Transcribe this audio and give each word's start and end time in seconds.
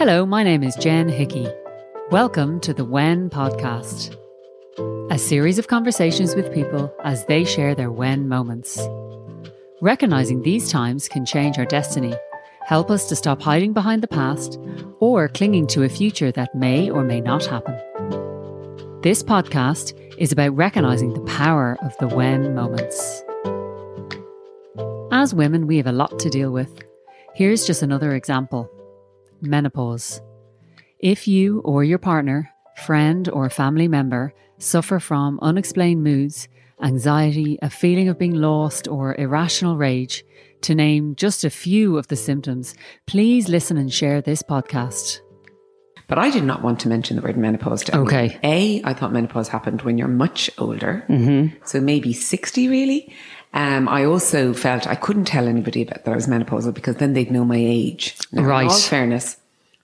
Hello, 0.00 0.24
my 0.24 0.42
name 0.42 0.62
is 0.62 0.74
Jen 0.76 1.10
Hickey. 1.10 1.46
Welcome 2.10 2.58
to 2.60 2.72
the 2.72 2.86
When 2.86 3.28
podcast, 3.28 4.16
a 5.10 5.18
series 5.18 5.58
of 5.58 5.68
conversations 5.68 6.34
with 6.34 6.54
people 6.54 6.90
as 7.04 7.26
they 7.26 7.44
share 7.44 7.74
their 7.74 7.90
when 7.90 8.26
moments. 8.26 8.80
Recognizing 9.82 10.40
these 10.40 10.70
times 10.70 11.06
can 11.06 11.26
change 11.26 11.58
our 11.58 11.66
destiny, 11.66 12.14
help 12.64 12.90
us 12.90 13.10
to 13.10 13.14
stop 13.14 13.42
hiding 13.42 13.74
behind 13.74 14.02
the 14.02 14.08
past, 14.08 14.58
or 15.00 15.28
clinging 15.28 15.66
to 15.66 15.82
a 15.82 15.88
future 15.90 16.32
that 16.32 16.54
may 16.54 16.88
or 16.88 17.04
may 17.04 17.20
not 17.20 17.44
happen. 17.44 17.74
This 19.02 19.22
podcast 19.22 19.92
is 20.16 20.32
about 20.32 20.56
recognizing 20.56 21.12
the 21.12 21.30
power 21.30 21.76
of 21.82 21.94
the 21.98 22.08
when 22.08 22.54
moments. 22.54 23.22
As 25.12 25.34
women, 25.34 25.66
we 25.66 25.76
have 25.76 25.86
a 25.86 25.92
lot 25.92 26.18
to 26.20 26.30
deal 26.30 26.52
with. 26.52 26.72
Here's 27.34 27.66
just 27.66 27.82
another 27.82 28.14
example 28.14 28.70
menopause. 29.42 30.20
If 30.98 31.26
you 31.26 31.60
or 31.60 31.84
your 31.84 31.98
partner, 31.98 32.50
friend, 32.84 33.28
or 33.28 33.48
family 33.50 33.88
member 33.88 34.32
suffer 34.58 35.00
from 35.00 35.38
unexplained 35.40 36.04
moods, 36.04 36.48
anxiety, 36.82 37.58
a 37.62 37.70
feeling 37.70 38.08
of 38.08 38.18
being 38.18 38.34
lost, 38.34 38.88
or 38.88 39.14
irrational 39.18 39.76
rage, 39.76 40.24
to 40.62 40.74
name 40.74 41.14
just 41.16 41.44
a 41.44 41.50
few 41.50 41.96
of 41.96 42.08
the 42.08 42.16
symptoms, 42.16 42.74
please 43.06 43.48
listen 43.48 43.76
and 43.76 43.92
share 43.92 44.20
this 44.20 44.42
podcast. 44.42 45.20
But 46.10 46.18
I 46.18 46.30
did 46.30 46.42
not 46.42 46.62
want 46.62 46.80
to 46.80 46.88
mention 46.88 47.16
the 47.16 47.22
word 47.22 47.36
menopause 47.36 47.84
to. 47.84 47.98
Okay. 47.98 48.36
A, 48.42 48.82
I 48.82 48.94
thought 48.94 49.12
menopause 49.12 49.46
happened 49.46 49.82
when 49.82 49.96
you're 49.96 50.08
much 50.08 50.50
older. 50.58 51.04
Mm-hmm. 51.08 51.64
So 51.64 51.80
maybe 51.80 52.12
60 52.12 52.66
really. 52.68 53.14
Um, 53.52 53.88
I 53.88 54.04
also 54.04 54.52
felt 54.54 54.86
I 54.86 54.94
couldn't 54.94 55.24
tell 55.24 55.48
anybody 55.48 55.82
about 55.82 56.04
that 56.04 56.12
I 56.12 56.14
was 56.14 56.26
menopausal 56.28 56.72
because 56.72 56.96
then 56.96 57.14
they'd 57.14 57.30
know 57.32 57.44
my 57.44 57.56
age. 57.58 58.16
Now, 58.32 58.42
Right. 58.42 58.62
In 58.64 58.68
all 58.70 58.78
fairness, 58.78 59.36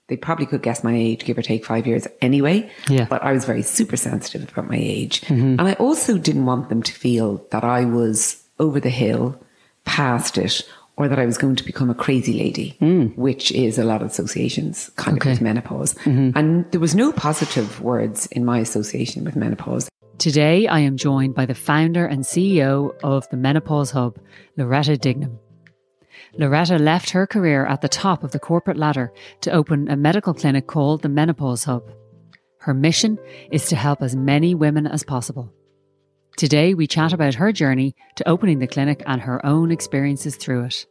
they 0.07 0.15
probably 0.15 0.45
could 0.45 0.61
guess 0.63 0.83
my 0.85 0.95
age, 0.95 1.25
give 1.25 1.37
or 1.37 1.41
take 1.41 1.65
five 1.65 1.85
years 1.85 2.07
anyway. 2.21 2.69
Yeah. 2.87 3.01
Mm-hmm. 3.01 3.09
But 3.09 3.23
I 3.23 3.33
was 3.33 3.43
very 3.43 3.61
super 3.63 3.97
sensitive 3.97 4.49
about 4.49 4.69
my 4.69 4.77
age. 4.79 5.21
And 5.29 5.59
I 5.61 5.73
also 5.73 6.17
didn't 6.17 6.45
want 6.45 6.69
them 6.69 6.81
to 6.83 6.93
feel 6.93 7.45
that 7.51 7.65
I 7.65 7.83
was 7.83 8.41
over 8.57 8.79
the 8.79 8.89
hill, 8.89 9.37
past 9.83 10.37
it, 10.37 10.61
or 10.95 11.07
that 11.09 11.19
I 11.19 11.25
was 11.25 11.37
going 11.37 11.57
to 11.57 11.63
become 11.63 11.89
a 11.89 11.93
crazy 11.93 12.33
lady, 12.33 12.77
which 13.17 13.51
is 13.51 13.77
a 13.77 13.83
lot 13.83 14.01
of 14.01 14.09
associations 14.09 14.89
kind 14.95 15.17
Mm. 15.17 15.21
Okay. 15.21 15.29
Mm-hmm. 15.31 15.31
of 15.31 15.37
with 15.39 15.41
menopause. 15.41 15.95
And 16.05 16.71
there 16.71 16.79
was 16.79 16.95
no 16.95 17.11
positive 17.11 17.81
words 17.81 18.27
in 18.27 18.45
my 18.45 18.59
association 18.59 19.25
with 19.25 19.35
menopause. 19.35 19.89
Today, 20.17 20.65
I 20.65 20.79
am 20.79 20.97
joined 20.97 21.35
by 21.35 21.45
the 21.45 21.53
founder 21.53 22.07
and 22.07 22.23
CEO 22.23 22.91
of 23.03 23.29
the 23.29 23.37
Menopause 23.37 23.91
Hub, 23.91 24.17
Loretta 24.57 24.97
Dignam. 24.97 25.37
Loretta 26.33 26.79
left 26.79 27.11
her 27.11 27.27
career 27.27 27.67
at 27.67 27.81
the 27.81 27.87
top 27.87 28.23
of 28.23 28.31
the 28.31 28.39
corporate 28.39 28.77
ladder 28.77 29.13
to 29.41 29.51
open 29.51 29.87
a 29.87 29.95
medical 29.95 30.33
clinic 30.33 30.65
called 30.65 31.03
the 31.03 31.09
Menopause 31.09 31.65
Hub. 31.65 31.91
Her 32.61 32.73
mission 32.73 33.19
is 33.51 33.67
to 33.67 33.75
help 33.75 34.01
as 34.01 34.15
many 34.15 34.55
women 34.55 34.87
as 34.87 35.03
possible. 35.03 35.53
Today, 36.35 36.73
we 36.73 36.87
chat 36.87 37.13
about 37.13 37.35
her 37.35 37.51
journey 37.51 37.95
to 38.15 38.27
opening 38.27 38.57
the 38.57 38.65
clinic 38.65 39.03
and 39.05 39.21
her 39.21 39.45
own 39.45 39.69
experiences 39.69 40.35
through 40.35 40.63
it. 40.63 40.87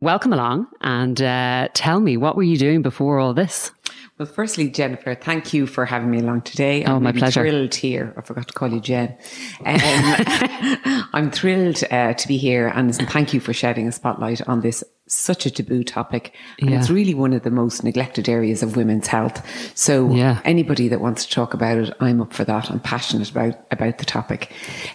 Welcome 0.00 0.32
along 0.32 0.66
and 0.80 1.22
uh, 1.22 1.68
tell 1.72 2.00
me, 2.00 2.16
what 2.16 2.34
were 2.34 2.42
you 2.42 2.56
doing 2.56 2.82
before 2.82 3.20
all 3.20 3.32
this? 3.32 3.70
Well, 4.18 4.26
firstly, 4.26 4.68
Jennifer, 4.68 5.14
thank 5.14 5.52
you 5.54 5.66
for 5.66 5.84
having 5.86 6.10
me 6.10 6.18
along 6.18 6.42
today. 6.42 6.84
Oh, 6.84 6.96
I'm 6.96 7.02
my 7.02 7.10
really 7.10 7.20
pleasure. 7.20 7.42
Thrilled 7.42 7.74
here. 7.74 8.14
I 8.16 8.20
forgot 8.22 8.48
to 8.48 8.54
call 8.54 8.68
you 8.68 8.80
Jen. 8.80 9.16
Um, 9.64 9.80
I'm 11.12 11.30
thrilled 11.30 11.82
uh, 11.90 12.14
to 12.14 12.28
be 12.28 12.36
here, 12.36 12.68
and 12.68 12.94
thank 12.94 13.32
you 13.34 13.40
for 13.40 13.52
shedding 13.52 13.88
a 13.88 13.92
spotlight 13.92 14.46
on 14.48 14.60
this 14.60 14.84
such 15.06 15.44
a 15.44 15.50
taboo 15.50 15.82
topic. 15.82 16.32
And 16.60 16.70
Yeah. 16.70 16.78
it's 16.78 16.88
really 16.88 17.14
one 17.14 17.32
of 17.32 17.42
the 17.42 17.50
most 17.50 17.82
neglected 17.82 18.28
areas 18.28 18.62
of 18.62 18.76
women's 18.76 19.08
health. 19.08 19.44
So, 19.76 20.12
Yeah. 20.14 20.40
anybody 20.44 20.86
that 20.88 21.00
wants 21.00 21.26
to 21.26 21.32
talk 21.32 21.52
about 21.52 21.78
it, 21.78 21.92
I'm 21.98 22.20
up 22.20 22.32
for 22.32 22.44
that. 22.44 22.70
I'm 22.70 22.78
passionate 22.78 23.28
about 23.30 23.54
about 23.72 23.98
the 23.98 24.04
topic. 24.04 24.52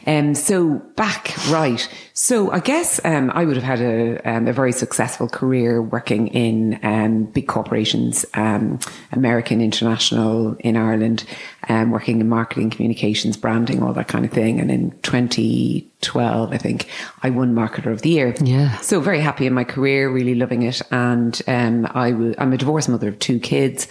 Um, 0.07 0.33
so 0.33 0.81
back 0.95 1.33
right. 1.49 1.85
So 2.17 2.49
I 2.49 2.61
guess 2.61 3.01
um, 3.03 3.29
I 3.35 3.43
would 3.43 3.57
have 3.57 3.63
had 3.65 3.81
a 3.81 4.21
um, 4.23 4.47
a 4.47 4.53
very 4.53 4.71
successful 4.71 5.27
career 5.27 5.81
working 5.81 6.29
in 6.29 6.79
um, 6.81 7.25
big 7.25 7.45
corporations, 7.45 8.25
um, 8.35 8.79
American, 9.11 9.59
international, 9.59 10.55
in 10.61 10.77
Ireland, 10.77 11.25
um, 11.67 11.91
working 11.91 12.21
in 12.21 12.29
marketing, 12.29 12.69
communications, 12.69 13.35
branding, 13.35 13.83
all 13.83 13.91
that 13.91 14.07
kind 14.07 14.23
of 14.23 14.31
thing. 14.31 14.61
And 14.61 14.71
in 14.71 14.91
2012, 15.01 16.53
I 16.53 16.57
think 16.57 16.87
I 17.21 17.31
won 17.31 17.53
Marketer 17.53 17.91
of 17.91 18.01
the 18.01 18.11
Year. 18.11 18.33
Yeah. 18.41 18.77
So 18.77 19.01
very 19.01 19.19
happy 19.19 19.45
in 19.45 19.53
my 19.53 19.65
career, 19.65 20.09
really 20.09 20.35
loving 20.35 20.63
it. 20.63 20.81
And 20.91 21.41
um, 21.49 21.85
I 21.93 22.11
w- 22.11 22.35
I'm 22.37 22.53
a 22.53 22.57
divorced 22.57 22.87
mother 22.87 23.09
of 23.09 23.19
two 23.19 23.39
kids 23.39 23.89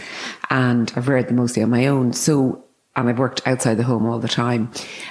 and 0.48 0.90
I've 0.96 1.08
reared 1.08 1.28
them 1.28 1.36
mostly 1.36 1.62
on 1.62 1.68
my 1.68 1.88
own. 1.88 2.14
So, 2.14 2.63
and 2.96 3.08
I've 3.08 3.18
worked 3.18 3.46
outside 3.46 3.74
the 3.76 3.82
home 3.82 4.06
all 4.06 4.18
the 4.18 4.28
time. 4.28 4.70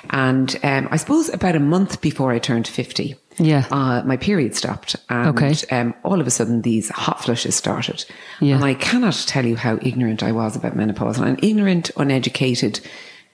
And 0.09 0.55
um, 0.63 0.87
I 0.91 0.97
suppose 0.97 1.29
about 1.29 1.55
a 1.55 1.59
month 1.59 1.99
before 2.01 2.31
I 2.31 2.39
turned 2.39 2.67
50, 2.67 3.15
Yeah. 3.39 3.65
uh, 3.71 4.03
my 4.05 4.15
period 4.17 4.55
stopped. 4.55 4.95
And 5.09 5.29
Okay. 5.37 5.53
um, 5.71 5.93
all 6.03 6.21
of 6.21 6.27
a 6.27 6.31
sudden 6.31 6.61
these 6.61 6.89
hot 6.89 7.21
flushes 7.23 7.55
started. 7.55 8.05
Yeah. 8.39 8.55
And 8.55 8.63
I 8.63 8.73
cannot 8.75 9.13
tell 9.27 9.45
you 9.45 9.55
how 9.57 9.79
ignorant 9.81 10.23
I 10.23 10.31
was 10.31 10.55
about 10.55 10.75
menopause. 10.75 11.17
And 11.17 11.27
I'm 11.27 11.39
ignorant, 11.43 11.91
uneducated, 11.97 12.79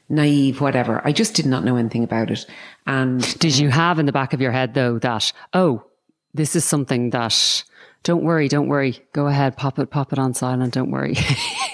naive, 0.09 0.61
whatever. 0.61 1.01
I 1.05 1.11
just 1.11 1.35
did 1.35 1.45
not 1.45 1.63
know 1.63 1.75
anything 1.75 2.03
about 2.03 2.31
it. 2.31 2.45
And 2.87 3.21
Did 3.39 3.55
you 3.57 3.69
have 3.69 3.99
in 3.99 4.07
the 4.07 4.11
back 4.11 4.33
of 4.33 4.41
your 4.41 4.51
head 4.51 4.73
though 4.73 4.97
that 4.99 5.31
oh, 5.53 5.83
this 6.33 6.55
is 6.55 6.65
something 6.65 7.11
that 7.11 7.63
don't 8.03 8.23
worry, 8.23 8.47
don't 8.47 8.67
worry, 8.69 8.97
go 9.13 9.27
ahead, 9.27 9.57
pop 9.57 9.77
it, 9.77 9.91
pop 9.91 10.13
it 10.13 10.17
on 10.19 10.33
silent, 10.33 10.73
don't 10.73 10.89
worry, 10.89 11.15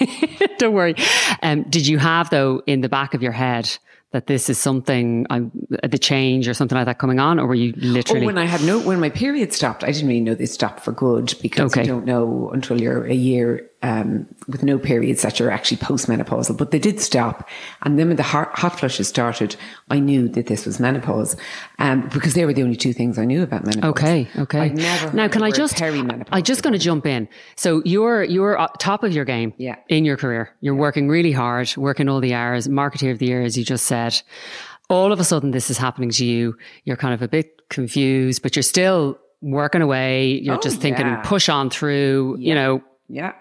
don't 0.58 0.74
worry. 0.74 0.94
Um, 1.42 1.62
did 1.64 1.86
you 1.86 1.98
have 1.98 2.30
though 2.30 2.62
in 2.66 2.80
the 2.80 2.88
back 2.88 3.14
of 3.14 3.22
your 3.22 3.32
head 3.32 3.76
that 4.12 4.28
this 4.28 4.48
is 4.48 4.56
something 4.56 5.26
I'm 5.30 5.50
the 5.82 5.98
change 5.98 6.48
or 6.48 6.54
something 6.54 6.76
like 6.76 6.86
that 6.86 6.98
coming 6.98 7.18
on, 7.18 7.38
or 7.38 7.46
were 7.46 7.54
you 7.54 7.72
literally? 7.76 8.22
Oh, 8.22 8.26
when 8.26 8.38
I 8.38 8.44
had 8.44 8.62
no, 8.62 8.78
when 8.78 9.00
my 9.00 9.10
period 9.10 9.52
stopped, 9.52 9.82
I 9.84 9.88
didn't 9.88 10.08
really 10.08 10.20
know 10.20 10.34
they 10.34 10.46
stopped 10.46 10.80
for 10.80 10.92
good 10.92 11.34
because 11.42 11.72
Okay. 11.72 11.82
you 11.82 11.86
don't 11.88 12.06
know 12.06 12.50
until 12.52 12.80
you're 12.80 13.04
a 13.04 13.14
year 13.14 13.68
um, 13.86 14.26
with 14.48 14.62
no 14.62 14.78
periods 14.78 15.22
that 15.22 15.38
you're 15.38 15.50
actually 15.50 15.76
postmenopausal. 15.78 16.56
But 16.56 16.70
they 16.72 16.78
did 16.78 17.00
stop, 17.00 17.48
and 17.82 17.98
then 17.98 18.08
when 18.08 18.16
the 18.16 18.22
hot, 18.22 18.48
hot 18.58 18.78
flushes 18.78 19.08
started, 19.08 19.56
I 19.90 19.98
knew 20.00 20.28
that 20.30 20.46
this 20.46 20.66
was 20.66 20.80
menopause, 20.80 21.36
um, 21.78 22.08
because 22.12 22.34
they 22.34 22.44
were 22.44 22.52
the 22.52 22.62
only 22.62 22.76
two 22.76 22.92
things 22.92 23.18
I 23.18 23.24
knew 23.24 23.42
about 23.42 23.64
menopause. 23.64 23.90
Okay, 23.90 24.28
okay. 24.38 24.68
Now, 25.14 25.28
can 25.28 25.42
I 25.42 25.50
just? 25.50 25.76
perimenopause 25.76 26.28
I 26.32 26.40
just 26.40 26.62
going 26.62 26.72
to 26.72 26.78
jump 26.78 27.06
in. 27.06 27.28
So 27.56 27.82
you're 27.84 28.24
you're 28.24 28.56
top 28.78 29.04
of 29.04 29.12
your 29.12 29.24
game. 29.24 29.52
Yeah. 29.58 29.76
In 29.88 30.04
your 30.04 30.16
career, 30.16 30.50
you're 30.60 30.74
working 30.74 31.08
really 31.08 31.32
hard, 31.32 31.74
working 31.76 32.08
all 32.08 32.20
the 32.20 32.34
hours, 32.34 32.68
marketeer 32.68 33.12
of 33.12 33.18
the 33.18 33.26
year, 33.26 33.42
as 33.42 33.56
you 33.56 33.64
just 33.64 33.86
said. 33.86 34.20
All 34.88 35.12
of 35.12 35.18
a 35.20 35.24
sudden, 35.24 35.50
this 35.50 35.70
is 35.70 35.78
happening 35.78 36.10
to 36.10 36.24
you. 36.24 36.56
You're 36.84 36.96
kind 36.96 37.12
of 37.14 37.20
a 37.22 37.28
bit 37.28 37.68
confused, 37.70 38.42
but 38.42 38.54
you're 38.56 38.62
still 38.62 39.18
working 39.40 39.82
away. 39.82 40.26
You're 40.42 40.56
Oh, 40.56 40.60
just 40.60 40.80
thinking, 40.80 41.06
yeah. 41.06 41.22
push 41.24 41.48
on 41.48 41.70
through. 41.70 42.36
You 42.38 42.54
know, 42.54 42.82
Yeah. 43.08 43.32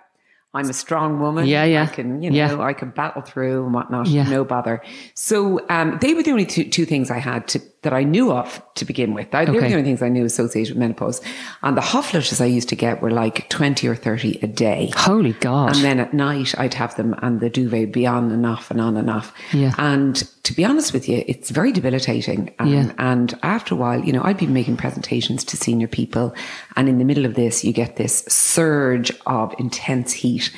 I'm 0.56 0.70
a 0.70 0.74
strong 0.74 1.20
woman. 1.20 1.46
Yeah, 1.48 1.66
yeah. 1.66 1.84
I 1.84 1.88
can, 1.88 2.22
you 2.24 2.32
know, 2.32 2.36
Yeah. 2.38 2.60
I 2.62 2.74
can 2.74 2.90
battle 2.90 3.22
through 3.22 3.66
and 3.66 3.74
whatnot. 3.74 4.08
Yeah. 4.08 4.28
No 4.30 4.44
bother. 4.44 4.82
So, 5.14 5.60
um, 5.70 5.98
they 6.02 6.14
were 6.14 6.24
the 6.24 6.32
only 6.32 6.46
two, 6.46 6.64
two 6.70 6.86
things 6.86 7.12
I 7.12 7.18
had 7.20 7.48
to, 7.50 7.60
that 7.86 7.94
I 7.94 8.04
knew 8.04 8.32
of 8.32 8.62
to 8.76 8.84
begin 8.86 9.14
with. 9.14 9.34
I, 9.34 9.46
They 9.46 9.52
were 9.54 9.62
the 9.62 9.72
only 9.72 9.84
things 9.84 10.02
I 10.02 10.10
knew 10.10 10.26
associated 10.26 10.74
with 10.74 10.80
menopause. 10.80 11.22
And 11.64 11.78
the 11.78 11.82
hot 11.82 12.06
flushes 12.06 12.42
I 12.42 12.46
used 12.46 12.68
to 12.70 12.76
get 12.76 13.02
were 13.02 13.12
like 13.12 13.50
20 13.50 13.88
or 13.88 13.96
30 13.96 14.40
a 14.44 14.48
day. 14.48 14.92
holy 14.96 15.34
God. 15.34 15.74
And 15.76 15.84
then 15.84 16.00
at 16.00 16.14
night 16.14 16.54
I'd 16.60 16.74
have 16.74 16.96
them 16.98 17.16
and 17.22 17.40
the 17.40 17.50
duvet 17.50 17.92
be 17.94 18.06
on 18.06 18.32
and 18.32 18.46
off 18.46 18.70
and 18.70 18.82
on 18.82 18.98
and 18.98 19.10
off. 19.10 19.34
Yeah. 19.54 19.74
And 19.78 20.16
to 20.44 20.54
be 20.54 20.66
honest 20.66 20.94
with 20.94 21.08
you, 21.08 21.24
it's 21.28 21.50
very 21.50 21.72
debilitating. 21.72 22.54
Um, 22.60 22.68
Yeah. 22.68 22.92
And 22.98 23.34
after 23.42 23.74
a 23.74 23.78
while, 23.78 24.04
you 24.04 24.12
know, 24.14 24.22
I'd 24.24 24.38
be 24.38 24.48
making 24.48 24.78
presentations 24.78 25.44
to 25.46 25.58
senior 25.58 25.88
people. 25.88 26.36
And 26.76 26.90
in 26.90 26.98
the 27.00 27.06
middle 27.06 27.26
of 27.26 27.36
this, 27.36 27.64
you 27.64 27.72
get 27.74 27.96
this 27.96 28.26
surge 28.28 29.12
of 29.26 29.54
intense 29.58 30.12
heat. 30.12 30.52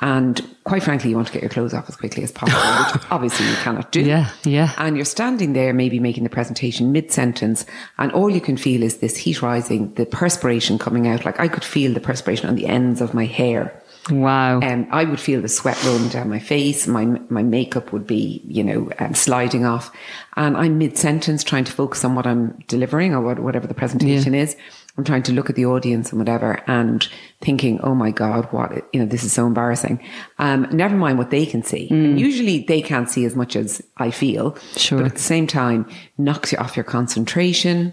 And 0.00 0.40
quite 0.64 0.82
frankly, 0.82 1.10
you 1.10 1.16
want 1.16 1.28
to 1.28 1.32
get 1.32 1.42
your 1.42 1.50
clothes 1.50 1.74
off 1.74 1.88
as 1.88 1.96
quickly 1.96 2.22
as 2.22 2.32
possible, 2.32 2.58
which 2.58 3.04
obviously 3.10 3.46
you 3.46 3.54
cannot 3.56 3.92
do. 3.92 4.00
Yeah, 4.00 4.30
yeah. 4.44 4.72
And 4.78 4.96
you're 4.96 5.04
standing 5.04 5.52
there, 5.52 5.72
maybe 5.72 6.00
making 6.00 6.24
the 6.24 6.30
presentation 6.30 6.90
mid 6.90 7.12
sentence, 7.12 7.66
and 7.98 8.10
all 8.12 8.30
you 8.30 8.40
can 8.40 8.56
feel 8.56 8.82
is 8.82 8.98
this 8.98 9.16
heat 9.16 9.42
rising, 9.42 9.92
the 9.94 10.06
perspiration 10.06 10.78
coming 10.78 11.06
out. 11.06 11.24
Like 11.24 11.38
I 11.38 11.48
could 11.48 11.64
feel 11.64 11.92
the 11.92 12.00
perspiration 12.00 12.48
on 12.48 12.56
the 12.56 12.66
ends 12.66 13.00
of 13.00 13.14
my 13.14 13.26
hair. 13.26 13.80
wow. 14.10 14.60
Um, 14.60 14.86
I 14.90 15.04
would 15.04 15.20
feel 15.20 15.40
the 15.40 15.48
sweat 15.48 15.82
rolling 15.84 16.08
down 16.08 16.28
my 16.28 16.38
face. 16.38 16.86
My 16.86 17.04
my 17.28 17.42
makeup 17.42 17.92
would 17.92 18.06
be, 18.06 18.42
you 18.46 18.64
know, 18.64 18.90
um, 18.98 19.14
sliding 19.14 19.66
off, 19.66 19.94
and 20.36 20.56
I'm 20.56 20.78
mid 20.78 20.96
sentence 20.96 21.44
trying 21.44 21.64
to 21.64 21.72
focus 21.72 22.04
on 22.04 22.14
what 22.14 22.26
I'm 22.26 22.58
delivering 22.68 23.14
or 23.14 23.20
what, 23.20 23.38
whatever 23.38 23.66
the 23.66 23.74
presentation 23.74 24.34
is. 24.34 24.56
I'm 24.96 25.04
trying 25.04 25.24
to 25.24 25.32
look 25.32 25.50
at 25.50 25.56
the 25.56 25.66
audience 25.66 26.10
and 26.10 26.20
whatever, 26.20 26.62
and 26.66 27.06
thinking, 27.40 27.80
"Oh 27.82 27.94
my 27.94 28.10
God, 28.10 28.46
what 28.52 28.88
you 28.92 29.00
know, 29.00 29.06
this 29.06 29.24
is 29.24 29.32
so 29.32 29.46
embarrassing." 29.46 30.00
Um, 30.38 30.68
never 30.70 30.96
mind 30.96 31.18
what 31.18 31.30
they 31.30 31.46
can 31.46 31.62
see. 31.62 31.88
And 31.90 32.18
usually, 32.20 32.64
they 32.64 32.80
can't 32.80 33.10
see 33.10 33.24
as 33.24 33.34
much 33.34 33.56
as 33.56 33.82
I 33.96 34.10
feel. 34.10 34.56
Sure. 34.76 34.98
But 34.98 35.06
at 35.06 35.14
the 35.14 35.20
same 35.20 35.46
time, 35.46 35.88
knocks 36.16 36.52
you 36.52 36.58
off 36.58 36.76
your 36.76 36.84
concentration 36.84 37.92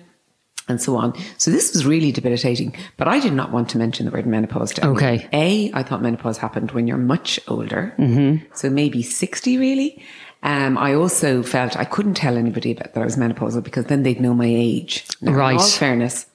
and 0.68 0.82
so 0.82 0.96
on. 0.96 1.14
So 1.38 1.52
this 1.52 1.74
was 1.74 1.86
really 1.86 2.12
debilitating. 2.12 2.76
But 2.98 3.08
I 3.08 3.20
did 3.20 3.34
not 3.34 3.52
want 3.52 3.70
to 3.70 3.78
mention 3.78 4.06
the 4.06 4.12
word 4.12 4.26
menopause 4.26 4.74
to 4.74 4.84
anyone. 4.84 4.98
Okay. 5.04 5.30
A, 5.34 5.72
I 5.74 5.84
thought 5.84 6.02
menopause 6.02 6.38
happened 6.38 6.72
when 6.72 6.88
you're 6.88 6.98
much 6.98 7.40
older. 7.48 7.94
Mm-hmm. 7.98 8.46
So 8.54 8.70
maybe 8.70 9.04
60 9.04 9.58
really. 9.58 10.04
Um, 10.44 10.78
I 10.78 10.96
also 10.96 11.44
felt 11.44 11.78
I 11.78 11.86
couldn't 11.86 12.16
tell 12.16 12.36
anybody 12.36 12.72
about 12.72 12.94
that 12.94 13.02
I 13.02 13.06
was 13.06 13.16
menopausal 13.16 13.64
because 13.64 13.86
then 13.86 14.02
they'd 14.04 14.20
know 14.20 14.34
my 14.34 14.48
age. 14.48 15.06
Now, 15.22 15.34
Right. 15.34 15.52
In 15.52 15.58
all 15.60 15.68
fairness, 15.68 16.26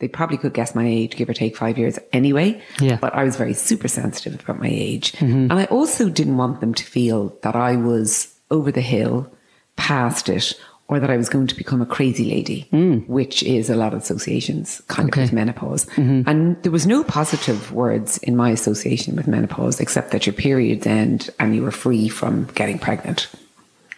they 0.00 0.08
probably 0.08 0.36
could 0.36 0.52
guess 0.54 0.74
my 0.74 0.86
age, 0.86 1.14
give 1.16 1.28
or 1.28 1.34
take 1.34 1.56
five 1.56 1.78
years 1.78 1.98
anyway. 2.12 2.60
Yeah. 2.80 2.98
But 3.00 3.14
I 3.14 3.22
was 3.24 3.36
very 3.36 3.54
super 3.54 3.88
sensitive 3.88 4.40
about 4.40 4.58
my 4.58 4.68
age. 4.70 5.12
Mm-hmm. 5.12 5.50
And 5.50 5.52
I 5.52 5.66
also 5.66 6.08
didn't 6.08 6.36
want 6.36 6.60
them 6.60 6.74
to 6.74 6.84
feel 6.84 7.36
that 7.42 7.54
I 7.54 7.76
was 7.76 8.34
over 8.50 8.72
the 8.72 8.80
hill, 8.80 9.30
past 9.76 10.28
it, 10.28 10.54
or 10.88 10.98
that 10.98 11.08
I 11.10 11.16
was 11.16 11.28
going 11.28 11.46
to 11.46 11.54
become 11.54 11.80
a 11.80 11.86
crazy 11.86 12.24
lady, 12.24 12.68
mm. 12.72 13.06
which 13.06 13.44
is 13.44 13.70
a 13.70 13.76
lot 13.76 13.94
of 13.94 14.00
associations 14.02 14.82
kind 14.88 15.08
Okay. 15.08 15.20
of 15.22 15.26
with 15.28 15.32
menopause. 15.32 15.86
Mm-hmm. 15.94 16.28
And 16.28 16.60
there 16.64 16.72
was 16.72 16.84
no 16.84 17.04
positive 17.04 17.70
words 17.70 18.18
in 18.18 18.34
my 18.36 18.50
association 18.50 19.14
with 19.14 19.28
menopause 19.28 19.78
except 19.78 20.10
that 20.10 20.26
your 20.26 20.32
periods 20.32 20.86
end 20.88 21.30
and 21.38 21.54
you 21.54 21.62
were 21.62 21.70
free 21.70 22.08
from 22.08 22.46
getting 22.56 22.78
pregnant. 22.80 23.28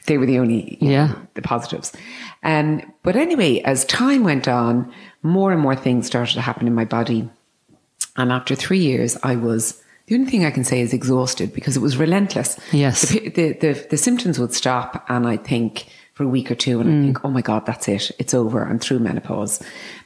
They 0.06 0.18
were 0.18 0.26
the 0.26 0.38
only 0.38 0.76
you 0.82 0.88
know, 0.88 0.92
Yeah. 0.92 1.14
the 1.32 1.42
positives. 1.42 1.92
Um, 2.42 2.82
but 3.02 3.16
anyway, 3.16 3.60
as 3.60 3.84
time 3.86 4.24
went 4.24 4.46
on, 4.48 4.92
more 5.22 5.52
and 5.52 5.60
more 5.60 5.76
things 5.76 6.06
started 6.06 6.34
to 6.34 6.40
happen 6.40 6.66
in 6.66 6.74
my 6.74 6.84
body. 6.84 7.28
And 8.16 8.32
after 8.32 8.54
three 8.54 8.80
years, 8.80 9.16
I 9.22 9.36
was 9.36 9.82
the 10.06 10.16
only 10.16 10.30
thing 10.30 10.44
I 10.44 10.50
can 10.50 10.64
say 10.64 10.80
is 10.80 10.92
exhausted 10.92 11.52
because 11.52 11.76
it 11.76 11.80
was 11.80 11.96
relentless. 11.96 12.58
Yes. 12.72 13.08
The, 13.08 13.28
the, 13.28 13.52
the, 13.52 13.86
the 13.90 13.96
symptoms 13.96 14.38
would 14.38 14.52
stop, 14.52 15.04
and 15.08 15.26
I 15.26 15.36
think 15.36 15.86
for 16.14 16.24
a 16.24 16.28
week 16.28 16.50
or 16.50 16.54
two, 16.54 16.80
and 16.80 16.90
I 16.90 16.92
mm. 16.92 17.04
think, 17.04 17.24
oh 17.24 17.30
my 17.30 17.40
God, 17.40 17.64
that's 17.64 17.88
it. 17.88 18.10
It's 18.18 18.34
over. 18.34 18.64
I'm 18.64 18.78
through 18.78 18.98
menopause. 18.98 19.62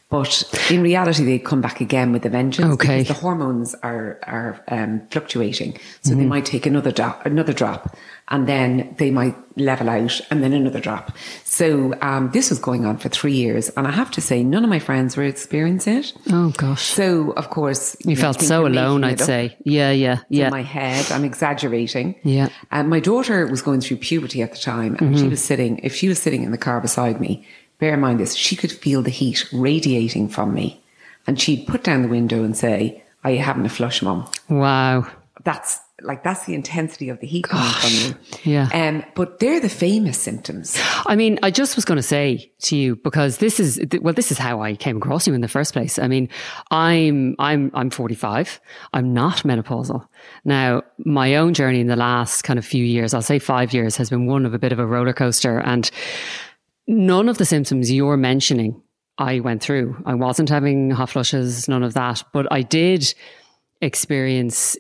But 0.09 0.45
in 0.71 0.83
reality, 0.83 1.25
they 1.25 1.41
come 1.41 1.61
back 1.61 1.81
again 1.81 2.13
with 2.13 2.25
a 2.25 2.29
vengeance 2.29 2.75
Okay. 2.75 3.03
the 3.03 3.13
hormones 3.13 3.75
are 3.83 4.21
are 4.23 4.63
um, 4.69 5.03
fluctuating. 5.11 5.77
So 6.03 6.15
they 6.15 6.25
might 6.27 6.45
take 6.45 6.65
another 6.65 6.93
drop, 6.93 7.27
another 7.27 7.53
drop, 7.53 7.97
and 8.29 8.47
then 8.47 8.95
they 8.99 9.11
might 9.11 9.35
level 9.57 9.89
out, 9.91 10.21
and 10.31 10.45
then 10.45 10.53
another 10.53 10.79
drop. 10.81 11.11
So 11.45 11.93
um, 12.03 12.31
this 12.33 12.51
was 12.51 12.61
going 12.61 12.85
on 12.87 12.99
for 12.99 13.09
three 13.09 13.33
years, 13.33 13.69
and 13.71 13.85
I 13.89 13.91
have 13.91 14.13
to 14.13 14.21
say, 14.21 14.45
none 14.45 14.63
of 14.63 14.71
my 14.71 14.79
friends 14.79 15.17
were 15.17 15.25
experiencing 15.25 15.97
it. 15.99 16.13
Oh 16.31 16.51
gosh. 16.57 16.85
So 16.85 17.33
of 17.33 17.51
course, 17.51 17.97
You 18.05 18.15
know, 18.15 18.21
felt 18.21 18.41
so 18.41 18.65
alone, 18.65 19.03
I'd 19.03 19.19
say. 19.21 19.57
Yeah, 19.65 19.91
yeah, 19.91 20.19
In 20.31 20.37
yeah. 20.39 20.51
my 20.51 20.63
head, 20.63 21.11
I'm 21.11 21.25
exaggerating. 21.25 22.15
Yeah. 22.23 22.49
And 22.71 22.89
my 22.89 23.01
daughter 23.01 23.47
was 23.49 23.61
going 23.61 23.81
through 23.81 23.97
puberty 23.97 24.41
at 24.43 24.53
the 24.53 24.59
time, 24.59 24.95
and 25.01 25.07
Mm-hmm. 25.17 25.23
she 25.25 25.29
was 25.29 25.43
sitting. 25.43 25.79
If 25.83 25.97
she 25.97 26.07
was 26.09 26.21
sitting 26.21 26.45
in 26.45 26.53
the 26.53 26.59
car 26.59 26.81
beside 26.81 27.21
me, 27.21 27.45
bear 27.79 27.95
in 27.95 28.01
mind 28.01 28.21
this, 28.21 28.35
she 28.35 28.57
could 28.57 28.73
feel 28.73 29.03
the 29.03 29.11
heat 29.11 29.47
radiating 29.53 30.29
from 30.29 30.55
me, 30.55 30.83
and 31.27 31.41
she'd 31.41 31.67
put 31.67 31.83
down 31.83 32.03
the 32.03 32.09
window 32.09 32.45
and 32.45 32.57
say, 32.57 33.05
"Are 33.25 33.31
you 33.31 33.39
having 33.39 33.67
a 33.67 33.71
flush, 33.71 34.03
mum?" 34.03 34.29
Wow. 34.49 35.07
That's 35.45 35.81
like 36.03 36.23
that's 36.23 36.45
the 36.45 36.55
intensity 36.55 37.09
of 37.09 37.21
the 37.21 37.27
heat 37.27 37.45
coming 37.49 37.73
from 37.73 37.91
you. 37.91 38.53
Yeah. 38.53 38.69
Um, 38.73 39.05
but 39.15 39.41
they're 39.41 39.61
the 39.61 39.69
famous 39.69 40.19
symptoms. 40.19 40.79
I 41.07 41.17
mean, 41.17 41.39
I 41.43 41.51
just 41.51 41.75
was 41.75 41.85
going 41.85 41.97
to 41.97 42.03
say 42.03 42.51
to 42.61 42.77
you 42.77 42.97
because 42.97 43.39
this 43.39 43.59
is 43.59 43.81
well, 44.01 44.13
this 44.13 44.31
is 44.31 44.39
how 44.39 44.61
I 44.61 44.77
came 44.77 44.99
across 44.99 45.27
you 45.27 45.35
in 45.35 45.41
the 45.41 45.49
first 45.49 45.73
place. 45.73 45.99
I 45.99 46.07
mean, 46.09 46.29
I'm 46.71 47.35
I'm 47.39 47.71
I'm 47.75 47.91
45. 47.91 48.61
I'm 48.93 49.15
not 49.15 49.39
menopausal. 49.39 50.07
Now, 50.45 50.83
my 50.99 51.37
own 51.37 51.55
journey 51.55 51.81
in 51.81 51.87
the 51.87 51.97
last 51.97 52.43
kind 52.43 52.59
of 52.59 52.65
few 52.65 52.85
years, 52.85 53.15
I'll 53.15 53.23
say 53.23 53.39
five 53.39 53.73
years, 53.73 53.97
has 53.97 54.11
been 54.11 54.27
one 54.27 54.45
of 54.45 54.53
a 54.53 54.59
bit 54.59 54.73
of 54.73 54.79
a 54.79 54.87
roller 54.87 55.15
coaster, 55.15 55.59
and 55.61 55.91
none 56.87 57.29
of 57.29 57.39
the 57.39 57.45
symptoms 57.45 57.91
you're 57.91 58.17
mentioning 58.17 58.83
I 59.19 59.41
went 59.41 59.63
through. 59.63 60.03
I 60.05 60.15
wasn't 60.15 60.51
having 60.51 60.91
hot 60.91 61.11
flushes, 61.11 61.69
none 61.69 61.83
of 61.83 61.95
that, 61.95 62.23
but 62.33 62.47
I 62.53 62.63
did 62.63 63.15
experience 63.81 64.77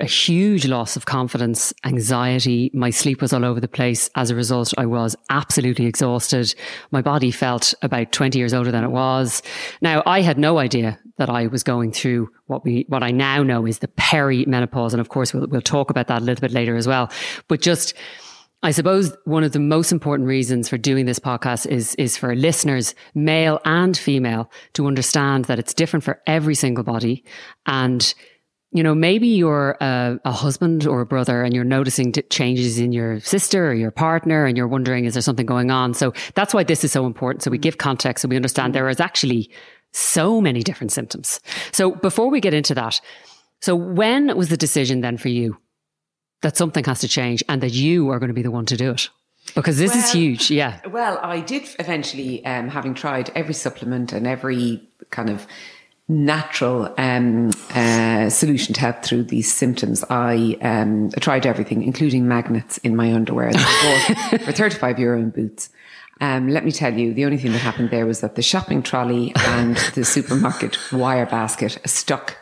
a 0.00 0.06
huge 0.06 0.66
loss 0.66 0.96
of 0.96 1.04
confidence, 1.04 1.72
anxiety. 1.84 2.70
My 2.72 2.90
sleep 2.90 3.20
was 3.20 3.32
all 3.32 3.44
over 3.44 3.60
the 3.60 3.68
place. 3.68 4.08
As 4.14 4.30
a 4.30 4.34
result, 4.34 4.72
I 4.78 4.86
was 4.86 5.16
absolutely 5.28 5.86
exhausted. 5.86 6.54
My 6.90 7.02
body 7.02 7.30
felt 7.30 7.74
about 7.82 8.12
20 8.12 8.38
years 8.38 8.54
older 8.54 8.70
than 8.70 8.84
it 8.84 8.90
was. 8.90 9.42
Now, 9.82 10.02
I 10.06 10.22
had 10.22 10.38
no 10.38 10.58
idea 10.58 10.98
that 11.18 11.28
I 11.28 11.46
was 11.48 11.62
going 11.62 11.92
through 11.92 12.30
what 12.46 12.64
we, 12.64 12.86
what 12.88 13.02
I 13.02 13.10
now 13.10 13.42
know 13.42 13.66
is 13.66 13.80
the 13.80 13.88
perimenopause. 13.88 14.92
And 14.92 15.00
of 15.00 15.08
course, 15.08 15.34
we'll, 15.34 15.46
we'll 15.46 15.60
talk 15.60 15.90
about 15.90 16.08
that 16.08 16.22
a 16.22 16.24
little 16.24 16.40
bit 16.40 16.52
later 16.52 16.76
as 16.76 16.86
well. 16.86 17.10
But 17.48 17.60
just, 17.60 17.94
I 18.66 18.72
suppose 18.72 19.16
one 19.26 19.44
of 19.44 19.52
the 19.52 19.60
most 19.60 19.92
important 19.92 20.26
reasons 20.26 20.68
for 20.68 20.76
doing 20.76 21.06
this 21.06 21.20
podcast 21.20 21.68
is, 21.68 21.94
is 21.94 22.16
for 22.16 22.34
listeners, 22.34 22.96
male 23.14 23.60
and 23.64 23.96
female, 23.96 24.50
to 24.72 24.88
understand 24.88 25.44
that 25.44 25.60
it's 25.60 25.72
different 25.72 26.02
for 26.02 26.20
every 26.26 26.56
single 26.56 26.82
body. 26.82 27.24
And, 27.66 28.12
you 28.72 28.82
know, 28.82 28.92
maybe 28.92 29.28
you're 29.28 29.76
a, 29.80 30.18
a 30.24 30.32
husband 30.32 30.84
or 30.84 31.00
a 31.00 31.06
brother 31.06 31.44
and 31.44 31.54
you're 31.54 31.62
noticing 31.62 32.10
t- 32.10 32.22
changes 32.22 32.80
in 32.80 32.90
your 32.90 33.20
sister 33.20 33.68
or 33.68 33.74
your 33.74 33.92
partner 33.92 34.46
and 34.46 34.56
you're 34.56 34.66
wondering, 34.66 35.04
is 35.04 35.14
there 35.14 35.22
something 35.22 35.46
going 35.46 35.70
on? 35.70 35.94
So 35.94 36.12
that's 36.34 36.52
why 36.52 36.64
this 36.64 36.82
is 36.82 36.90
so 36.90 37.06
important. 37.06 37.44
So 37.44 37.52
we 37.52 37.58
mm. 37.58 37.62
give 37.62 37.78
context 37.78 38.22
so 38.22 38.28
we 38.28 38.34
understand 38.34 38.72
mm. 38.72 38.74
there 38.74 38.88
is 38.88 38.98
actually 38.98 39.48
so 39.92 40.40
many 40.40 40.64
different 40.64 40.90
symptoms. 40.90 41.38
So 41.70 41.92
before 41.92 42.30
we 42.30 42.40
get 42.40 42.52
into 42.52 42.74
that, 42.74 43.00
so 43.60 43.76
when 43.76 44.36
was 44.36 44.48
the 44.48 44.56
decision 44.56 45.02
then 45.02 45.18
for 45.18 45.28
you 45.28 45.56
that 46.42 46.56
something 46.56 46.84
has 46.84 47.00
to 47.00 47.08
change 47.08 47.42
and 47.48 47.62
that 47.62 47.72
you 47.72 48.10
are 48.10 48.18
going 48.18 48.28
to 48.28 48.34
be 48.34 48.42
the 48.42 48.50
one 48.50 48.66
to 48.66 48.76
do 48.76 48.90
it? 48.90 49.08
Because 49.54 49.78
this 49.78 49.94
is 49.94 50.12
huge. 50.12 50.50
Yeah. 50.50 50.80
Well, 50.88 51.18
I 51.22 51.40
did 51.40 51.68
eventually, 51.78 52.44
um, 52.44 52.68
having 52.68 52.94
tried 52.94 53.30
every 53.34 53.54
supplement 53.54 54.12
and 54.12 54.26
every 54.26 54.82
kind 55.10 55.30
of 55.30 55.46
natural 56.08 56.94
um, 56.98 57.50
uh, 57.74 58.30
solution 58.30 58.74
to 58.74 58.80
help 58.80 59.02
through 59.02 59.24
these 59.24 59.52
symptoms. 59.52 60.04
I 60.08 60.56
um, 60.62 61.10
tried 61.20 61.46
everything, 61.46 61.82
including 61.82 62.28
magnets 62.28 62.78
in 62.78 62.94
my 62.94 63.12
underwear 63.12 63.52
for 64.30 64.52
35 64.52 64.98
euro 64.98 65.18
in 65.18 65.30
Boots. 65.30 65.70
Um, 66.20 66.48
let 66.48 66.64
me 66.64 66.72
tell 66.72 66.94
you, 66.94 67.12
the 67.12 67.24
only 67.24 67.36
thing 67.36 67.52
that 67.52 67.58
happened 67.58 67.90
there 67.90 68.06
was 68.06 68.20
that 68.20 68.36
the 68.36 68.42
shopping 68.42 68.82
trolley 68.82 69.34
and 69.36 69.76
the 69.94 70.04
supermarket 70.04 70.78
wire 70.92 71.26
basket 71.26 71.78
stuck 71.84 72.36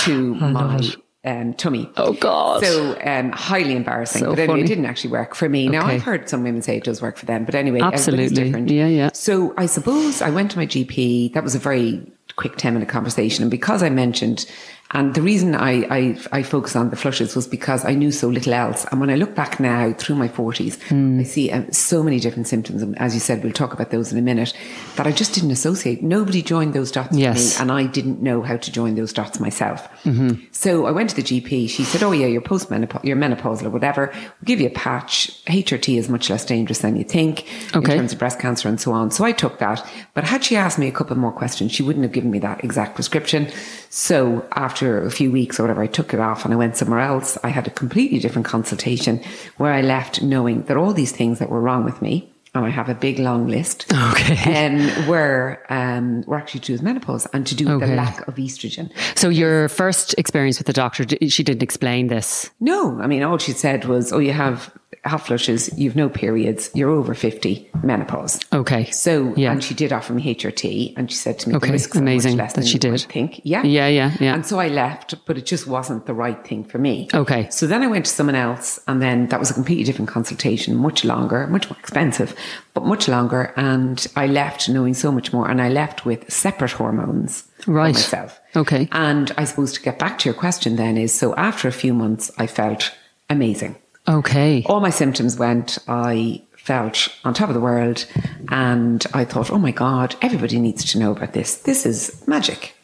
to 0.00 0.34
my 0.34 0.90
um, 1.24 1.54
tummy. 1.54 1.90
Oh, 1.96 2.12
God. 2.14 2.62
So 2.62 2.98
um, 3.04 3.30
highly 3.32 3.74
embarrassing. 3.74 4.20
So 4.20 4.30
but 4.30 4.38
anyway, 4.38 4.46
funny. 4.46 4.62
it 4.62 4.66
didn't 4.66 4.84
actually 4.86 5.10
work 5.10 5.34
for 5.34 5.48
me. 5.48 5.68
Now 5.68 5.84
Okay. 5.84 5.94
I've 5.94 6.02
heard 6.02 6.28
some 6.28 6.42
women 6.42 6.62
say 6.62 6.76
it 6.76 6.84
does 6.84 7.00
work 7.00 7.16
for 7.16 7.26
them, 7.26 7.44
but 7.44 7.54
anyway, 7.54 7.80
Absolutely. 7.80 8.44
different. 8.44 8.70
Yeah, 8.70 8.86
yeah. 8.88 9.10
So 9.14 9.54
I 9.56 9.66
suppose 9.66 10.20
I 10.20 10.30
went 10.30 10.50
to 10.52 10.58
my 10.58 10.66
GP. 10.66 11.32
That 11.32 11.42
was 11.42 11.54
a 11.54 11.58
very 11.58 12.00
quick 12.36 12.56
10 12.56 12.74
minute 12.74 12.88
conversation. 12.88 13.42
And 13.42 13.50
because 13.50 13.82
I 13.82 13.90
mentioned, 13.90 14.46
and 14.92 15.14
the 15.14 15.22
reason 15.22 15.54
I, 15.56 15.82
I, 15.90 16.18
I 16.30 16.42
focused 16.44 16.76
on 16.76 16.90
the 16.90 16.96
flushes 16.96 17.34
was 17.34 17.48
because 17.48 17.84
I 17.84 17.94
knew 17.94 18.12
so 18.12 18.28
little 18.28 18.52
else. 18.52 18.86
And 18.92 19.00
when 19.00 19.10
I 19.10 19.16
look 19.16 19.34
back 19.34 19.58
now 19.58 19.92
through 19.92 20.14
my 20.16 20.28
40s, 20.28 20.80
Hmm. 20.88 21.18
I 21.20 21.22
see 21.24 21.50
um, 21.50 21.72
so 21.72 22.02
many 22.02 22.20
different 22.20 22.46
symptoms. 22.46 22.80
And 22.82 22.96
as 23.00 23.12
you 23.14 23.20
said, 23.20 23.42
we'll 23.42 23.52
talk 23.52 23.72
about 23.72 23.90
those 23.90 24.12
in 24.12 24.18
a 24.18 24.22
minute, 24.22 24.52
that 24.96 25.06
I 25.06 25.10
just 25.12 25.34
didn't 25.34 25.50
associate. 25.50 26.02
Nobody 26.02 26.42
joined 26.42 26.74
those 26.74 26.92
dots 26.92 27.16
Yes. 27.16 27.56
for 27.56 27.64
me. 27.64 27.70
And 27.72 27.72
I 27.72 27.90
didn't 27.90 28.22
know 28.22 28.42
how 28.42 28.56
to 28.56 28.70
join 28.70 28.94
those 28.94 29.12
dots 29.12 29.40
myself. 29.40 29.88
Mm-hmm. 30.04 30.42
So 30.52 30.86
I 30.86 30.90
went 30.92 31.10
to 31.10 31.16
the 31.16 31.22
GP. 31.22 31.68
She 31.70 31.82
said, 31.84 32.02
Oh, 32.02 32.12
yeah, 32.12 32.26
you're 32.26 32.42
postmenopausal, 32.42 33.04
you're 33.04 33.16
menopausal 33.16 33.64
or 33.64 33.70
whatever. 33.70 34.10
We'll 34.14 34.44
give 34.44 34.60
you 34.60 34.68
a 34.68 34.70
patch. 34.70 35.44
HRT 35.46 35.98
is 35.98 36.08
much 36.08 36.30
less 36.30 36.44
dangerous 36.44 36.78
than 36.80 36.96
you 36.96 37.04
think 37.04 37.46
Okay. 37.74 37.92
in 37.92 37.98
terms 37.98 38.12
of 38.12 38.18
breast 38.18 38.38
cancer 38.38 38.68
and 38.68 38.80
so 38.80 38.92
on. 38.92 39.10
So 39.10 39.24
I 39.24 39.32
took 39.32 39.58
that. 39.58 39.84
But 40.14 40.24
had 40.24 40.44
she 40.44 40.56
asked 40.56 40.78
me 40.78 40.86
a 40.88 40.92
couple 40.92 41.16
more 41.16 41.32
questions, 41.32 41.72
she 41.72 41.82
wouldn't 41.82 42.04
have 42.04 42.12
given 42.12 42.30
me 42.30 42.38
that 42.40 42.62
exact 42.62 42.94
prescription. 42.94 43.48
So 43.90 44.44
after 44.52 44.73
a 44.82 45.10
few 45.10 45.30
weeks 45.30 45.58
or 45.58 45.64
whatever, 45.64 45.82
I 45.82 45.86
took 45.86 46.14
it 46.14 46.20
off 46.20 46.44
and 46.44 46.52
I 46.54 46.56
went 46.56 46.76
somewhere 46.76 47.00
else. 47.00 47.36
I 47.42 47.48
had 47.48 47.66
a 47.66 47.70
completely 47.70 48.18
different 48.18 48.46
consultation 48.46 49.20
where 49.56 49.72
I 49.72 49.80
left 49.82 50.22
knowing 50.22 50.62
that 50.64 50.76
all 50.76 50.92
these 50.92 51.12
things 51.12 51.38
that 51.38 51.50
were 51.50 51.60
wrong 51.60 51.84
with 51.84 52.00
me, 52.02 52.30
and 52.56 52.64
I 52.64 52.68
have 52.68 52.88
a 52.88 52.94
big 52.94 53.18
long 53.18 53.48
list, 53.48 53.92
Okay. 53.92 54.66
um, 54.66 55.08
were, 55.08 55.58
um, 55.70 56.22
were 56.22 56.36
actually 56.36 56.60
to 56.60 56.66
do 56.68 56.72
with 56.74 56.82
menopause 56.82 57.26
and 57.32 57.44
to 57.48 57.54
do 57.56 57.64
with 57.64 57.74
Okay. 57.82 57.86
the 57.90 57.96
lack 57.96 58.28
of 58.28 58.36
estrogen. 58.36 58.90
So 59.16 59.28
your 59.28 59.68
first 59.68 60.14
experience 60.18 60.58
with 60.58 60.68
the 60.68 60.72
doctor, 60.72 61.04
she 61.28 61.42
didn't 61.42 61.64
explain 61.64 62.06
this. 62.06 62.50
No, 62.60 63.00
I 63.00 63.08
mean, 63.08 63.24
all 63.24 63.38
she 63.38 63.50
said 63.52 63.86
was, 63.86 64.12
oh, 64.12 64.20
you 64.20 64.32
have 64.32 64.70
hot 65.04 65.26
flushes, 65.26 65.70
you've 65.78 65.96
no 65.96 66.08
periods, 66.08 66.70
you're 66.74 66.90
over 66.90 67.14
50, 67.14 67.70
menopause. 67.82 68.40
Okay. 68.52 68.90
So, 68.90 69.32
Yeah. 69.36 69.52
and 69.52 69.62
she 69.62 69.74
did 69.74 69.92
offer 69.92 70.12
me 70.12 70.22
HRT, 70.34 70.94
and 70.96 71.10
she 71.10 71.16
said 71.16 71.38
to 71.40 71.48
me, 71.48 71.56
Okay, 71.56 71.68
amazing 71.68 72.32
are 72.32 72.36
much 72.36 72.38
less 72.38 72.52
that 72.54 72.60
than 72.60 72.66
she 72.66 72.78
did. 72.78 73.00
think. 73.02 73.40
Yeah. 73.44 73.62
Yeah, 73.64 73.88
yeah, 73.88 74.12
yeah. 74.20 74.34
And 74.34 74.44
so 74.46 74.58
I 74.60 74.68
left, 74.68 75.14
but 75.26 75.36
it 75.38 75.46
just 75.46 75.66
wasn't 75.66 76.06
the 76.06 76.14
right 76.14 76.44
thing 76.46 76.64
for 76.64 76.78
me. 76.78 77.08
Okay. 77.14 77.48
So 77.50 77.66
then 77.66 77.82
I 77.82 77.86
went 77.86 78.06
to 78.06 78.10
someone 78.12 78.34
else, 78.36 78.80
and 78.86 79.00
then 79.02 79.28
that 79.28 79.40
was 79.40 79.50
a 79.50 79.54
completely 79.54 79.84
different 79.84 80.10
consultation, 80.10 80.76
much 80.76 81.04
longer, 81.04 81.46
much 81.46 81.68
more 81.70 81.78
expensive, 81.78 82.34
but 82.74 82.84
much 82.84 83.08
longer. 83.08 83.52
And 83.56 84.06
I 84.16 84.26
left 84.26 84.68
knowing 84.68 84.94
so 84.94 85.10
much 85.12 85.32
more, 85.32 85.48
and 85.50 85.60
I 85.60 85.68
left 85.68 86.04
with 86.06 86.30
separate 86.32 86.72
hormones 86.72 87.44
Right. 87.66 87.94
for 87.94 87.98
myself. 87.98 88.40
Okay. 88.56 88.88
And 88.92 89.32
I 89.38 89.44
suppose 89.44 89.72
to 89.72 89.80
get 89.80 89.98
back 89.98 90.18
to 90.20 90.28
your 90.28 90.34
question 90.34 90.76
then 90.76 90.96
is 90.96 91.12
so 91.14 91.34
after 91.36 91.66
a 91.68 91.72
few 91.72 91.94
months, 91.94 92.30
I 92.38 92.46
felt 92.46 92.92
amazing. 93.30 93.76
Okay. 94.08 94.62
All 94.66 94.80
my 94.80 94.90
symptoms 94.90 95.38
went. 95.38 95.78
I 95.88 96.42
felt 96.56 97.08
on 97.24 97.34
top 97.34 97.48
of 97.48 97.54
the 97.54 97.60
world. 97.60 98.06
And 98.48 99.04
I 99.14 99.24
thought, 99.24 99.50
oh 99.50 99.58
my 99.58 99.70
God, 99.70 100.16
everybody 100.22 100.58
needs 100.58 100.84
to 100.92 100.98
know 100.98 101.12
about 101.12 101.32
this. 101.32 101.56
This 101.58 101.84
is 101.86 102.26
magic. 102.26 102.74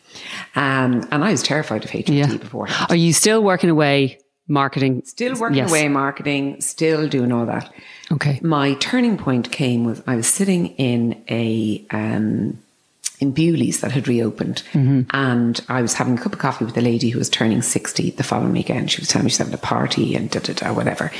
Um, 0.56 1.06
and 1.12 1.24
I 1.24 1.30
was 1.30 1.42
terrified 1.42 1.84
of 1.84 1.90
HRT 1.90 2.08
Yeah. 2.16 2.36
before. 2.36 2.68
Are 2.88 2.96
you 2.96 3.12
still 3.12 3.42
working 3.42 3.70
away 3.70 4.18
marketing? 4.48 5.02
Still 5.04 5.36
working 5.38 5.58
Yes. 5.58 5.70
away 5.70 5.88
marketing, 5.88 6.60
still 6.60 7.08
doing 7.08 7.32
all 7.32 7.46
that. 7.46 7.72
Okay. 8.12 8.40
My 8.42 8.74
turning 8.74 9.16
point 9.16 9.52
came 9.52 9.84
with 9.84 10.02
I 10.08 10.16
was 10.16 10.26
sitting 10.26 10.68
in 10.76 11.22
a 11.30 11.86
um, 11.90 12.58
in 13.20 13.32
Bewley's 13.32 13.80
that 13.80 13.92
had 13.92 14.08
reopened, 14.08 14.62
and 15.10 15.60
I 15.68 15.82
was 15.82 15.94
having 15.94 16.18
a 16.18 16.20
cup 16.20 16.32
of 16.32 16.38
coffee 16.38 16.64
with 16.64 16.76
a 16.76 16.80
lady 16.80 17.10
who 17.10 17.18
was 17.18 17.28
turning 17.28 17.62
sixty 17.62 18.10
the 18.10 18.24
following 18.24 18.52
weekend. 18.52 18.90
She 18.90 19.00
was 19.00 19.08
telling 19.08 19.24
me 19.24 19.30
she's 19.30 19.38
having 19.38 19.54
a 19.54 19.58
party 19.58 20.14
and 20.14 20.30
da 20.30 20.40
da 20.40 20.54
da 20.54 20.72
whatever. 20.72 21.12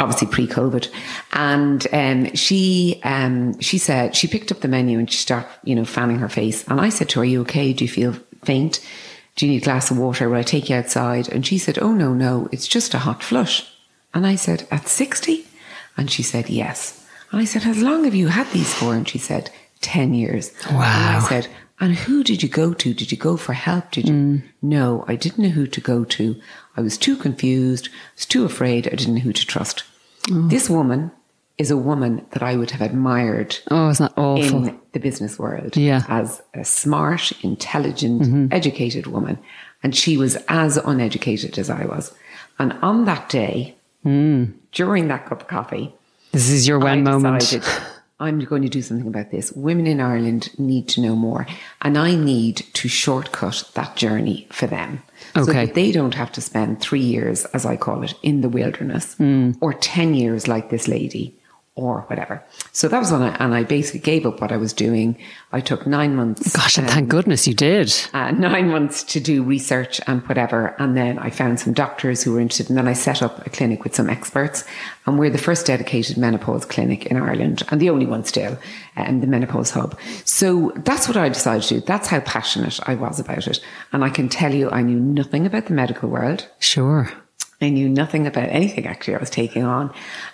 Obviously 0.00 0.26
pre-COVID, 0.26 0.90
and 1.32 1.86
um, 1.92 2.34
she 2.34 3.00
um, 3.04 3.60
she 3.60 3.78
said 3.78 4.16
she 4.16 4.26
picked 4.26 4.50
up 4.50 4.60
the 4.60 4.68
menu 4.68 4.98
and 4.98 5.10
she 5.10 5.18
started 5.18 5.48
you 5.62 5.74
know 5.74 5.84
fanning 5.84 6.18
her 6.18 6.28
face, 6.28 6.66
and 6.66 6.80
I 6.80 6.88
said 6.88 7.08
to 7.10 7.20
her, 7.20 7.22
"Are 7.22 7.26
you 7.26 7.42
okay? 7.42 7.72
Do 7.72 7.84
you 7.84 7.90
feel 7.90 8.14
faint?" 8.42 8.80
Do 9.36 9.46
you 9.46 9.52
need 9.52 9.62
a 9.62 9.64
glass 9.64 9.90
of 9.90 9.98
water? 9.98 10.28
Will 10.28 10.36
I 10.36 10.42
take 10.42 10.70
you 10.70 10.76
outside? 10.76 11.28
And 11.28 11.44
she 11.44 11.58
said, 11.58 11.78
Oh, 11.80 11.92
no, 11.92 12.14
no, 12.14 12.48
it's 12.52 12.68
just 12.68 12.94
a 12.94 12.98
hot 12.98 13.20
flush. 13.22 13.68
And 14.12 14.26
I 14.26 14.36
said, 14.36 14.66
At 14.70 14.86
60? 14.86 15.44
And 15.96 16.10
she 16.10 16.22
said, 16.22 16.48
Yes. 16.48 17.04
And 17.32 17.40
I 17.40 17.44
said, 17.44 17.64
How 17.64 17.72
long 17.72 18.04
have 18.04 18.14
you 18.14 18.28
had 18.28 18.46
these 18.52 18.72
for? 18.72 18.94
And 18.94 19.08
she 19.08 19.18
said, 19.18 19.50
10 19.80 20.14
years. 20.14 20.52
And 20.68 20.76
I 20.78 21.20
said, 21.28 21.48
And 21.80 21.94
who 21.94 22.22
did 22.24 22.42
you 22.42 22.48
go 22.48 22.72
to? 22.74 22.94
Did 22.94 23.10
you 23.12 23.18
go 23.18 23.36
for 23.36 23.52
help? 23.52 23.90
Did 23.90 24.08
you? 24.08 24.42
No, 24.62 25.04
I 25.08 25.16
didn't 25.16 25.42
know 25.42 25.50
who 25.50 25.66
to 25.66 25.80
go 25.80 26.04
to. 26.04 26.40
I 26.76 26.80
was 26.80 26.96
too 26.98 27.16
confused, 27.16 27.88
I 27.88 27.96
was 28.16 28.26
too 28.26 28.44
afraid, 28.44 28.86
I 28.86 28.96
didn't 28.96 29.14
know 29.14 29.20
who 29.20 29.32
to 29.32 29.46
trust. 29.46 29.84
This 30.28 30.68
woman 30.70 31.10
is 31.58 31.70
a 31.70 31.76
woman 31.76 32.26
that 32.32 32.42
I 32.42 32.56
would 32.56 32.70
have 32.72 32.80
admired 32.80 33.58
Oh, 33.70 33.88
isn't 33.90 34.04
that 34.14 34.20
awful? 34.20 34.66
in 34.66 34.80
the 34.92 34.98
business 34.98 35.38
world 35.38 35.76
Yeah. 35.76 36.00
Mm-hmm. 36.00 36.12
as 36.12 36.42
a 36.54 36.64
smart, 36.64 37.30
intelligent, 37.44 38.52
educated 38.52 39.06
woman. 39.06 39.38
And 39.82 39.94
she 39.94 40.16
was 40.16 40.36
as 40.48 40.78
uneducated 40.78 41.58
as 41.58 41.70
I 41.70 41.84
was. 41.84 42.12
And 42.58 42.72
on 42.82 43.04
that 43.04 43.28
day, 43.28 43.76
during 44.02 45.08
that 45.08 45.26
cup 45.26 45.42
of 45.42 45.46
coffee, 45.48 45.94
this 46.32 46.50
is 46.50 46.66
your 46.66 46.78
when 46.80 47.04
moment. 47.04 47.54
I'm 48.20 48.38
going 48.40 48.62
to 48.62 48.68
do 48.68 48.80
something 48.80 49.08
about 49.08 49.30
this. 49.32 49.50
Women 49.52 49.86
in 49.88 50.00
Ireland 50.00 50.50
need 50.58 50.88
to 50.90 51.00
know 51.00 51.16
more, 51.16 51.46
and 51.82 51.98
I 51.98 52.14
need 52.14 52.58
to 52.74 52.88
shortcut 52.88 53.70
that 53.74 53.96
journey 53.96 54.46
for 54.52 54.66
them. 54.68 55.02
So 55.34 55.52
that 55.52 55.74
they 55.74 55.90
don't 55.90 56.14
have 56.14 56.30
to 56.32 56.40
spend 56.40 56.80
three 56.80 57.00
years, 57.00 57.44
as 57.46 57.66
I 57.66 57.76
call 57.76 58.04
it, 58.04 58.14
in 58.22 58.40
the 58.40 58.48
wilderness 58.48 59.14
Hmm. 59.14 59.52
or 59.60 59.72
10 59.74 60.14
years 60.14 60.46
like 60.46 60.70
this 60.70 60.86
lady 60.86 61.36
or 61.76 62.02
whatever. 62.02 62.42
So 62.70 62.86
that 62.86 63.00
was 63.00 63.10
when 63.10 63.22
I, 63.22 63.34
and 63.36 63.52
I 63.52 63.64
basically 63.64 64.00
gave 64.00 64.26
up 64.26 64.40
what 64.40 64.52
I 64.52 64.56
was 64.56 64.72
doing. 64.72 65.18
I 65.52 65.60
took 65.60 65.86
nine 65.88 66.14
months. 66.14 66.54
Gosh, 66.54 66.78
and 66.78 66.86
um, 66.86 66.94
thank 66.94 67.08
goodness 67.08 67.48
you 67.48 67.54
did. 67.54 67.92
uh, 68.12 68.30
nine 68.30 68.68
months 68.70 69.02
to 69.04 69.20
do 69.20 69.42
research 69.42 70.00
and 70.06 70.22
whatever. 70.28 70.76
And 70.78 70.96
then 70.96 71.18
I 71.18 71.30
found 71.30 71.58
some 71.58 71.72
doctors 71.72 72.22
who 72.22 72.32
were 72.32 72.40
interested. 72.40 72.68
And 72.68 72.78
then 72.78 72.86
I 72.86 72.92
set 72.92 73.22
up 73.22 73.44
a 73.44 73.50
clinic 73.50 73.82
with 73.82 73.94
some 73.94 74.08
experts. 74.08 74.64
And 75.06 75.18
we're 75.18 75.30
the 75.30 75.38
first 75.38 75.66
dedicated 75.66 76.16
menopause 76.16 76.64
clinic 76.64 77.06
in 77.06 77.16
Ireland 77.16 77.64
and 77.70 77.80
the 77.80 77.90
only 77.90 78.06
one 78.06 78.24
still, 78.24 78.56
and 78.94 79.22
the 79.22 79.26
menopause 79.26 79.70
hub. 79.70 79.98
So 80.24 80.72
that's 80.76 81.08
what 81.08 81.16
I 81.16 81.28
decided 81.28 81.64
to 81.64 81.80
do. 81.80 81.86
That's 81.86 82.06
how 82.06 82.20
passionate 82.20 82.78
I 82.86 82.94
was 82.94 83.18
about 83.18 83.48
it. 83.48 83.60
And 83.92 84.04
I 84.04 84.10
can 84.10 84.28
tell 84.28 84.54
you, 84.54 84.70
I 84.70 84.82
knew 84.82 85.00
nothing 85.00 85.44
about 85.44 85.66
the 85.66 85.74
medical 85.74 86.08
world. 86.08 86.48
Sure. 86.60 87.12
I 87.64 87.70
knew 87.70 87.88
nothing 87.88 88.26
about 88.26 88.48
anything 88.50 88.86
actually 88.86 89.14
I 89.14 89.18
was 89.18 89.30
taking 89.30 89.64
on. 89.64 89.92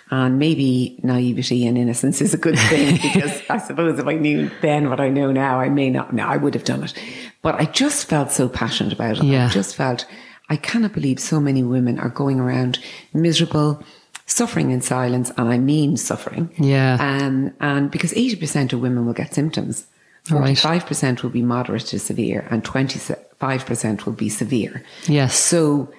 And 0.09 0.37
maybe 0.37 0.99
naivety 1.01 1.65
and 1.65 1.77
innocence 1.77 2.21
is 2.21 2.33
a 2.33 2.37
good 2.37 2.59
thing 2.59 2.95
because 3.01 3.41
I 3.49 3.57
suppose 3.57 3.97
if 3.97 4.05
I 4.05 4.13
knew 4.13 4.51
then 4.61 4.89
what 4.89 4.99
I 4.99 5.09
know 5.09 5.31
now, 5.31 5.59
I 5.59 5.69
may 5.69 5.89
not, 5.89 6.13
no, 6.13 6.25
I 6.25 6.37
would 6.37 6.53
have 6.53 6.65
done 6.65 6.83
it. 6.83 6.93
But 7.41 7.55
I 7.55 7.65
just 7.65 8.07
felt 8.07 8.31
so 8.31 8.49
passionate 8.49 8.93
about 8.93 9.17
it. 9.17 9.23
Yeah. 9.23 9.47
I 9.47 9.49
just 9.49 9.75
felt, 9.75 10.05
I 10.49 10.57
cannot 10.57 10.93
believe 10.93 11.19
so 11.19 11.39
many 11.39 11.63
women 11.63 11.97
are 11.97 12.09
going 12.09 12.39
around 12.39 12.79
miserable, 13.13 13.81
suffering 14.25 14.71
in 14.71 14.81
silence. 14.81 15.31
And 15.37 15.49
I 15.49 15.57
mean 15.57 15.97
suffering. 15.97 16.51
Yeah. 16.57 16.97
Um, 16.99 17.53
and 17.61 17.89
because 17.89 18.11
80% 18.13 18.73
of 18.73 18.81
women 18.81 19.05
will 19.05 19.13
get 19.13 19.33
symptoms. 19.33 19.87
Right. 20.29 20.55
45% 20.55 21.23
will 21.23 21.31
be 21.31 21.41
moderate 21.41 21.87
to 21.87 21.99
severe 21.99 22.45
and 22.51 22.63
25% 22.63 24.05
will 24.05 24.13
be 24.13 24.29
severe. 24.29 24.83
Yes. 25.07 25.35
So 25.35 25.91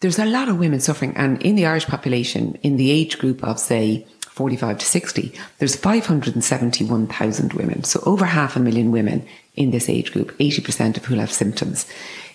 there's 0.00 0.18
a 0.18 0.24
lot 0.24 0.48
of 0.48 0.58
women 0.58 0.80
suffering. 0.80 1.12
And 1.16 1.40
in 1.42 1.56
the 1.56 1.66
Irish 1.66 1.86
population, 1.86 2.56
in 2.62 2.76
the 2.76 2.90
age 2.90 3.18
group 3.18 3.42
of, 3.42 3.58
say, 3.58 4.06
45 4.30 4.78
to 4.78 4.86
60, 4.86 5.32
there's 5.58 5.74
571,000 5.76 7.52
women. 7.54 7.84
So 7.84 8.00
over 8.06 8.24
half 8.24 8.56
a 8.56 8.60
million 8.60 8.92
women 8.92 9.26
in 9.56 9.70
this 9.70 9.88
age 9.88 10.12
group, 10.12 10.36
80% 10.38 10.96
of 10.96 11.04
who 11.04 11.16
have 11.16 11.32
symptoms. 11.32 11.86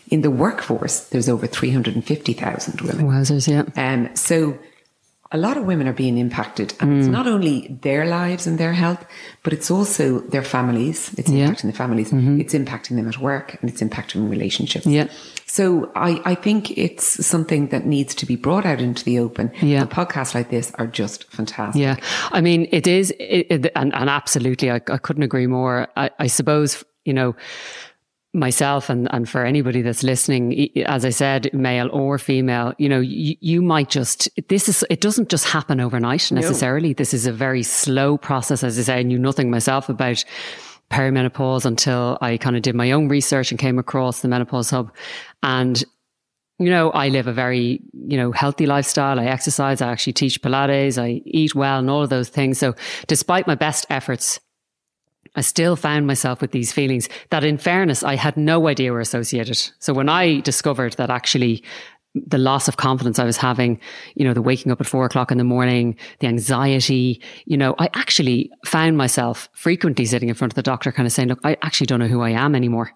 In 0.09 0.21
the 0.21 0.29
workforce, 0.31 0.99
there's 1.09 1.29
over 1.29 1.47
350,000 1.47 2.81
women. 2.81 3.05
Wowzers, 3.07 3.47
yeah. 3.47 3.63
Um, 3.81 4.13
so 4.15 4.57
a 5.31 5.37
lot 5.37 5.57
of 5.57 5.63
women 5.63 5.87
are 5.87 5.93
being 5.93 6.17
impacted, 6.17 6.73
and 6.79 6.91
Mm. 6.91 6.99
it's 6.99 7.07
not 7.07 7.25
only 7.25 7.75
their 7.81 8.05
lives 8.05 8.45
and 8.45 8.57
their 8.59 8.73
health, 8.73 9.03
but 9.41 9.53
it's 9.53 9.71
also 9.71 10.19
their 10.19 10.43
families. 10.43 11.09
It's 11.17 11.31
Yeah. 11.31 11.47
impacting 11.47 11.67
the 11.71 11.73
families. 11.73 12.11
It's 12.13 12.53
impacting 12.53 12.97
them 12.97 13.07
at 13.07 13.17
work, 13.19 13.57
and 13.61 13.69
it's 13.69 13.81
impacting 13.81 14.29
relationships. 14.29 14.85
Yeah. 14.85 15.07
So 15.53 15.91
I, 15.95 16.19
I 16.25 16.33
think 16.33 16.75
it's 16.79 17.23
something 17.23 17.67
that 17.67 17.85
needs 17.85 18.15
to 18.15 18.25
be 18.25 18.35
brought 18.35 18.65
out 18.65 18.81
into 18.81 19.03
the 19.05 19.19
open. 19.19 19.51
Yeah. 19.61 19.83
The 19.83 19.85
podcasts 19.85 20.33
like 20.33 20.49
this 20.49 20.71
are 20.79 20.87
just 20.87 21.31
fantastic. 21.31 21.79
Yeah, 21.79 21.97
I 22.31 22.41
mean, 22.41 22.67
it 22.71 22.87
is, 22.87 23.11
it, 23.19 23.45
it, 23.51 23.71
and, 23.75 23.93
and 23.93 24.09
absolutely, 24.09 24.71
I, 24.71 24.77
I 24.77 24.97
couldn't 24.97 25.21
agree 25.21 25.45
more. 25.45 25.89
I, 25.95 26.09
I 26.17 26.25
suppose, 26.25 26.83
you 27.05 27.13
know, 27.13 27.35
myself 28.33 28.89
and, 28.89 29.07
and 29.13 29.29
for 29.29 29.45
anybody 29.45 29.83
that's 29.83 30.01
listening, 30.01 30.75
as 30.87 31.05
I 31.05 31.11
said, 31.11 31.53
male 31.53 31.87
or 31.93 32.17
female, 32.17 32.73
you 32.79 32.89
know, 32.89 32.99
you, 32.99 33.35
you 33.39 33.61
might 33.61 33.91
just, 33.91 34.27
this 34.49 34.67
is, 34.67 34.83
it 34.89 35.01
doesn't 35.01 35.29
just 35.29 35.45
happen 35.45 35.79
overnight 35.79 36.31
necessarily. 36.31 36.93
This 36.93 37.13
is 37.13 37.27
a 37.27 37.31
very 37.31 37.61
slow 37.61 38.17
process. 38.17 38.63
As 38.63 38.79
I 38.79 38.81
say, 38.81 38.99
I 39.01 39.03
knew 39.03 39.19
nothing 39.19 39.51
myself 39.51 39.87
about 39.87 40.25
perimenopause 40.93 41.65
until 41.65 42.17
I 42.21 42.37
kind 42.37 42.55
of 42.55 42.61
did 42.61 42.75
my 42.75 42.91
own 42.91 43.07
research 43.07 43.51
and 43.51 43.59
came 43.59 43.79
across 43.79 44.21
the 44.21 44.27
menopause 44.27 44.69
hub. 44.69 44.91
And 45.41 45.83
you 46.59 46.69
know, 46.69 46.91
I 46.91 47.09
live 47.09 47.27
a 47.27 47.33
very, 47.33 47.81
you 48.07 48.15
know, 48.15 48.31
healthy 48.31 48.65
lifestyle. 48.67 49.19
I 49.19 49.25
exercise. 49.25 49.81
I 49.81 49.91
actually 49.91 50.13
teach 50.13 50.41
Pilates. 50.41 51.01
I 51.01 51.21
eat 51.25 51.55
well 51.55 51.79
and 51.79 51.89
all 51.89 52.03
of 52.03 52.09
those 52.09 52.29
things. 52.29 52.59
So 52.59 52.75
despite 53.07 53.47
my 53.47 53.55
best 53.55 53.87
efforts, 53.89 54.39
I 55.35 55.41
still 55.41 55.75
found 55.75 56.05
myself 56.05 56.41
with 56.41 56.51
these 56.51 56.71
feelings 56.71 57.09
that 57.31 57.43
in 57.43 57.57
fairness, 57.57 58.03
I 58.03 58.15
had 58.15 58.37
no 58.37 58.67
idea 58.67 58.91
were 58.91 58.99
associated. 58.99 59.57
So 59.79 59.93
when 59.93 60.09
I 60.09 60.41
discovered 60.41 60.93
that 60.93 61.09
actually 61.09 61.63
the 62.15 62.37
loss 62.37 62.67
of 62.67 62.77
confidence 62.77 63.17
I 63.17 63.25
was 63.25 63.37
having, 63.37 63.79
you 64.15 64.25
know, 64.25 64.33
the 64.33 64.41
waking 64.41 64.71
up 64.71 64.79
at 64.79 64.87
four 64.87 65.05
o'clock 65.05 65.31
in 65.31 65.37
the 65.37 65.43
morning, 65.43 65.97
the 66.19 66.27
anxiety, 66.27 67.21
you 67.45 67.57
know, 67.57 67.75
I 67.79 67.89
actually 67.95 68.51
found 68.65 68.97
myself 68.97 69.49
frequently 69.53 70.05
sitting 70.05 70.29
in 70.29 70.35
front 70.35 70.53
of 70.53 70.55
the 70.55 70.61
doctor 70.61 70.91
kind 70.91 71.07
of 71.07 71.11
saying, 71.11 71.29
look, 71.29 71.39
I 71.43 71.57
actually 71.61 71.87
don't 71.87 71.99
know 71.99 72.07
who 72.07 72.21
I 72.21 72.29
am 72.29 72.55
anymore. 72.55 72.91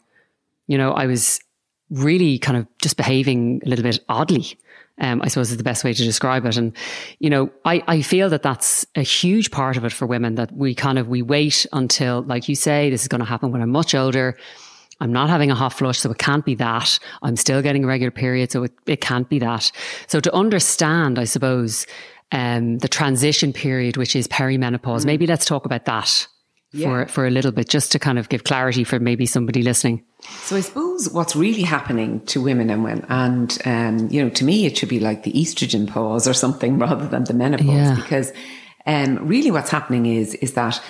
You 0.67 0.77
know, 0.77 0.91
I 0.91 1.07
was 1.07 1.39
really 1.89 2.37
kind 2.37 2.57
of 2.57 2.67
just 2.81 2.97
behaving 2.97 3.61
a 3.65 3.69
little 3.69 3.83
bit 3.83 3.99
oddly. 4.07 4.57
Um, 4.99 5.21
I 5.21 5.27
suppose 5.27 5.51
is 5.51 5.57
the 5.57 5.63
best 5.63 5.83
way 5.83 5.93
to 5.93 6.03
describe 6.03 6.43
it. 6.47 6.57
And, 6.57 6.75
you 7.19 7.29
know, 7.29 7.51
I, 7.65 7.83
I 7.87 8.01
feel 8.01 8.29
that 8.29 8.41
that's 8.41 8.83
a 8.95 9.03
huge 9.03 9.51
part 9.51 9.77
of 9.77 9.85
it 9.85 9.93
for 9.93 10.07
women 10.07 10.35
that 10.35 10.51
we 10.51 10.73
kind 10.73 10.97
of, 10.97 11.07
we 11.07 11.21
wait 11.21 11.67
until, 11.71 12.23
like 12.23 12.49
you 12.49 12.55
say, 12.55 12.89
this 12.89 13.03
is 13.03 13.07
going 13.07 13.19
to 13.19 13.25
happen 13.25 13.51
when 13.51 13.61
I'm 13.61 13.69
much 13.69 13.93
older. 13.93 14.35
I'm 14.99 15.11
not 15.13 15.29
having 15.29 15.51
a 15.51 15.55
hot 15.55 15.73
flush, 15.73 15.99
so 15.99 16.11
it 16.11 16.17
can't 16.17 16.43
be 16.45 16.55
that. 16.55 16.97
I'm 17.21 17.35
still 17.35 17.61
getting 17.61 17.83
a 17.83 17.87
regular 17.87 18.11
period, 18.11 18.51
so 18.51 18.63
it, 18.63 18.73
it 18.85 19.01
can't 19.01 19.29
be 19.29 19.39
that. 19.39 19.71
So 20.07 20.19
to 20.19 20.33
understand, 20.33 21.19
I 21.19 21.25
suppose, 21.25 21.85
um, 22.31 22.79
the 22.79 22.87
transition 22.87 23.53
period, 23.53 23.95
which 23.97 24.15
is 24.15 24.27
perimenopause, 24.27 25.05
maybe 25.05 25.27
let's 25.27 25.45
talk 25.45 25.65
about 25.65 25.85
that 25.85 26.27
Yeah. 26.73 26.87
for, 27.05 27.07
for 27.11 27.27
a 27.27 27.29
little 27.29 27.51
bit, 27.51 27.69
just 27.69 27.91
to 27.93 27.99
kind 27.99 28.17
of 28.19 28.27
give 28.29 28.43
clarity 28.43 28.83
for 28.83 28.99
maybe 28.99 29.25
somebody 29.25 29.61
listening. 29.61 30.03
So 30.41 30.55
I 30.55 30.61
suppose 30.61 31.09
what's 31.13 31.35
really 31.35 31.61
happening 31.61 32.21
to 32.25 32.41
women 32.41 32.69
and 32.71 32.83
when, 32.83 33.05
and 33.07 33.57
um, 33.65 34.07
you 34.09 34.23
know, 34.23 34.29
to 34.31 34.43
me, 34.43 34.65
it 34.65 34.77
should 34.77 34.89
be 34.89 34.99
like 34.99 35.23
the 35.23 35.31
estrogen 35.33 35.87
pause 35.87 36.27
or 36.27 36.33
something 36.33 36.79
rather 36.85 37.07
than 37.07 37.23
the 37.25 37.33
menopause, 37.35 37.67
Yeah. 37.67 37.95
because 37.95 38.33
um, 38.87 39.27
really 39.27 39.51
what's 39.51 39.69
happening 39.69 40.05
is 40.07 40.33
is 40.35 40.53
that 40.53 40.81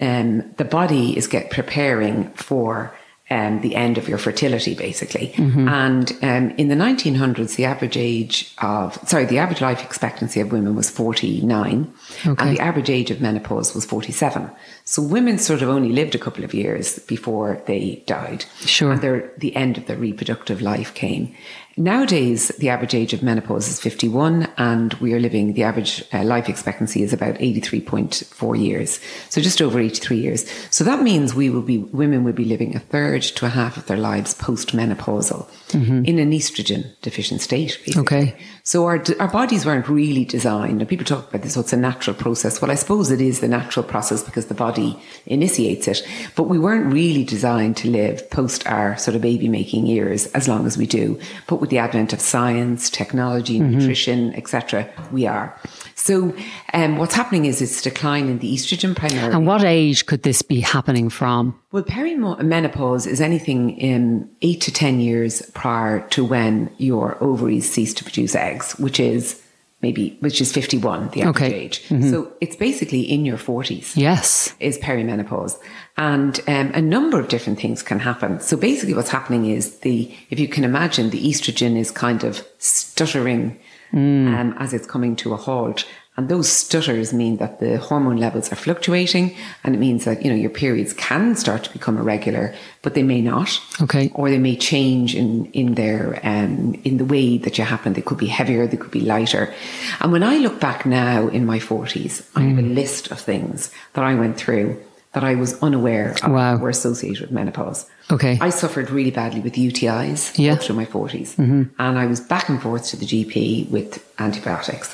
um, 0.00 0.42
the 0.56 0.64
body 0.64 1.16
is 1.16 1.26
get 1.26 1.50
preparing 1.50 2.30
for 2.34 2.94
um, 3.28 3.60
the 3.60 3.74
end 3.74 3.98
of 3.98 4.08
your 4.08 4.18
fertility, 4.18 4.74
basically. 4.74 5.34
And 5.36 6.12
um, 6.22 6.50
in 6.52 6.68
the 6.68 6.76
1900s, 6.76 7.56
the 7.56 7.64
average 7.64 7.96
age 7.96 8.54
of 8.62 8.94
sorry, 9.08 9.24
the 9.24 9.38
average 9.38 9.60
life 9.60 9.82
expectancy 9.82 10.38
of 10.40 10.52
women 10.52 10.76
was 10.76 10.90
49, 10.90 11.92
Okay. 12.26 12.42
and 12.42 12.56
the 12.56 12.60
average 12.62 12.88
age 12.88 13.10
of 13.10 13.20
menopause 13.20 13.74
was 13.74 13.84
47. 13.84 14.48
So 14.84 15.02
women 15.02 15.38
sort 15.38 15.62
of 15.62 15.68
only 15.68 15.90
lived 15.90 16.14
a 16.14 16.18
couple 16.18 16.44
of 16.44 16.54
years 16.54 17.00
before 17.00 17.60
they 17.66 18.02
died. 18.06 18.44
Sure. 18.60 18.92
And 18.92 19.00
their, 19.02 19.30
the 19.38 19.54
end 19.56 19.76
of 19.78 19.86
their 19.86 19.96
reproductive 19.96 20.62
life 20.62 20.94
came. 20.94 21.34
Nowadays, 21.78 22.48
the 22.58 22.70
average 22.70 22.94
age 22.94 23.12
of 23.12 23.22
menopause 23.22 23.68
is 23.68 23.78
51, 23.80 24.48
and 24.56 24.94
we 24.94 25.12
are 25.12 25.20
living, 25.20 25.52
the 25.52 25.64
average 25.64 26.02
uh, 26.10 26.24
life 26.24 26.48
expectancy 26.48 27.02
is 27.02 27.12
about 27.12 27.34
83.4 27.34 28.58
years. 28.58 28.98
So 29.28 29.42
just 29.42 29.60
over 29.60 29.78
83 29.78 30.16
years. 30.16 30.50
So 30.70 30.84
that 30.84 31.02
means 31.02 31.34
we 31.34 31.50
will 31.50 31.60
be, 31.60 31.76
women 31.76 32.24
will 32.24 32.32
be 32.32 32.46
living 32.46 32.74
a 32.74 32.80
third 32.80 33.20
to 33.22 33.44
a 33.44 33.50
half 33.50 33.76
of 33.76 33.86
their 33.88 33.98
lives 33.98 34.32
post 34.32 34.74
menopausal 34.74 35.50
Mm-hmm. 35.70 36.04
in 36.04 36.20
an 36.20 36.30
estrogen 36.30 36.94
deficient 37.02 37.40
state. 37.40 37.80
Basically. 37.84 38.00
Okay. 38.00 38.36
So 38.62 38.84
our, 38.84 39.02
our 39.18 39.26
bodies 39.26 39.66
weren't 39.66 39.88
really 39.88 40.24
designed, 40.24 40.80
and 40.80 40.88
people 40.88 41.04
talk 41.04 41.28
about 41.28 41.42
this, 41.42 41.56
oh, 41.56 41.60
it's 41.60 41.72
a 41.72 41.76
natural 41.76 42.14
process. 42.14 42.62
Well, 42.62 42.70
I 42.70 42.76
suppose 42.76 43.10
it 43.10 43.20
is 43.20 43.40
the 43.40 43.48
natural 43.48 43.84
process 43.84 44.22
because 44.22 44.46
the 44.46 44.54
body 44.54 44.96
initiates 45.26 45.88
it, 45.88 46.06
but 46.36 46.44
we 46.44 46.56
weren't 46.56 46.92
really 46.92 47.24
designed 47.24 47.76
to 47.78 47.90
live 47.90 48.30
post 48.30 48.64
our 48.68 48.96
sort 48.96 49.16
of 49.16 49.22
baby 49.22 49.48
making 49.48 49.86
years 49.86 50.26
as 50.28 50.46
long 50.46 50.66
as 50.66 50.78
we 50.78 50.86
do. 50.86 51.18
But 51.48 51.56
with 51.56 51.70
the 51.70 51.78
advent 51.78 52.12
of 52.12 52.20
science, 52.20 52.88
technology, 52.88 53.58
mm-hmm. 53.58 53.78
nutrition, 53.78 54.34
etc., 54.36 54.88
we 55.10 55.26
are. 55.26 55.58
So 56.06 56.32
um, 56.72 56.98
what's 56.98 57.14
happening 57.14 57.46
is 57.46 57.60
it's 57.60 57.82
decline 57.82 58.28
in 58.28 58.38
the 58.38 58.54
estrogen 58.54 58.94
primarily. 58.94 59.34
And 59.34 59.44
what 59.44 59.64
age 59.64 60.06
could 60.06 60.22
this 60.22 60.40
be 60.40 60.60
happening 60.60 61.08
from? 61.10 61.58
Well, 61.72 61.82
perimenopause 61.82 63.08
is 63.08 63.20
anything 63.20 63.76
in 63.78 64.30
eight 64.40 64.60
to 64.62 64.70
10 64.72 65.00
years 65.00 65.42
prior 65.54 66.06
to 66.10 66.24
when 66.24 66.70
your 66.78 67.16
ovaries 67.22 67.68
cease 67.70 67.92
to 67.94 68.04
produce 68.04 68.36
eggs, 68.36 68.78
which 68.78 69.00
is 69.00 69.42
maybe, 69.82 70.16
which 70.20 70.40
is 70.40 70.52
51, 70.52 71.10
the 71.10 71.22
average 71.22 71.36
Okay. 71.36 71.52
age. 71.54 71.82
So 71.88 72.32
it's 72.40 72.54
basically 72.56 73.00
in 73.02 73.24
your 73.26 73.36
40s 73.36 73.96
Yes. 73.96 74.54
is 74.60 74.78
perimenopause. 74.78 75.58
And 75.96 76.38
um, 76.46 76.70
a 76.72 76.80
number 76.80 77.18
of 77.18 77.26
different 77.28 77.58
things 77.60 77.82
can 77.82 77.98
happen. 77.98 78.38
So 78.40 78.56
basically 78.56 78.94
what's 78.94 79.10
happening 79.10 79.46
is 79.46 79.78
the, 79.80 80.14
if 80.30 80.38
you 80.38 80.46
can 80.46 80.62
imagine, 80.62 81.10
the 81.10 81.22
estrogen 81.28 81.76
is 81.76 81.90
kind 81.90 82.22
of 82.22 82.46
stuttering 82.58 83.58
um, 83.92 84.54
as 84.58 84.72
it's 84.72 84.86
coming 84.86 85.16
to 85.16 85.32
a 85.32 85.36
halt. 85.36 85.86
And 86.18 86.30
those 86.30 86.48
stutters 86.48 87.12
mean 87.12 87.36
that 87.36 87.60
the 87.60 87.76
hormone 87.76 88.16
levels 88.16 88.50
are 88.50 88.56
fluctuating 88.56 89.36
and 89.62 89.74
it 89.74 89.78
means 89.78 90.06
that, 90.06 90.24
you 90.24 90.30
know, 90.30 90.36
your 90.36 90.50
periods 90.50 90.94
can 90.94 91.36
start 91.36 91.64
to 91.64 91.72
become 91.72 91.98
irregular, 91.98 92.54
but 92.80 92.94
they 92.94 93.02
may 93.02 93.20
not. 93.20 93.60
Okay. 93.82 94.10
Or 94.14 94.30
they 94.30 94.38
may 94.38 94.56
change 94.56 95.14
in, 95.14 95.46
in 95.52 95.74
their, 95.74 96.18
um, 96.22 96.80
in 96.84 96.96
the 96.96 97.04
way 97.04 97.36
that 97.38 97.58
you 97.58 97.64
happen. 97.64 97.92
They 97.92 98.00
could 98.00 98.16
be 98.16 98.28
heavier, 98.28 98.66
they 98.66 98.78
could 98.78 98.90
be 98.90 99.02
lighter. 99.02 99.52
And 100.00 100.10
when 100.10 100.22
I 100.22 100.38
look 100.38 100.58
back 100.58 100.86
now 100.86 101.28
in 101.28 101.44
my 101.44 101.58
forties, 101.58 102.26
I 102.34 102.40
have 102.42 102.58
a 102.58 102.62
list 102.62 103.10
of 103.10 103.20
things 103.20 103.70
that 103.92 104.04
I 104.04 104.14
went 104.14 104.38
through 104.38 104.82
that 105.16 105.24
I 105.24 105.34
was 105.34 105.58
unaware 105.62 106.14
of 106.22 106.30
Wow. 106.30 106.58
were 106.58 106.68
associated 106.68 107.22
with 107.22 107.30
menopause. 107.30 107.86
Okay. 108.12 108.36
I 108.38 108.50
suffered 108.50 108.90
really 108.90 109.10
badly 109.10 109.40
with 109.40 109.54
UTIs 109.56 110.38
Yeah. 110.38 110.52
up 110.52 110.70
my 110.76 110.84
40s. 110.84 111.38
And 111.38 111.70
I 111.98 112.04
was 112.04 112.20
back 112.20 112.50
and 112.50 112.60
forth 112.60 112.84
to 112.90 112.96
the 112.98 113.06
GP 113.06 113.70
with 113.70 113.90
antibiotics. 114.18 114.88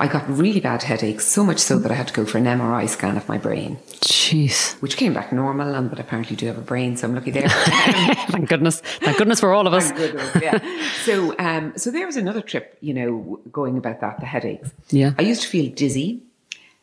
I 0.00 0.06
got 0.08 0.24
really 0.28 0.58
bad 0.58 0.82
headaches, 0.84 1.24
so 1.26 1.44
much 1.44 1.58
so 1.58 1.78
that 1.78 1.90
I 1.92 1.94
had 1.94 2.08
to 2.08 2.14
go 2.14 2.24
for 2.24 2.38
an 2.38 2.46
MRI 2.46 2.86
scan 2.88 3.16
of 3.18 3.28
my 3.28 3.36
brain, 3.36 3.76
Jeez. 4.00 4.74
which 4.80 4.96
came 4.96 5.12
back 5.12 5.32
normal, 5.32 5.74
and 5.74 5.90
but 5.90 6.00
apparently 6.00 6.34
do 6.34 6.46
have 6.46 6.58
a 6.58 6.66
brain, 6.72 6.96
so 6.96 7.06
I'm 7.06 7.14
lucky 7.14 7.30
there. 7.30 7.48
Thank 8.34 8.48
goodness. 8.48 8.80
Thank 9.04 9.18
goodness 9.18 9.38
for 9.38 9.52
all 9.52 9.66
of 9.66 9.74
us. 9.74 9.92
Good, 9.92 10.14
yeah. 10.42 10.58
So, 11.04 11.36
um, 11.38 11.74
so 11.76 11.90
there 11.90 12.06
was 12.06 12.16
another 12.16 12.40
trip, 12.40 12.78
you 12.80 12.94
know, 12.94 13.38
going 13.52 13.76
about 13.76 14.00
that, 14.00 14.18
the 14.18 14.26
headaches. 14.26 14.70
Yeah. 14.90 15.12
I 15.18 15.22
used 15.22 15.42
to 15.42 15.48
feel 15.48 15.70
dizzy, 15.72 16.22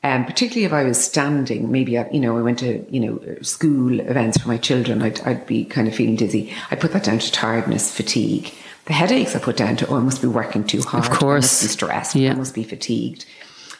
um, 0.04 0.26
particularly 0.26 0.66
if 0.66 0.74
I 0.74 0.84
was 0.84 1.04
standing. 1.04 1.72
Maybe, 1.72 1.98
I, 1.98 2.10
you 2.10 2.20
know, 2.20 2.38
I 2.38 2.42
went 2.42 2.60
to, 2.60 2.86
you 2.90 3.00
know, 3.00 3.38
school 3.42 4.00
events 4.00 4.38
for 4.40 4.48
my 4.48 4.58
children. 4.58 5.02
I'd, 5.02 5.20
I'd 5.22 5.46
be 5.46 5.66
kind 5.66 5.88
of 5.88 5.96
feeling 5.96 6.16
dizzy. 6.16 6.54
I 6.72 6.76
put 6.76 6.94
that 6.94 7.04
down 7.04 7.20
to 7.20 7.32
tiredness, 7.32 7.94
fatigue. 7.94 8.54
The 8.86 8.94
headaches 8.94 9.36
I 9.36 9.40
put 9.40 9.58
down 9.58 9.76
to, 9.78 9.88
oh, 9.88 9.98
I 9.98 10.00
must 10.00 10.22
be 10.22 10.28
working 10.28 10.64
too 10.64 10.82
hard. 10.82 11.06
of 11.06 11.12
course. 11.12 11.44
must 11.44 11.62
be 11.64 11.68
stressed. 11.68 12.16
Yeah. 12.16 12.32
I 12.32 12.36
must 12.36 12.56
be 12.56 12.64
fatigued. 12.64 13.26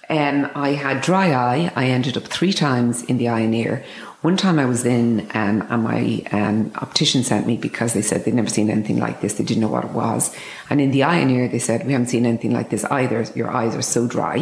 Um, 0.10 0.50
I 0.56 0.72
had 0.72 1.02
dry 1.02 1.34
eye. 1.34 1.72
I 1.76 1.86
ended 1.86 2.18
up 2.18 2.24
three 2.24 2.54
times 2.54 3.04
in 3.04 3.18
the 3.18 3.30
eye 3.30 3.42
and 3.42 3.56
ear. 3.56 3.86
One 4.22 4.36
time 4.36 4.60
I 4.60 4.66
was 4.66 4.84
in, 4.86 5.22
um, 5.34 5.66
and 5.70 5.84
my 5.84 6.22
um, 6.34 6.74
optician 6.76 7.24
sent 7.24 7.48
me 7.48 7.56
because 7.56 7.94
they 7.94 8.02
said 8.02 8.26
they'd 8.26 8.34
never 8.34 8.50
seen 8.50 8.70
anything 8.70 9.00
like 9.00 9.22
this. 9.22 9.36
They 9.36 9.46
didn't 9.46 9.62
know 9.62 9.70
what 9.70 9.86
it 9.86 9.92
was. 9.92 10.36
And 10.70 10.82
in 10.82 10.92
the 10.92 11.04
eye 11.04 11.20
and 11.20 11.32
ear, 11.32 11.48
they 11.48 11.60
said, 11.60 11.86
We 11.86 11.94
haven't 11.94 12.08
seen 12.08 12.26
anything 12.26 12.52
like 12.52 12.70
this 12.70 12.84
either. 12.86 13.26
Your 13.34 13.50
eyes 13.50 13.76
are 13.76 13.82
so 13.82 14.08
dry. 14.08 14.40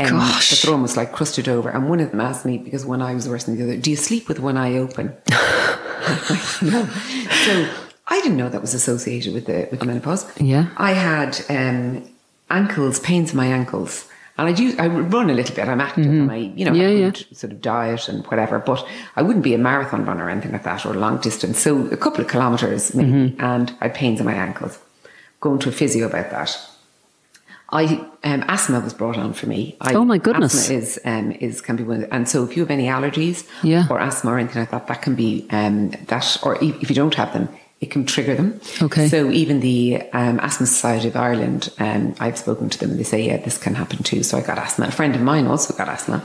Um, 0.00 0.10
Gosh. 0.10 0.50
that 0.50 0.60
they're 0.62 0.72
almost 0.72 0.96
like 0.96 1.12
crusted 1.12 1.48
over. 1.48 1.68
And 1.68 1.88
one 1.90 1.98
of 1.98 2.12
them 2.12 2.20
asked 2.20 2.46
me, 2.46 2.58
because 2.58 2.86
one 2.86 3.02
eye 3.02 3.14
was 3.14 3.28
worse 3.28 3.44
than 3.44 3.56
the 3.56 3.64
other, 3.64 3.76
Do 3.76 3.90
you 3.90 3.96
sleep 3.96 4.28
with 4.28 4.38
one 4.38 4.56
eye 4.56 4.76
open? 4.76 5.12
no. 6.62 6.86
So 7.44 7.74
I 8.06 8.20
didn't 8.22 8.36
know 8.36 8.48
that 8.48 8.60
was 8.60 8.72
associated 8.72 9.34
with 9.34 9.46
the 9.46 9.68
with 9.70 9.80
the 9.80 9.86
menopause. 9.86 10.30
Yeah. 10.40 10.68
I 10.76 10.92
had 10.92 11.40
um, 11.50 12.08
ankles, 12.50 13.00
pains 13.00 13.32
in 13.32 13.36
my 13.36 13.46
ankles. 13.46 14.08
And 14.38 14.46
I 14.48 14.52
do, 14.52 14.74
I 14.78 14.86
run 14.86 15.30
a 15.30 15.34
little 15.34 15.54
bit. 15.56 15.66
I'm 15.68 15.80
active 15.80 16.04
and 16.06 16.30
I, 16.30 16.36
you 16.36 16.64
know, 16.64 16.70
Mm-hmm. 16.70 16.80
Yeah, 16.80 16.88
yeah. 16.88 17.10
good 17.10 17.36
sort 17.36 17.52
of 17.52 17.60
diet 17.60 18.08
and 18.08 18.24
whatever, 18.26 18.60
but 18.60 18.86
I 19.16 19.22
wouldn't 19.22 19.42
be 19.44 19.52
a 19.54 19.58
marathon 19.58 20.04
runner 20.06 20.26
or 20.26 20.30
anything 20.30 20.52
like 20.52 20.62
that 20.62 20.86
or 20.86 20.94
long 20.94 21.18
distance. 21.18 21.58
So 21.58 21.86
a 21.88 21.96
couple 21.96 22.20
of 22.20 22.28
kilometers 22.28 22.94
maybe, 22.94 23.10
Mm-hmm. 23.10 23.40
and 23.44 23.74
I 23.80 23.86
had 23.88 23.94
pains 23.94 24.20
in 24.20 24.26
my 24.26 24.34
ankles. 24.34 24.78
Going 25.40 25.58
to 25.60 25.68
a 25.68 25.72
physio 25.72 26.06
about 26.06 26.30
that. 26.30 26.56
I 27.70 27.84
um, 28.24 28.44
asthma 28.48 28.80
was 28.80 28.94
brought 28.94 29.18
on 29.18 29.32
for 29.34 29.46
me. 29.46 29.76
I, 29.80 29.92
Oh, 29.94 30.04
my 30.04 30.16
goodness. 30.18 30.54
Asthma 30.54 30.76
is 30.76 31.00
um, 31.04 31.32
is 31.32 31.60
can 31.60 31.76
be 31.76 31.82
one, 31.82 31.96
of 31.96 32.02
the- 32.08 32.14
and 32.14 32.28
so 32.28 32.42
if 32.44 32.56
you 32.56 32.62
have 32.62 32.70
any 32.70 32.86
allergies 32.86 33.46
Yeah. 33.62 33.86
or 33.90 34.00
asthma 34.00 34.30
or 34.32 34.38
anything 34.38 34.60
like 34.62 34.70
that, 34.70 34.86
that 34.86 35.02
can 35.02 35.14
be 35.14 35.46
um, 35.50 35.90
that, 36.06 36.38
or 36.42 36.56
if 36.62 36.88
you 36.88 36.96
don't 36.96 37.14
have 37.16 37.32
them, 37.34 37.48
it 37.80 37.90
can 37.90 38.04
trigger 38.06 38.34
them. 38.34 38.60
Okay. 38.82 39.08
So 39.08 39.30
even 39.30 39.60
the 39.60 40.02
um, 40.12 40.40
Asthma 40.40 40.66
Society 40.66 41.08
of 41.08 41.16
Ireland, 41.16 41.70
um, 41.78 42.14
I've 42.18 42.36
spoken 42.38 42.68
to 42.70 42.78
them 42.78 42.90
and 42.90 42.98
they 42.98 43.04
say, 43.04 43.22
yeah, 43.26 43.36
this 43.36 43.56
can 43.58 43.74
happen 43.74 44.02
too. 44.02 44.22
So 44.22 44.36
I 44.36 44.40
got 44.42 44.58
asthma. 44.58 44.86
A 44.86 44.90
friend 44.90 45.14
of 45.14 45.22
mine 45.22 45.46
also 45.46 45.74
got 45.74 45.88
asthma. 45.88 46.22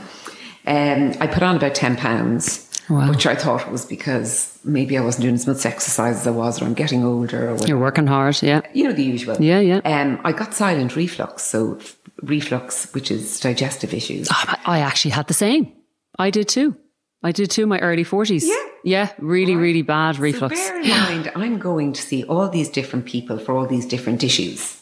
Um, 0.66 1.12
I 1.20 1.26
put 1.26 1.42
on 1.42 1.56
about 1.56 1.74
10 1.74 1.96
pounds, 1.96 2.68
Wow. 2.90 3.08
which 3.08 3.26
I 3.26 3.34
thought 3.34 3.70
was 3.72 3.86
because 3.86 4.58
maybe 4.64 4.98
I 4.98 5.00
wasn't 5.00 5.22
doing 5.22 5.34
as 5.36 5.46
much 5.46 5.64
exercise 5.64 6.16
as 6.16 6.26
I 6.26 6.30
was 6.32 6.60
or 6.60 6.64
I'm 6.66 6.74
getting 6.74 7.02
older 7.04 7.48
or 7.48 7.52
whatever. 7.52 7.68
You're 7.68 7.78
working 7.78 8.06
hard. 8.06 8.42
Yeah. 8.42 8.60
You 8.74 8.84
know, 8.84 8.92
the 8.92 9.04
usual. 9.04 9.36
Yeah, 9.40 9.60
yeah. 9.60 9.78
Um, 9.84 10.20
I 10.24 10.32
got 10.32 10.52
silent 10.54 10.94
reflux. 10.96 11.42
So 11.44 11.78
reflux, 12.22 12.92
which 12.92 13.10
is 13.10 13.40
digestive 13.40 13.94
issues. 13.94 14.28
I 14.30 14.58
I 14.66 14.78
actually 14.80 15.12
had 15.12 15.28
the 15.28 15.34
same. 15.34 15.72
I 16.18 16.30
did 16.30 16.48
too. 16.48 16.76
I 17.22 17.32
did 17.32 17.50
too. 17.50 17.62
in 17.62 17.68
My 17.70 17.78
early 17.78 18.04
forties. 18.04 18.46
Yeah. 18.46 18.54
Yeah. 18.84 19.08
Really, 19.18 19.56
really 19.56 19.82
bad 19.82 20.18
reflux. 20.18 20.58
So 20.60 20.68
bear 20.72 20.80
in 20.82 20.88
mind, 20.88 21.32
I'm 21.34 21.58
going 21.58 21.92
to 21.94 22.02
see 22.02 22.22
all 22.24 22.48
these 22.48 22.68
different 22.68 23.06
people 23.06 23.38
for 23.38 23.56
all 23.56 23.66
these 23.66 23.86
different 23.86 24.22
issues. 24.22 24.80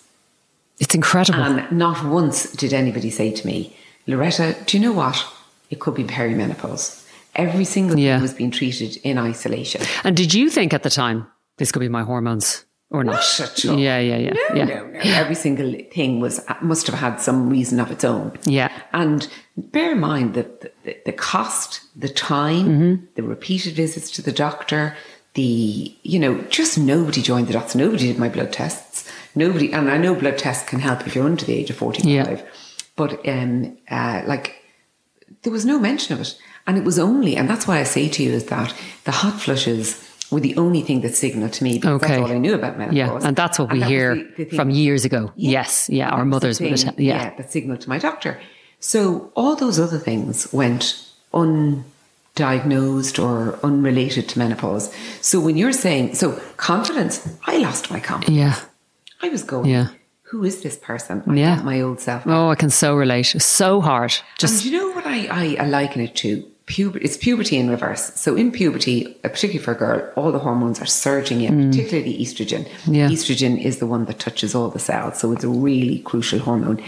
it's 0.81 0.95
incredible. 0.95 1.41
And 1.43 1.71
not 1.79 2.05
once 2.05 2.51
did 2.53 2.73
anybody 2.73 3.11
say 3.11 3.31
to 3.31 3.47
me, 3.47 3.75
Loretta, 4.07 4.57
do 4.67 4.77
you 4.77 4.83
know 4.83 4.93
what? 4.93 5.25
It 5.71 5.79
could 5.81 5.95
be 5.95 6.05
perimenopause. 6.05 7.07
Every 7.37 7.65
single 7.65 7.99
Yeah. 7.99 8.17
thing 8.17 8.23
was 8.23 8.35
being 8.35 8.51
treated 8.51 8.97
in 9.05 9.17
isolation. 9.19 9.83
and 10.05 10.17
did 10.17 10.35
you 10.35 10.51
think 10.51 10.75
at 10.75 10.83
the 10.83 10.91
time 10.91 11.27
this 11.59 11.71
could 11.73 11.81
be 11.81 11.88
my 11.88 12.03
hormones 12.03 12.65
or 12.91 13.05
not? 13.05 13.15
Not 13.15 13.41
at 13.41 13.65
all. 13.67 13.79
Yeah, 13.79 13.99
yeah, 14.01 14.17
yeah, 14.19 14.33
No, 14.33 14.55
yeah. 14.57 14.65
no, 14.65 14.87
no. 14.87 15.01
Every 15.23 15.35
single 15.37 15.73
thing 15.95 16.21
was 16.21 16.41
must 16.61 16.87
have 16.88 16.99
had 16.99 17.21
some 17.21 17.49
reason 17.49 17.79
of 17.81 17.91
its 17.91 18.05
own. 18.05 18.33
Yeah. 18.45 18.71
And 18.93 19.29
bear 19.57 19.93
in 19.93 20.01
mind 20.01 20.35
that 20.35 20.61
the, 20.85 20.97
the 21.05 21.12
cost, 21.12 21.81
the 21.97 22.09
time, 22.09 22.67
Mm-hmm. 22.69 23.05
the 23.15 23.23
repeated 23.23 23.75
visits 23.75 24.11
to 24.12 24.23
the 24.23 24.33
doctor, 24.33 24.97
the 25.35 25.95
you 26.03 26.19
know, 26.19 26.41
just 26.51 26.79
nobody 26.79 27.23
joined 27.23 27.47
the 27.49 27.53
dots. 27.55 27.75
Nobody 27.75 28.07
did 28.09 28.19
my 28.19 28.29
blood 28.29 28.53
tests. 28.53 29.11
Nobody, 29.35 29.73
and 29.73 29.91
I 29.91 29.97
know 29.97 30.15
blood 30.15 30.37
tests 30.38 30.69
can 30.69 30.81
help 30.81 31.07
if 31.07 31.15
you're 31.15 31.25
under 31.25 31.45
the 31.45 31.55
age 31.55 31.71
of 31.71 31.77
forty-five. 31.77 32.09
Yeah. 32.41 32.43
But 32.97 33.27
um, 33.27 33.79
uh, 33.91 34.23
like 34.27 34.57
there 35.43 35.53
was 35.53 35.65
no 35.65 35.79
mention 35.79 36.15
of 36.15 36.21
it. 36.21 36.37
And 36.67 36.79
it 36.79 36.85
was 36.85 36.99
only, 36.99 37.35
and 37.37 37.49
that's 37.51 37.67
why 37.67 37.79
I 37.81 37.83
say 37.83 38.09
to 38.09 38.23
you 38.23 38.31
is 38.31 38.45
that 38.47 38.73
the 39.05 39.11
hot 39.11 39.41
flushes 39.41 40.09
were 40.31 40.38
the 40.38 40.57
only 40.57 40.81
thing 40.83 41.01
that 41.01 41.15
signaled 41.17 41.53
to 41.55 41.65
me 41.65 41.75
because 41.79 41.95
Okay. 42.03 42.07
that's 42.19 42.23
all 42.31 42.37
I 42.37 42.38
knew 42.38 42.55
about 42.55 42.79
menopause. 42.79 42.97
Yeah, 42.97 43.19
and 43.29 43.35
that's 43.35 43.59
what 43.59 43.73
we 43.73 43.81
was 43.81 43.88
hear 43.88 44.15
the- 44.37 44.45
the 44.45 44.57
from 44.57 44.71
years 44.71 45.05
ago. 45.05 45.33
Yes, 45.35 45.88
yeah, 45.91 46.11
that 46.11 46.15
our 46.17 46.25
mothers 46.25 46.61
would 46.61 46.79
have. 46.83 47.01
Yeah. 47.01 47.35
that 47.37 47.51
signaled 47.51 47.81
to 47.81 47.88
my 47.88 47.99
doctor. 47.99 48.38
So 48.85 49.31
all 49.37 49.55
those 49.55 49.79
other 49.79 49.99
things 49.99 50.53
went 50.53 51.01
undiagnosed 52.37 53.23
or 53.23 53.59
unrelated 53.62 54.29
to 54.31 54.38
menopause. 54.38 54.92
So 55.21 55.38
when 55.40 55.57
you're 55.57 55.73
saying, 55.73 56.14
so 56.16 56.33
confidence, 56.57 57.27
I 57.47 57.59
lost 57.59 57.90
my 57.92 58.01
confidence. 58.01 58.37
yeah, 58.37 58.59
I 59.23 59.29
was 59.29 59.45
going, 59.45 59.71
Yeah. 59.71 59.88
who 60.23 60.42
is 60.45 60.62
this 60.62 60.77
person? 60.77 61.23
I 61.29 61.35
Yeah. 61.35 61.62
my 61.62 61.81
old 61.81 62.01
self. 62.01 62.23
Oh, 62.27 62.49
I 62.51 62.57
can 62.57 62.71
so 62.71 62.97
relate. 62.97 63.27
So 63.38 63.81
hard. 63.81 64.12
And 64.18 64.38
Just 64.38 64.64
you 64.64 64.73
know 64.73 64.90
what 64.90 65.07
I, 65.07 65.27
I, 65.31 65.57
I 65.61 65.66
liken 65.68 66.01
it 66.03 66.16
to? 66.16 66.49
Puber- 66.64 67.03
it's 67.03 67.16
puberty 67.16 67.57
in 67.59 67.68
reverse. 67.68 68.12
So 68.14 68.37
in 68.37 68.53
puberty, 68.53 69.07
uh, 69.25 69.29
particularly 69.29 69.59
for 69.59 69.73
a 69.73 69.77
girl, 69.77 70.09
all 70.14 70.31
the 70.31 70.38
hormones 70.38 70.81
are 70.81 70.87
surging 70.87 71.40
in, 71.42 71.68
particularly 71.71 72.16
estrogen. 72.25 72.66
Mm. 72.87 72.95
Yeah. 72.97 73.09
Estrogen 73.11 73.61
is 73.61 73.79
the 73.79 73.87
one 73.87 74.05
that 74.05 74.21
touches 74.21 74.55
all 74.55 74.68
the 74.68 74.79
cells, 74.79 75.18
so 75.18 75.33
it's 75.33 75.42
a 75.45 75.49
really 75.49 75.99
crucial 75.99 76.38
hormone. 76.38 76.81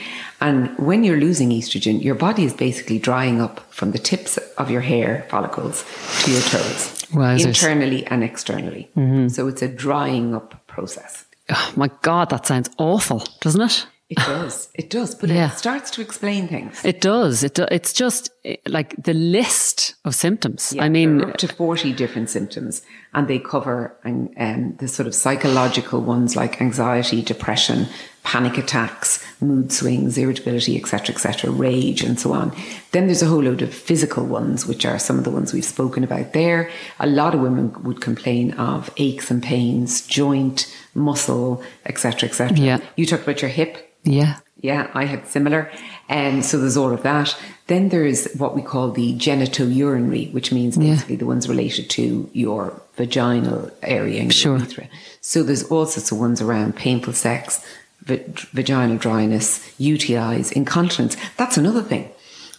And 0.44 0.76
when 0.76 1.04
you're 1.04 1.16
losing 1.18 1.48
estrogen, 1.48 2.04
your 2.04 2.14
body 2.14 2.44
is 2.44 2.52
basically 2.52 2.98
drying 2.98 3.40
up 3.40 3.61
from 3.72 3.92
the 3.92 3.98
tips 3.98 4.37
of 4.59 4.70
your 4.70 4.83
hair 4.83 5.26
follicles 5.30 5.87
to 6.22 6.30
your 6.33 6.42
toes, 6.42 7.07
internally 7.42 8.04
and 8.09 8.22
externally. 8.22 8.90
So 9.28 9.48
it's 9.48 9.62
a 9.62 9.68
drying 9.68 10.35
up 10.35 10.66
process. 10.66 11.24
Oh 11.48 11.72
my 11.76 11.88
God, 12.02 12.28
that 12.28 12.44
sounds 12.44 12.68
awful, 12.76 13.22
doesn't 13.40 13.62
it? 13.62 13.87
It 14.11 14.18
does. 14.18 14.68
It 14.74 14.90
does. 14.90 15.14
But 15.14 15.30
Yeah. 15.30 15.50
it 15.50 15.57
starts 15.57 15.90
to 15.92 16.02
explain 16.02 16.46
things. 16.46 16.85
It 16.85 17.00
does. 17.00 17.42
It 17.42 17.54
do, 17.54 17.66
it's 17.70 17.94
just 17.94 18.28
eh, 18.44 18.57
like 18.66 18.94
the 19.02 19.14
list 19.14 19.94
of 20.04 20.14
symptoms. 20.14 20.74
Yeah, 20.76 20.85
I 20.85 20.88
mean, 20.90 21.22
up 21.24 21.38
to 21.38 21.48
40 21.48 21.94
different 21.94 22.28
symptoms 22.28 22.83
and 23.14 23.28
they 23.28 23.38
cover 23.38 23.96
um, 24.04 24.76
the 24.78 24.88
sort 24.88 25.07
of 25.07 25.14
psychological 25.14 26.00
ones 26.02 26.37
like 26.37 26.61
anxiety, 26.61 27.22
depression, 27.22 27.87
panic 28.24 28.58
attacks, 28.58 29.22
mood 29.40 29.70
swings, 29.70 30.18
irritability, 30.18 30.76
etc., 30.76 31.14
etc., 31.14 31.50
rage, 31.50 32.02
and 32.02 32.18
so 32.18 32.32
on. 32.32 32.50
Then 32.92 33.06
there's 33.06 33.22
a 33.22 33.26
whole 33.26 33.42
load 33.42 33.62
of 33.62 33.72
physical 33.72 34.24
ones, 34.24 34.66
which 34.66 34.84
are 34.84 34.98
some 34.98 35.18
of 35.18 35.24
the 35.24 35.30
ones 35.30 35.52
we've 35.52 35.64
spoken 35.64 36.02
about 36.02 36.32
there. 36.32 36.70
A 36.98 37.06
lot 37.06 37.34
of 37.34 37.40
women 37.40 37.72
would 37.84 38.00
complain 38.00 38.52
of 38.54 38.90
aches 38.96 39.30
and 39.30 39.42
pains, 39.42 40.06
joint, 40.06 40.74
muscle, 40.94 41.62
etc., 41.84 42.28
etc. 42.28 42.56
Yeah. 42.56 42.78
You 42.96 43.06
talked 43.06 43.22
about 43.24 43.42
your 43.42 43.50
hip. 43.50 43.94
yeah, 44.04 44.38
Yeah, 44.60 44.90
I 44.94 45.04
had 45.04 45.26
similar. 45.28 45.70
And 46.08 46.44
so 46.44 46.58
there's 46.58 46.76
all 46.78 46.92
of 46.92 47.02
that. 47.02 47.37
Then 47.66 47.90
there's 47.90 48.32
what 48.34 48.54
we 48.54 48.62
call 48.62 48.90
the 48.92 49.14
genitourinary, 49.18 50.32
which 50.32 50.50
means 50.52 50.76
Yeah. 50.76 50.92
basically 50.94 51.16
the 51.16 51.26
ones 51.26 51.48
related 51.48 51.90
to 51.90 52.28
your 52.32 52.80
vaginal 52.96 53.70
area 53.82 54.20
and 54.22 54.32
Sure. 54.32 54.56
urethra. 54.56 54.88
So 55.20 55.42
there's 55.42 55.64
all 55.64 55.84
sorts 55.87 56.10
of 56.12 56.18
ones 56.18 56.40
around 56.40 56.76
painful 56.76 57.12
sex, 57.12 57.60
vaginal 58.06 58.96
dryness, 58.96 59.58
UTIs, 59.78 60.52
incontinence. 60.52 61.16
That's 61.36 61.56
another 61.56 61.82
thing. 61.82 62.10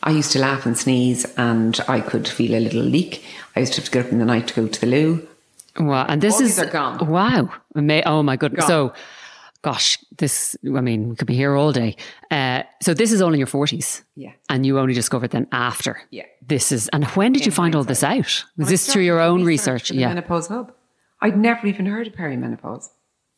I 0.03 0.11
used 0.11 0.31
to 0.33 0.39
laugh 0.39 0.65
and 0.65 0.77
sneeze 0.77 1.25
and 1.35 1.79
I 1.87 1.99
could 1.99 2.27
feel 2.27 2.55
a 2.55 2.59
little 2.59 2.81
leak. 2.83 3.23
I 3.55 3.61
used 3.61 3.73
to 3.73 3.81
have 3.81 3.85
to 3.85 3.91
get 3.91 4.05
up 4.05 4.11
in 4.11 4.19
the 4.19 4.25
night 4.25 4.47
to 4.49 4.53
go 4.53 4.67
to 4.67 4.81
the 4.81 4.87
loo. 4.87 5.27
Wow. 5.79 6.05
And 6.07 6.21
this 6.21 6.35
All 6.35 6.41
is 6.41 6.55
these 6.55 6.67
are 6.67 6.71
gone. 6.71 7.07
Wow. 7.07 7.49
Oh 7.75 8.23
my 8.23 8.35
goodness. 8.37 8.61
Gone. 8.61 8.67
So, 8.67 8.93
gosh, 9.61 9.97
this. 10.17 10.55
I 10.63 10.81
mean, 10.81 11.09
we 11.09 11.15
could 11.15 11.27
be 11.27 11.35
here 11.35 11.55
all 11.55 11.71
day. 11.71 11.97
Uh, 12.31 12.63
so 12.81 12.93
this 12.93 13.11
is 13.11 13.21
all 13.21 13.33
in 13.33 13.39
your 13.39 13.47
forties. 13.47 14.03
Yeah. 14.15 14.31
And 14.49 14.65
you 14.65 14.79
only 14.79 14.93
discovered 14.93 15.31
then 15.31 15.47
after. 15.51 16.01
Yeah. 16.11 16.25
This 16.47 16.71
is. 16.71 16.87
And 16.89 17.03
when 17.07 17.33
did 17.33 17.45
you 17.45 17.51
find 17.51 17.75
all 17.75 17.83
this 17.83 18.03
out? 18.03 18.45
Was 18.57 18.69
this 18.69 18.91
through 18.91 19.03
your 19.03 19.19
own 19.19 19.43
research? 19.43 19.91
Yeah. 19.91 20.09
Menopause 20.09 20.47
Hub. 20.47 20.71
I'd 21.21 21.37
never 21.37 21.65
even 21.67 21.87
heard 21.87 22.07
of 22.07 22.13
perimenopause. 22.13 22.89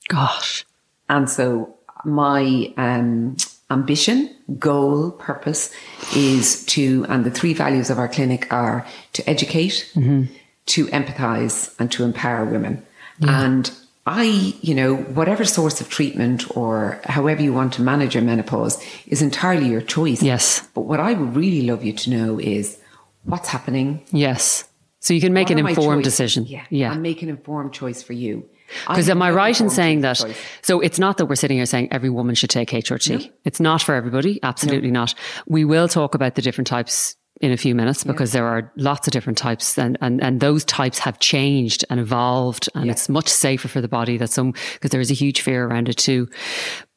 Gosh. 0.10 0.66
And 1.10 1.30
so 1.30 1.77
my 2.06 2.74
um, 2.78 3.38
ambition, 3.70 4.36
goal, 4.58 5.12
purpose 5.12 5.74
is 6.16 6.66
to, 6.66 7.06
and 7.10 7.26
the 7.26 7.32
three 7.32 7.54
values 7.54 7.90
of 7.90 8.00
our 8.00 8.08
clinic 8.08 8.52
are 8.52 8.86
to 9.14 9.30
educate, 9.30 9.90
to 9.94 10.86
empathize, 10.88 11.74
and 11.80 11.92
to 11.92 12.04
empower 12.04 12.46
women. 12.46 12.86
And 13.22 13.72
I, 14.06 14.54
you 14.62 14.74
know, 14.74 14.96
whatever 14.96 15.44
source 15.44 15.82
of 15.82 15.90
treatment 15.90 16.56
or 16.56 17.02
however 17.04 17.42
you 17.42 17.54
want 17.54 17.74
to 17.74 17.82
manage 17.82 18.16
your 18.16 18.24
menopause 18.24 18.82
is 19.08 19.22
entirely 19.22 19.68
your 19.68 19.82
choice. 19.82 20.24
Yes. 20.24 20.66
But 20.74 20.82
what 20.82 21.02
I 21.02 21.14
would 21.14 21.36
really 21.36 21.68
love 21.68 21.84
you 21.84 21.92
to 21.92 22.10
know 22.10 22.40
is 22.40 22.80
what's 23.26 23.50
happening. 23.50 24.06
Yes. 24.12 24.64
So 25.02 25.14
you 25.14 25.20
can 25.20 25.34
make 25.34 25.50
what 25.50 25.60
an 25.60 25.68
informed 25.68 26.06
decision. 26.06 26.46
Yeah. 26.46 26.64
Yeah. 26.70 26.94
And 26.94 27.02
make 27.02 27.22
an 27.22 27.28
informed 27.28 27.74
choice 27.74 28.02
for 28.02 28.14
you. 28.14 28.48
Because 28.88 29.10
am 29.10 29.22
I 29.22 29.32
right 29.32 29.60
in 29.60 29.70
saying 29.70 30.02
that? 30.02 30.18
choice. 30.18 30.38
So 30.62 30.80
it's 30.80 31.00
not 31.00 31.18
that 31.18 31.26
we're 31.26 31.36
sitting 31.36 31.58
here 31.58 31.66
saying 31.66 31.90
every 31.92 32.10
woman 32.10 32.36
should 32.36 32.50
take 32.50 32.70
HRT. 32.70 33.32
It's 33.46 33.60
not 33.60 33.82
for 33.82 33.96
everybody. 33.96 34.40
Absolutely 34.44 34.92
not. 34.92 35.14
We 35.48 35.66
will 35.66 35.88
talk 35.88 36.16
about 36.16 36.36
the 36.36 36.42
different 36.42 36.68
types 36.68 37.16
in 37.40 37.52
a 37.52 37.58
few 37.58 37.76
minutes 37.76 38.04
because 38.04 38.32
there 38.32 38.48
are 38.48 38.72
lots 38.78 39.08
of 39.08 39.14
different 39.14 39.38
types 39.38 39.78
and, 39.78 39.96
and, 40.02 40.24
and 40.24 40.40
those 40.40 40.66
types 40.66 40.98
have 40.98 41.20
changed 41.20 41.86
and 41.90 42.00
evolved 42.00 42.68
and 42.74 42.90
it's 42.90 43.08
much 43.10 43.28
safer 43.28 43.68
for 43.68 43.80
the 43.80 43.88
body 43.88 44.18
that 44.18 44.32
some, 44.32 44.54
because 44.74 44.90
there 44.90 45.02
is 45.02 45.12
a 45.12 45.14
huge 45.14 45.42
fear 45.42 45.68
around 45.68 45.88
it 45.88 45.98
too. 45.98 46.28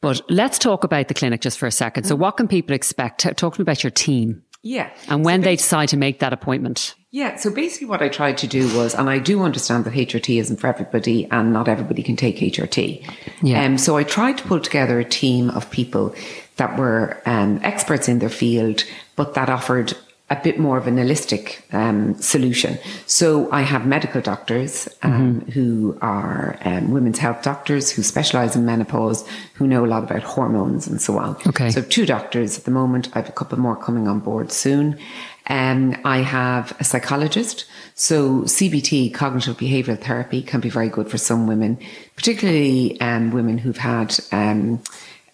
But 0.00 0.22
let's 0.30 0.58
talk 0.58 0.82
about 0.82 1.08
the 1.08 1.14
clinic 1.14 1.42
just 1.42 1.58
for 1.58 1.66
a 1.66 1.70
second. 1.70 2.04
So 2.04 2.16
what 2.16 2.38
can 2.38 2.48
people 2.48 2.74
expect? 2.74 3.20
Talk 3.36 3.54
to 3.54 3.60
me 3.60 3.62
about 3.62 3.84
your 3.84 3.90
team 3.90 4.42
Yeah. 4.62 4.90
and 5.08 5.24
when 5.24 5.40
they 5.40 5.56
decide 5.56 5.88
to 5.90 5.96
make 5.96 6.20
that 6.20 6.32
appointment. 6.32 6.94
Yeah, 7.12 7.36
so 7.36 7.50
basically 7.50 7.88
what 7.88 8.02
I 8.02 8.08
tried 8.08 8.38
to 8.38 8.46
do 8.46 8.72
was, 8.76 8.94
and 8.94 9.10
I 9.10 9.18
do 9.18 9.42
understand 9.42 9.84
that 9.84 9.94
HRT 9.94 10.38
isn't 10.38 10.58
for 10.58 10.68
everybody 10.68 11.28
and 11.30 11.52
not 11.52 11.66
everybody 11.66 12.04
can 12.04 12.14
take 12.14 12.36
HRT. 12.36 13.04
Yeah. 13.42 13.64
Um, 13.64 13.78
so 13.78 13.96
I 13.96 14.04
tried 14.04 14.38
to 14.38 14.44
pull 14.44 14.60
together 14.60 15.00
a 15.00 15.04
team 15.04 15.50
of 15.50 15.70
people 15.70 16.14
that 16.56 16.78
were 16.78 17.20
um, 17.26 17.58
experts 17.64 18.08
in 18.08 18.20
their 18.20 18.28
field, 18.28 18.84
but 19.16 19.34
that 19.34 19.48
offered 19.48 19.96
a 20.30 20.36
bit 20.36 20.60
more 20.60 20.78
of 20.78 20.86
an 20.86 20.96
holistic 20.96 21.60
um, 21.74 22.14
solution. 22.14 22.78
So 23.06 23.50
I 23.50 23.62
have 23.62 23.84
medical 23.84 24.20
doctors 24.20 24.88
um, 25.02 25.40
who 25.52 25.98
are 26.00 26.56
um, 26.64 26.92
women's 26.92 27.18
health 27.18 27.42
doctors 27.42 27.90
who 27.90 28.02
specialize 28.04 28.54
in 28.54 28.64
menopause, 28.64 29.26
who 29.54 29.66
know 29.66 29.84
a 29.84 29.88
lot 29.88 30.04
about 30.04 30.22
hormones 30.22 30.86
and 30.86 31.02
so 31.02 31.18
on. 31.18 31.36
Okay. 31.48 31.70
So 31.70 31.82
two 31.82 32.06
doctors 32.06 32.56
at 32.56 32.64
the 32.64 32.70
moment. 32.70 33.08
I 33.12 33.18
have 33.18 33.28
a 33.28 33.32
couple 33.32 33.58
more 33.58 33.74
coming 33.74 34.06
on 34.06 34.20
board 34.20 34.52
soon. 34.52 34.96
Um, 35.48 35.96
I 36.04 36.18
have 36.18 36.76
a 36.78 36.84
psychologist. 36.84 37.66
So 37.96 38.42
CBT, 38.42 39.12
cognitive 39.12 39.56
behavioral 39.56 40.00
therapy, 40.00 40.42
can 40.42 40.60
be 40.60 40.70
very 40.70 40.88
good 40.88 41.10
for 41.10 41.18
some 41.18 41.48
women, 41.48 41.76
particularly 42.14 43.00
um, 43.00 43.32
women 43.32 43.58
who've 43.58 43.76
had 43.76 44.16
um, 44.30 44.80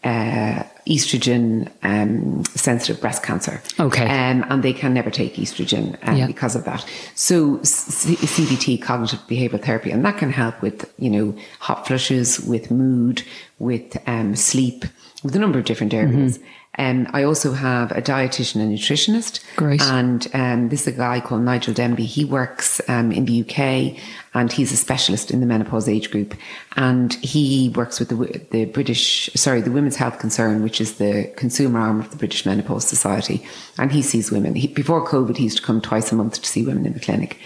uh, 0.02 0.62
estrogen 0.86 1.70
um, 1.82 2.44
sensitive 2.54 3.00
breast 3.00 3.22
cancer. 3.22 3.60
Okay. 3.80 4.04
Um, 4.04 4.44
and 4.48 4.62
they 4.62 4.72
can 4.72 4.94
never 4.94 5.10
take 5.10 5.34
estrogen 5.34 5.96
um, 6.02 6.16
Yeah. 6.16 6.26
because 6.26 6.54
of 6.54 6.64
that. 6.64 6.84
So 7.14 7.60
C- 7.62 8.16
CBT, 8.16 8.80
cognitive 8.82 9.20
behavioral 9.28 9.62
therapy, 9.64 9.90
and 9.90 10.04
that 10.04 10.16
can 10.18 10.30
help 10.30 10.62
with, 10.62 10.92
you 10.98 11.10
know, 11.10 11.34
hot 11.60 11.86
flushes, 11.86 12.40
with 12.40 12.70
mood, 12.70 13.22
with 13.58 13.96
um, 14.06 14.36
sleep, 14.36 14.84
with 15.24 15.34
a 15.34 15.38
number 15.38 15.58
of 15.58 15.64
different 15.64 15.92
areas. 15.92 16.38
Um, 16.78 17.08
I 17.12 17.22
also 17.22 17.52
have 17.52 17.90
a 17.92 18.02
dietitian 18.02 18.60
and 18.60 18.76
nutritionist. 18.76 19.42
Great. 19.56 19.82
And 19.82 20.26
um, 20.34 20.68
this 20.68 20.82
is 20.82 20.94
a 20.94 20.96
guy 20.96 21.20
called 21.20 21.42
Nigel 21.42 21.72
Denby. 21.72 22.04
He 22.04 22.24
works 22.24 22.80
um, 22.88 23.12
in 23.12 23.24
the 23.24 23.40
UK 23.40 23.98
and 24.34 24.52
he's 24.52 24.72
a 24.72 24.76
specialist 24.76 25.30
in 25.30 25.40
the 25.40 25.46
menopause 25.46 25.88
age 25.88 26.10
group. 26.10 26.34
And 26.76 27.14
he 27.14 27.70
works 27.70 27.98
with 27.98 28.10
the, 28.10 28.46
the 28.50 28.66
British, 28.66 29.30
sorry, 29.34 29.62
the 29.62 29.70
Women's 29.70 29.96
Health 29.96 30.18
Concern, 30.18 30.62
which 30.62 30.80
is 30.80 30.98
the 30.98 31.32
consumer 31.36 31.80
arm 31.80 32.00
of 32.00 32.10
the 32.10 32.16
British 32.16 32.44
Menopause 32.44 32.86
Society. 32.86 33.46
And 33.78 33.90
he 33.90 34.02
sees 34.02 34.30
women. 34.30 34.54
He, 34.54 34.66
before 34.66 35.06
COVID, 35.06 35.38
he 35.38 35.44
used 35.44 35.58
to 35.58 35.62
come 35.62 35.80
twice 35.80 36.12
a 36.12 36.14
month 36.14 36.42
to 36.42 36.46
see 36.46 36.64
women 36.64 36.84
in 36.84 36.92
the 36.92 37.00
clinic. 37.00 37.38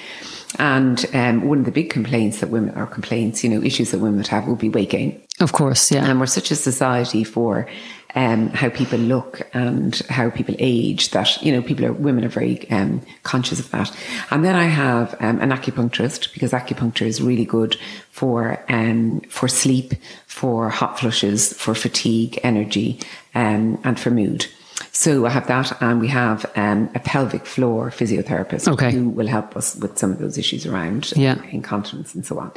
And 0.58 1.06
um, 1.14 1.46
one 1.46 1.60
of 1.60 1.64
the 1.64 1.70
big 1.70 1.90
complaints 1.90 2.40
that 2.40 2.50
women, 2.50 2.76
or 2.76 2.86
complaints, 2.86 3.44
you 3.44 3.50
know, 3.50 3.62
issues 3.62 3.92
that 3.92 4.00
women 4.00 4.16
would 4.16 4.26
have 4.26 4.48
would 4.48 4.58
be 4.58 4.68
weight 4.68 4.90
gain. 4.90 5.22
Of 5.38 5.52
course. 5.52 5.92
Yeah. 5.92 6.04
And 6.04 6.18
we're 6.18 6.26
such 6.26 6.50
a 6.50 6.56
society 6.56 7.22
for 7.22 7.68
um, 8.14 8.48
how 8.50 8.68
people 8.68 8.98
look 8.98 9.42
and 9.54 9.94
how 10.08 10.30
people 10.30 10.54
age 10.58 11.10
that, 11.10 11.40
you 11.42 11.52
know, 11.52 11.62
people 11.62 11.84
are, 11.86 11.92
women 11.92 12.24
are 12.24 12.28
very 12.28 12.68
um, 12.70 13.02
conscious 13.22 13.60
of 13.60 13.70
that. 13.70 13.94
And 14.30 14.44
then 14.44 14.56
I 14.56 14.64
have 14.64 15.14
um, 15.20 15.40
an 15.40 15.50
acupuncturist 15.50 16.32
because 16.32 16.52
acupuncture 16.52 17.06
is 17.06 17.20
really 17.22 17.44
good 17.44 17.76
for, 18.10 18.62
um, 18.68 19.20
for 19.28 19.48
sleep, 19.48 19.94
for 20.26 20.68
hot 20.70 20.98
flushes, 20.98 21.52
for 21.52 21.74
fatigue, 21.74 22.38
energy, 22.42 22.98
um, 23.34 23.80
and 23.84 23.98
for 23.98 24.10
mood. 24.10 24.46
So 24.92 25.24
I 25.24 25.30
have 25.30 25.46
that, 25.46 25.80
and 25.80 26.00
we 26.00 26.08
have 26.08 26.50
um, 26.56 26.90
a 26.94 27.00
pelvic 27.00 27.46
floor 27.46 27.90
physiotherapist 27.90 28.66
Okay. 28.66 28.90
who 28.90 29.08
will 29.08 29.28
help 29.28 29.56
us 29.56 29.76
with 29.76 29.96
some 29.98 30.10
of 30.10 30.18
those 30.18 30.36
issues 30.36 30.66
around 30.66 31.12
Yeah. 31.16 31.40
incontinence 31.50 32.14
and 32.14 32.26
so 32.26 32.38
on. 32.38 32.50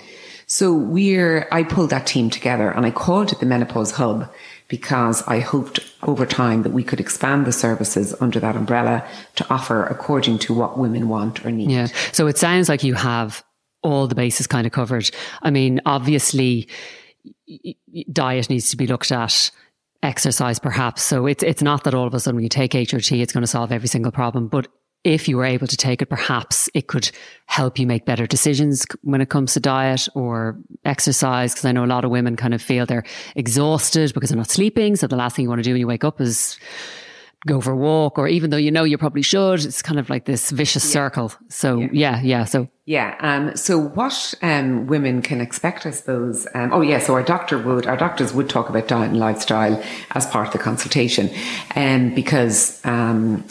So 0.47 0.73
we're, 0.73 1.47
I 1.51 1.63
pulled 1.63 1.91
that 1.91 2.05
team 2.07 2.29
together 2.29 2.69
and 2.69 2.85
I 2.85 2.91
called 2.91 3.31
it 3.31 3.39
the 3.39 3.45
Menopause 3.45 3.91
Hub 3.91 4.29
because 4.67 5.21
I 5.27 5.39
hoped 5.39 5.79
over 6.03 6.25
time 6.25 6.63
that 6.63 6.71
we 6.71 6.83
could 6.83 6.99
expand 6.99 7.45
the 7.45 7.51
services 7.51 8.15
under 8.19 8.39
that 8.39 8.55
umbrella 8.55 9.07
to 9.35 9.53
offer 9.53 9.85
according 9.85 10.39
to 10.39 10.53
what 10.53 10.77
women 10.77 11.09
want 11.09 11.45
or 11.45 11.51
need. 11.51 11.71
Yeah. 11.71 11.87
So 12.11 12.27
it 12.27 12.37
sounds 12.37 12.69
like 12.69 12.83
you 12.83 12.93
have 12.93 13.43
all 13.81 14.07
the 14.07 14.15
bases 14.15 14.47
kind 14.47 14.65
of 14.65 14.73
covered. 14.73 15.09
I 15.41 15.51
mean, 15.51 15.81
obviously, 15.85 16.67
diet 18.11 18.49
needs 18.49 18.69
to 18.71 18.77
be 18.77 18.87
looked 18.87 19.11
at. 19.11 19.51
Exercise, 20.01 20.59
perhaps. 20.59 21.01
So 21.01 21.27
it's 21.27 21.43
it's 21.43 21.61
not 21.61 21.85
that 21.85 21.93
all 21.93 22.05
of 22.05 22.13
a 22.13 22.19
sudden 22.19 22.35
when 22.35 22.43
you 22.43 22.49
take 22.49 22.71
HRT, 22.71 23.21
it's 23.21 23.31
going 23.31 23.43
to 23.43 23.47
solve 23.47 23.71
every 23.71 23.87
single 23.87 24.11
problem. 24.11 24.49
But 24.49 24.67
if 25.03 25.27
you 25.27 25.37
were 25.37 25.45
able 25.45 25.67
to 25.67 25.77
take 25.77 26.01
it, 26.01 26.07
perhaps 26.07 26.69
it 26.73 26.87
could 26.87 27.11
help 27.45 27.77
you 27.77 27.85
make 27.85 28.05
better 28.05 28.25
decisions 28.25 28.85
when 29.01 29.21
it 29.21 29.29
comes 29.29 29.53
to 29.53 29.59
diet 29.59 30.07
or 30.15 30.57
exercise. 30.85 31.53
Because 31.53 31.65
I 31.65 31.71
know 31.71 31.83
a 31.83 31.87
lot 31.87 32.05
of 32.05 32.11
women 32.11 32.35
kind 32.35 32.53
of 32.53 32.61
feel 32.61 32.85
they're 32.85 33.03
exhausted 33.35 34.13
because 34.13 34.29
they're 34.29 34.37
not 34.37 34.49
sleeping. 34.49 34.95
So 34.95 35.07
the 35.07 35.15
last 35.15 35.35
thing 35.35 35.43
you 35.43 35.49
want 35.49 35.59
to 35.59 35.63
do 35.63 35.73
when 35.73 35.81
you 35.81 35.87
wake 35.87 36.03
up 36.03 36.21
is 36.21 36.57
go 37.45 37.59
for 37.59 37.71
a 37.71 37.75
walk, 37.75 38.17
or 38.17 38.27
even 38.29 38.49
though 38.49 38.57
you 38.57 38.71
know 38.71 38.85
you 38.85 38.97
probably 38.97 39.21
should, 39.21 39.65
it's 39.65 39.81
kind 39.81 39.99
of 39.99 40.09
like 40.09 40.23
this 40.23 40.51
vicious 40.51 40.89
circle. 40.89 41.33
So 41.49 41.89
yeah, 41.91 42.21
yeah. 42.21 42.45
So 42.45 42.69
Yeah. 42.85 43.15
Um, 43.19 43.55
so 43.55 43.77
what 43.77 44.33
um, 44.41 44.87
women 44.87 45.21
can 45.21 45.41
expect, 45.41 45.85
I 45.85 45.91
suppose. 45.91 46.47
Um, 46.53 46.71
oh, 46.73 46.81
yeah. 46.81 46.99
So 46.99 47.13
our 47.13 47.23
doctor 47.23 47.57
would, 47.57 47.87
our 47.87 47.97
doctors 47.97 48.33
would 48.33 48.49
talk 48.49 48.69
about 48.69 48.87
diet 48.87 49.11
and 49.11 49.19
lifestyle 49.19 49.81
as 50.11 50.25
part 50.25 50.47
of 50.47 50.53
the 50.53 50.59
consultation, 50.59 51.29
um, 51.75 52.15
because 52.15 52.79
um, 52.85 53.45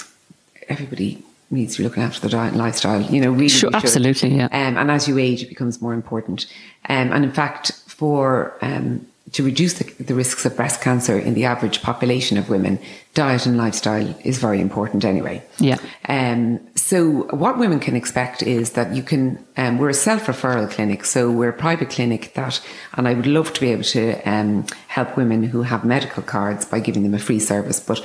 everybody 0.68 1.22
needs 1.52 1.76
to 1.76 1.82
be 1.82 1.84
looking 1.84 2.02
after 2.02 2.20
their 2.20 2.30
diet 2.30 2.52
and 2.52 2.58
lifestyle. 2.58 3.02
You 3.02 3.20
know, 3.20 3.30
really, 3.30 3.48
Sure, 3.48 3.70
should. 3.70 3.74
absolutely, 3.74 4.36
yeah. 4.36 4.46
Um, 4.46 4.76
and 4.76 4.90
as 4.90 5.06
you 5.06 5.18
age, 5.18 5.42
it 5.42 5.48
becomes 5.48 5.80
more 5.80 5.94
important. 5.94 6.46
Um, 6.88 7.12
and 7.12 7.24
in 7.24 7.32
fact, 7.32 7.72
for 7.86 8.56
um, 8.62 9.06
to 9.32 9.42
reduce 9.42 9.74
the, 9.74 9.84
the, 10.02 10.14
risks 10.14 10.44
of 10.44 10.56
breast 10.56 10.80
cancer 10.80 11.18
in 11.18 11.34
the 11.34 11.44
average 11.44 11.82
population 11.82 12.36
of 12.36 12.50
women, 12.50 12.78
diet 13.14 13.46
and 13.46 13.56
lifestyle 13.56 14.14
is 14.24 14.38
very 14.38 14.60
important 14.60 15.04
anyway. 15.04 15.42
Yeah. 15.58 15.78
Um, 16.08 16.60
so 16.74 17.24
what 17.30 17.58
women 17.58 17.80
can 17.80 17.96
expect 17.96 18.42
is 18.42 18.72
that 18.72 18.94
you 18.94 19.02
can, 19.02 19.42
um, 19.56 19.78
we're 19.78 19.88
a 19.88 19.94
self-referral 19.94 20.70
clinic. 20.70 21.04
So 21.04 21.30
we're 21.30 21.50
a 21.50 21.54
private 21.54 21.90
clinic 21.90 22.34
that, 22.34 22.60
and 22.94 23.08
I 23.08 23.14
would 23.14 23.26
love 23.26 23.52
to 23.54 23.60
be 23.60 23.70
able 23.70 23.84
to 23.84 24.20
um, 24.28 24.66
help 24.88 25.16
women 25.16 25.44
who 25.44 25.62
have 25.62 25.84
medical 25.84 26.22
cards 26.22 26.64
by 26.66 26.80
giving 26.80 27.02
them 27.02 27.14
a 27.14 27.18
free 27.18 27.40
service. 27.40 27.80
But 27.80 28.04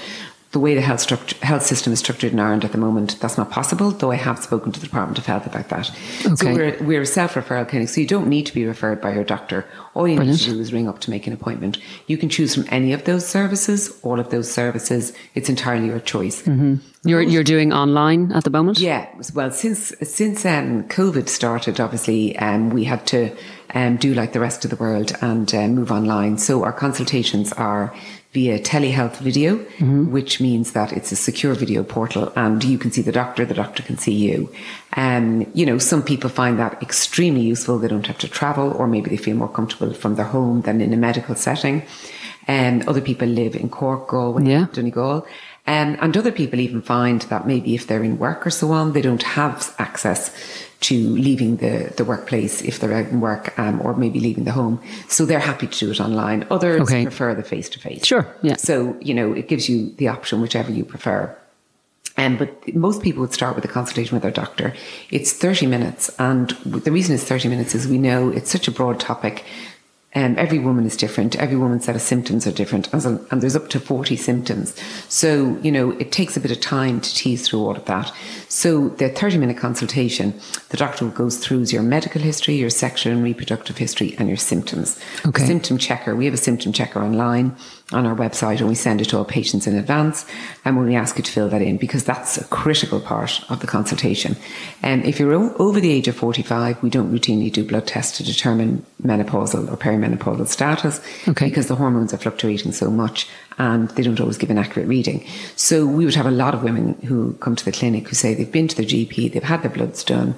the 0.58 0.62
way 0.62 0.74
the 0.74 0.82
health, 0.82 1.02
structure, 1.02 1.38
health 1.46 1.62
system 1.62 1.93
is 1.93 2.00
structured 2.00 2.34
in 2.34 2.39
Ireland 2.39 2.65
at 2.65 2.72
the 2.72 2.80
moment, 2.80 3.20
that's 3.20 3.38
not 3.38 3.52
possible, 3.52 3.91
though 3.91 4.10
I 4.10 4.15
have 4.15 4.39
spoken 4.39 4.72
to 4.72 4.80
the 4.80 4.88
Department 4.88 5.20
of 5.20 5.28
Health 5.28 5.46
about 5.46 5.70
that. 5.70 5.91
Okay. 6.26 6.36
So 6.36 6.52
we're, 6.52 6.84
we're 6.84 7.02
a 7.02 7.06
self-referral 7.06 7.70
clinic, 7.70 7.89
so 7.89 8.02
you 8.02 8.08
don't 8.08 8.28
need 8.28 8.48
to 8.48 8.56
be 8.56 8.65
referred 8.65 9.00
by 9.00 9.13
your 9.13 9.24
doctor. 9.24 9.67
All 9.93 10.08
you 10.08 10.15
Brilliant. 10.15 10.39
need 10.39 10.46
to 10.46 10.54
do 10.56 10.60
is 10.60 10.74
ring 10.74 10.88
up 10.88 10.98
to 11.02 11.12
make 11.12 11.28
an 11.28 11.34
appointment. 11.34 11.78
You 12.08 12.17
can 12.17 12.28
choose 12.28 12.56
from 12.56 12.65
any 12.70 12.91
of 12.91 13.04
those 13.04 13.28
services, 13.28 14.00
all 14.02 14.20
of 14.20 14.32
those 14.32 14.52
services. 14.52 15.13
It's 15.36 15.48
entirely 15.48 15.86
your 15.86 16.00
choice. 16.00 16.41
Mm-hmm. 16.41 16.78
You're 17.08 17.22
you're 17.22 17.43
doing 17.43 17.72
online 17.72 18.32
at 18.32 18.43
the 18.43 18.50
moment. 18.50 18.80
Yeah, 18.80 19.08
well, 19.34 19.52
since 19.52 19.93
since 20.02 20.43
um, 20.43 20.86
COVID 20.89 21.30
started, 21.30 21.80
obviously, 21.80 22.36
um, 22.39 22.72
we 22.72 22.84
had 22.84 23.06
to 23.08 23.34
um, 23.76 23.98
do 23.98 24.13
like 24.15 24.34
the 24.34 24.39
rest 24.39 24.65
of 24.65 24.72
the 24.72 24.76
world 24.78 25.13
and 25.22 25.54
uh, 25.54 25.67
move 25.67 25.91
online. 25.91 26.38
So 26.38 26.63
our 26.63 26.74
consultations 26.74 27.54
are 27.54 27.93
via 28.38 28.60
telehealth 28.60 29.17
video, 29.17 29.52
mm-hmm. 29.58 30.12
which 30.12 30.39
means 30.39 30.67
that 30.78 30.89
it's 30.97 31.12
a 31.12 31.15
secure 31.15 31.56
video 31.56 31.82
portal 31.95 32.32
and 32.36 32.63
you 32.63 32.78
can 32.78 32.91
see 32.91 33.02
the 33.02 33.17
doctor, 33.21 33.43
the 33.45 33.60
doctor 33.63 33.82
can 33.82 33.97
see 33.97 34.17
you. 34.28 34.38
And, 34.93 35.45
um, 35.45 35.52
you 35.60 35.65
know, 35.65 35.80
some 35.80 36.04
people 36.04 36.30
find 36.30 36.60
that 36.60 36.73
extremely 36.88 37.41
useful. 37.41 37.80
They 37.80 37.88
don't 37.88 38.06
have 38.06 38.19
to 38.19 38.28
travel 38.28 38.67
or 38.78 38.86
maybe 38.86 39.10
they 39.10 39.17
feel 39.26 39.38
more 39.43 39.54
comfortable 39.60 39.91
from 40.02 40.13
their 40.17 40.30
home 40.38 40.62
than 40.62 40.82
in 40.82 40.93
a 40.93 40.97
medical 40.97 41.34
setting. 41.34 41.78
And 42.47 42.84
um, 42.84 42.89
other 42.89 43.02
people 43.02 43.28
live 43.28 43.56
in 43.56 43.69
Cork, 43.69 44.08
Galway, 44.08 44.45
yeah. 44.45 44.67
Donegal. 44.71 45.26
Um, 45.65 45.97
and 46.00 46.15
other 46.15 46.32
people 46.32 46.60
even 46.60 46.82
find 46.82 47.21
that 47.23 47.47
maybe 47.47 47.73
if 47.73 47.88
they're 47.88 48.04
in 48.04 48.19
work 48.19 48.45
or 48.45 48.52
so 48.52 48.71
on, 48.71 48.93
they 48.93 49.02
don't 49.02 49.23
have 49.23 49.76
access 49.80 50.23
to 50.80 50.96
leaving 51.16 51.58
the, 51.58 51.92
the 51.98 52.06
workplace 52.06 52.62
if 52.62 52.80
they're 52.80 52.94
out 52.94 53.08
in 53.08 53.20
work 53.20 53.58
um, 53.58 53.82
or 53.82 53.96
maybe 53.96 54.20
leaving 54.20 54.44
the 54.44 54.52
home. 54.52 54.82
So 55.08 55.26
they're 55.26 55.40
happy 55.40 55.68
to 55.68 55.80
do 55.80 55.92
it 55.92 56.00
online. 56.00 56.46
Others 56.52 56.82
okay. 56.82 57.04
prefer 57.04 57.34
the 57.34 57.44
face 57.44 57.68
to 57.70 57.80
face. 57.80 58.06
Sure. 58.06 58.28
Yeah. 58.42 58.56
So, 58.58 58.98
you 59.02 59.13
know, 59.13 59.34
it 59.34 59.48
gives 59.48 59.68
you 59.68 59.92
the 59.94 60.08
option, 60.08 60.42
whichever 60.42 60.72
you 60.72 60.86
prefer. 60.86 61.36
Um, 62.18 62.38
but 62.38 62.74
most 62.74 63.04
people 63.04 63.22
would 63.22 63.34
start 63.34 63.56
with 63.56 63.63
a 63.66 63.68
consultation 63.68 64.16
with 64.16 64.24
their 64.24 64.32
doctor. 64.32 64.74
It's 65.12 65.34
30 65.34 65.68
minutes. 65.68 66.10
And 66.20 66.50
the 66.66 66.92
reason 66.92 67.13
it's 67.13 67.24
30 67.24 67.50
minutes 67.50 67.76
is 67.76 67.88
we 67.88 68.00
know 68.00 68.30
it's 68.30 68.52
such 68.52 68.68
a 68.68 68.72
broad 68.72 69.00
topic 69.00 69.46
um, 70.15 70.36
every 70.38 70.58
woman 70.58 70.86
is 70.86 70.98
different. 70.98 71.36
Every 71.36 71.58
woman's 71.58 71.86
set 71.86 71.96
of 71.96 72.02
symptoms 72.02 72.48
are 72.48 72.52
different, 72.52 72.91
and, 72.93 73.26
and 73.30 73.41
there's 73.41 73.56
up 73.56 73.70
to 73.70 73.80
40 73.80 74.15
symptoms. 74.15 74.74
So, 75.10 75.58
you 75.62 75.72
know, 75.72 75.91
it 75.91 76.12
takes 76.12 76.38
a 76.38 76.39
bit 76.39 76.50
of 76.50 76.62
time 76.62 77.02
to 77.02 77.13
tease 77.13 77.48
through 77.48 77.60
all 77.60 77.76
of 77.76 77.86
that. 77.86 78.12
So, 78.48 78.89
the 78.89 79.10
30 79.10 79.38
minute 79.38 79.58
consultation, 79.58 80.34
the 80.70 80.78
doctor 80.78 81.08
goes 81.10 81.38
through 81.38 81.63
your 81.63 81.84
medical 81.84 82.22
history, 82.22 82.56
your 82.56 82.70
sexual 82.70 83.13
and 83.13 83.24
reproductive 83.24 83.78
history, 83.78 84.15
and 84.17 84.28
your 84.28 84.38
symptoms. 84.38 85.00
Okay. 85.26 85.41
The 85.41 85.48
symptom 85.48 85.78
checker, 85.78 86.15
we 86.15 86.26
have 86.26 86.34
a 86.34 86.38
symptom 86.38 86.72
checker 86.72 87.02
online 87.02 87.56
on 87.93 88.06
our 88.06 88.15
website 88.15 88.60
and 88.60 88.67
we 88.67 88.76
send 88.76 89.00
it 89.00 89.06
to 89.06 89.17
all 89.17 89.23
patients 89.23 89.65
in 89.65 89.76
advance 89.76 90.26
and 90.65 90.78
we 90.78 90.95
ask 90.95 91.17
you 91.17 91.23
to 91.23 91.32
fill 91.32 91.47
that 91.47 91.62
in 91.62 91.78
because 91.78 92.04
that's 92.04 92.38
a 92.38 92.43
critical 92.45 93.00
part 93.00 93.41
of 93.50 93.62
the 93.62 93.67
consultation. 93.67 94.36
And 94.84 95.06
if 95.06 95.19
you're 95.19 95.34
over 95.34 95.80
the 95.80 95.91
age 95.91 96.10
of 96.10 96.15
45, 96.15 96.84
we 96.84 96.89
don't 96.89 97.13
routinely 97.13 97.52
do 97.52 97.63
blood 97.63 97.88
tests 97.88 98.17
to 98.17 98.23
determine 98.23 98.86
menopausal 99.02 99.71
or 99.71 99.78
perimenopausal 99.78 100.47
status 100.47 101.00
okay. 101.30 101.47
because 101.47 101.67
the 101.67 101.76
hormones 101.76 102.13
are 102.13 102.17
fluctuating 102.17 102.73
so 102.73 102.91
much 102.91 103.28
and 103.58 103.89
they 103.91 104.04
don't 104.04 104.19
always 104.19 104.38
give 104.38 104.50
an 104.50 104.58
accurate 104.58 104.89
reading. 104.89 105.26
So 105.56 105.86
we 105.86 106.04
would 106.04 106.15
have 106.15 106.26
a 106.26 106.32
lot 106.32 106.54
of 106.54 106.63
women 106.63 106.95
who 107.06 107.34
come 107.36 107.56
to 107.56 107.63
the 107.63 107.71
clinic 107.71 108.10
who 108.10 108.15
say 108.15 108.34
they've 108.34 108.52
been 108.52 108.67
to 108.67 108.76
their 108.76 108.86
GP, 108.86 109.32
they've 109.32 109.43
had 109.43 109.62
their 109.62 109.71
bloods 109.71 110.04
done, 110.04 110.36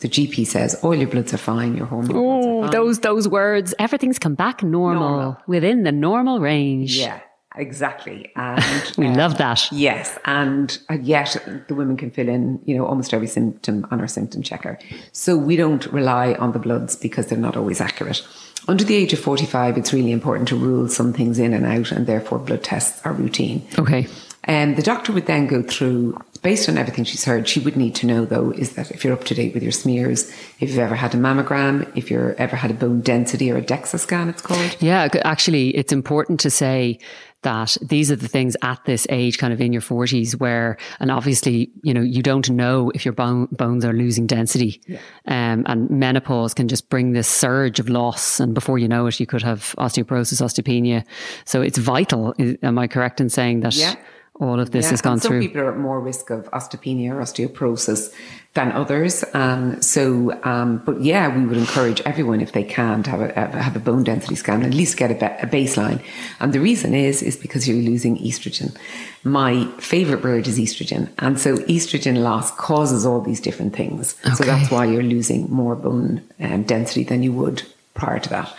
the 0.00 0.08
GP 0.08 0.46
says 0.46 0.74
all 0.82 0.94
your 0.94 1.08
bloods 1.08 1.32
are 1.32 1.38
fine, 1.38 1.76
your 1.76 1.86
hormones. 1.86 2.12
Oh, 2.14 2.68
those 2.68 3.00
those 3.00 3.28
words. 3.28 3.74
Everything's 3.78 4.18
come 4.18 4.34
back 4.34 4.62
normal, 4.62 5.10
normal, 5.10 5.38
within 5.46 5.84
the 5.84 5.92
normal 5.92 6.40
range. 6.40 6.96
Yeah, 6.96 7.20
exactly. 7.56 8.30
And 8.36 8.92
we 8.98 9.08
love 9.08 9.38
that. 9.38 9.70
Yes, 9.72 10.18
and 10.24 10.78
yet 11.00 11.36
the 11.68 11.74
women 11.74 11.96
can 11.96 12.10
fill 12.10 12.28
in, 12.28 12.60
you 12.64 12.76
know, 12.76 12.86
almost 12.86 13.14
every 13.14 13.26
symptom 13.26 13.86
on 13.90 14.00
our 14.00 14.08
symptom 14.08 14.42
checker. 14.42 14.78
So 15.12 15.36
we 15.36 15.56
don't 15.56 15.86
rely 15.86 16.34
on 16.34 16.52
the 16.52 16.58
bloods 16.58 16.96
because 16.96 17.28
they're 17.28 17.38
not 17.38 17.56
always 17.56 17.80
accurate. 17.80 18.22
Under 18.68 18.84
the 18.84 18.96
age 18.96 19.12
of 19.12 19.20
45, 19.20 19.78
it's 19.78 19.92
really 19.92 20.10
important 20.10 20.48
to 20.48 20.56
rule 20.56 20.88
some 20.88 21.12
things 21.12 21.38
in 21.38 21.54
and 21.54 21.64
out, 21.64 21.92
and 21.92 22.06
therefore 22.06 22.38
blood 22.38 22.64
tests 22.64 23.00
are 23.06 23.12
routine. 23.12 23.66
Okay. 23.78 24.08
And 24.46 24.70
um, 24.70 24.76
the 24.76 24.82
doctor 24.82 25.12
would 25.12 25.26
then 25.26 25.46
go 25.46 25.62
through, 25.62 26.20
based 26.36 26.68
on 26.68 26.78
everything 26.78 27.04
she's 27.04 27.24
heard, 27.24 27.48
she 27.48 27.60
would 27.60 27.76
need 27.76 27.94
to 27.96 28.06
know 28.06 28.24
though, 28.24 28.50
is 28.50 28.74
that 28.74 28.90
if 28.90 29.04
you're 29.04 29.12
up 29.12 29.24
to 29.24 29.34
date 29.34 29.54
with 29.54 29.62
your 29.62 29.72
smears, 29.72 30.28
if 30.60 30.70
you've 30.70 30.78
ever 30.78 30.94
had 30.94 31.14
a 31.14 31.18
mammogram, 31.18 31.90
if 31.96 32.10
you've 32.10 32.34
ever 32.38 32.56
had 32.56 32.70
a 32.70 32.74
bone 32.74 33.00
density 33.00 33.50
or 33.50 33.56
a 33.58 33.62
DEXA 33.62 33.98
scan, 33.98 34.28
it's 34.28 34.42
called. 34.42 34.76
Yeah, 34.80 35.08
actually, 35.24 35.76
it's 35.76 35.92
important 35.92 36.40
to 36.40 36.50
say 36.50 36.98
that 37.42 37.76
these 37.80 38.10
are 38.10 38.16
the 38.16 38.26
things 38.26 38.56
at 38.62 38.84
this 38.86 39.06
age, 39.08 39.38
kind 39.38 39.52
of 39.52 39.60
in 39.60 39.72
your 39.72 39.82
40s, 39.82 40.34
where, 40.40 40.76
and 40.98 41.12
obviously, 41.12 41.70
you 41.82 41.94
know, 41.94 42.00
you 42.00 42.20
don't 42.20 42.50
know 42.50 42.90
if 42.92 43.04
your 43.04 43.12
bone, 43.14 43.46
bones 43.52 43.84
are 43.84 43.92
losing 43.92 44.26
density. 44.26 44.80
Yeah. 44.88 44.98
Um, 45.28 45.64
and 45.66 45.88
menopause 45.88 46.54
can 46.54 46.66
just 46.66 46.88
bring 46.88 47.12
this 47.12 47.28
surge 47.28 47.78
of 47.78 47.88
loss. 47.88 48.40
And 48.40 48.52
before 48.52 48.78
you 48.78 48.88
know 48.88 49.06
it, 49.06 49.20
you 49.20 49.26
could 49.26 49.42
have 49.42 49.76
osteoporosis, 49.78 50.42
osteopenia. 50.42 51.04
So 51.44 51.62
it's 51.62 51.78
vital. 51.78 52.34
Am 52.64 52.78
I 52.80 52.88
correct 52.88 53.20
in 53.20 53.28
saying 53.28 53.60
that? 53.60 53.76
Yeah 53.76 53.94
all 54.38 54.60
of 54.60 54.70
this 54.70 54.86
yeah, 54.86 54.90
has 54.90 55.00
gone 55.00 55.18
some 55.18 55.30
through. 55.30 55.42
Some 55.42 55.48
people 55.48 55.62
are 55.62 55.72
at 55.72 55.78
more 55.78 56.00
risk 56.00 56.30
of 56.30 56.50
osteopenia 56.50 57.10
or 57.10 57.20
osteoporosis 57.20 58.12
than 58.54 58.72
others. 58.72 59.24
Um, 59.34 59.80
so, 59.80 60.38
um, 60.44 60.78
but 60.84 61.00
yeah, 61.00 61.34
we 61.34 61.46
would 61.46 61.56
encourage 61.56 62.00
everyone 62.02 62.40
if 62.40 62.52
they 62.52 62.64
can 62.64 63.02
to 63.04 63.10
have 63.10 63.20
a, 63.20 63.62
have 63.62 63.76
a 63.76 63.78
bone 63.78 64.04
density 64.04 64.34
scan, 64.34 64.62
at 64.62 64.74
least 64.74 64.96
get 64.96 65.10
a, 65.10 65.42
a 65.42 65.46
baseline. 65.46 66.02
And 66.40 66.52
the 66.52 66.60
reason 66.60 66.94
is, 66.94 67.22
is 67.22 67.36
because 67.36 67.68
you're 67.68 67.76
losing 67.76 68.18
estrogen. 68.18 68.76
My 69.24 69.66
favorite 69.78 70.22
word 70.22 70.46
is 70.46 70.58
estrogen. 70.58 71.10
And 71.18 71.38
so 71.38 71.56
estrogen 71.56 72.22
loss 72.22 72.50
causes 72.56 73.06
all 73.06 73.20
these 73.20 73.40
different 73.40 73.74
things. 73.74 74.16
Okay. 74.24 74.34
So 74.34 74.44
that's 74.44 74.70
why 74.70 74.86
you're 74.86 75.02
losing 75.02 75.50
more 75.50 75.76
bone 75.76 76.22
um, 76.40 76.62
density 76.64 77.04
than 77.04 77.22
you 77.22 77.32
would 77.32 77.62
prior 77.94 78.18
to 78.18 78.28
that. 78.30 78.54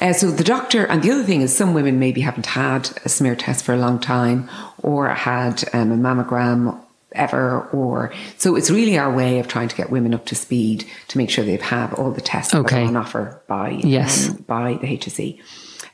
Uh, 0.00 0.12
so 0.12 0.30
the 0.30 0.44
doctor, 0.44 0.84
and 0.86 1.02
the 1.02 1.10
other 1.10 1.24
thing 1.24 1.42
is 1.42 1.56
some 1.56 1.74
women 1.74 1.98
maybe 1.98 2.20
haven't 2.20 2.46
had 2.46 2.90
a 3.04 3.08
smear 3.08 3.34
test 3.34 3.64
for 3.64 3.74
a 3.74 3.78
long 3.78 3.98
time 3.98 4.48
or 4.82 5.08
had 5.08 5.64
um, 5.72 5.92
a 5.92 5.96
mammogram 5.96 6.78
ever 7.12 7.62
or 7.72 8.12
so 8.36 8.54
it's 8.54 8.70
really 8.70 8.98
our 8.98 9.12
way 9.12 9.38
of 9.38 9.48
trying 9.48 9.66
to 9.66 9.74
get 9.74 9.90
women 9.90 10.12
up 10.12 10.26
to 10.26 10.34
speed 10.34 10.84
to 11.08 11.16
make 11.16 11.30
sure 11.30 11.42
they 11.42 11.56
have 11.56 11.94
all 11.94 12.10
the 12.10 12.20
tests 12.20 12.54
okay. 12.54 12.84
on 12.84 12.96
offer 12.96 13.40
by 13.46 13.70
yes. 13.70 14.28
Um, 14.28 14.36
by 14.46 14.74
the 14.74 14.86
HSE. 14.86 15.40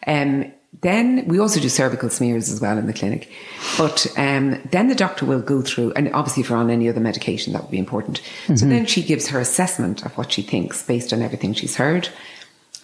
Um, 0.06 0.52
then 0.82 1.26
we 1.28 1.38
also 1.38 1.60
do 1.60 1.68
cervical 1.68 2.10
smears 2.10 2.50
as 2.50 2.60
well 2.60 2.76
in 2.76 2.86
the 2.86 2.92
clinic. 2.92 3.30
But 3.78 4.06
um, 4.18 4.60
then 4.70 4.88
the 4.88 4.94
doctor 4.94 5.24
will 5.24 5.40
go 5.40 5.62
through, 5.62 5.92
and 5.92 6.12
obviously 6.12 6.42
if 6.42 6.48
you're 6.48 6.58
on 6.58 6.68
any 6.68 6.88
other 6.88 7.00
medication, 7.00 7.52
that 7.52 7.62
would 7.62 7.70
be 7.70 7.78
important. 7.78 8.20
Mm-hmm. 8.20 8.56
So 8.56 8.66
then 8.66 8.86
she 8.86 9.02
gives 9.02 9.28
her 9.28 9.38
assessment 9.38 10.04
of 10.04 10.16
what 10.18 10.32
she 10.32 10.42
thinks 10.42 10.82
based 10.82 11.12
on 11.12 11.22
everything 11.22 11.54
she's 11.54 11.76
heard. 11.76 12.08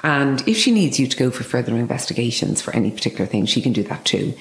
And 0.03 0.47
if 0.49 0.57
she 0.57 0.71
needs 0.71 0.99
you 0.99 1.07
to 1.07 1.17
go 1.17 1.31
for 1.31 1.45
further 1.45 1.77
investigations 1.77 2.63
for 2.63 2.75
any 2.75 2.91
particular 2.91 3.27
thing, 3.27 3.47
she 3.47 3.61
can 3.61 3.73
do 3.73 3.83
that 3.85 4.05
too. 4.05 4.35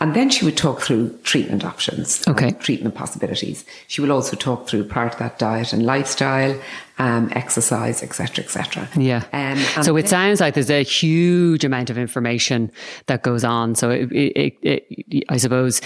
And 0.00 0.14
then 0.14 0.30
she 0.30 0.46
would 0.46 0.56
talk 0.56 0.80
through 0.80 1.14
treatment 1.24 1.62
options, 1.62 2.26
okay. 2.26 2.52
treatment 2.52 2.94
possibilities. 2.94 3.66
She 3.86 4.00
will 4.00 4.12
also 4.12 4.34
talk 4.34 4.66
through 4.66 4.84
part 4.84 5.12
of 5.12 5.18
that 5.18 5.38
diet 5.38 5.74
and 5.74 5.84
lifestyle, 5.84 6.58
um, 6.98 7.30
exercise, 7.32 8.02
etc., 8.02 8.42
etc. 8.42 8.88
Yeah. 8.96 9.24
Um, 9.34 9.58
so 9.84 9.96
it 9.98 10.08
sounds 10.08 10.40
like 10.40 10.54
there's 10.54 10.70
a 10.70 10.82
huge 10.82 11.64
amount 11.64 11.90
of 11.90 11.98
information 11.98 12.72
that 13.06 13.22
goes 13.22 13.44
on. 13.44 13.74
So 13.74 13.90
it, 13.90 14.10
it, 14.10 14.56
it, 14.62 15.24
I 15.28 15.36
suppose 15.36 15.82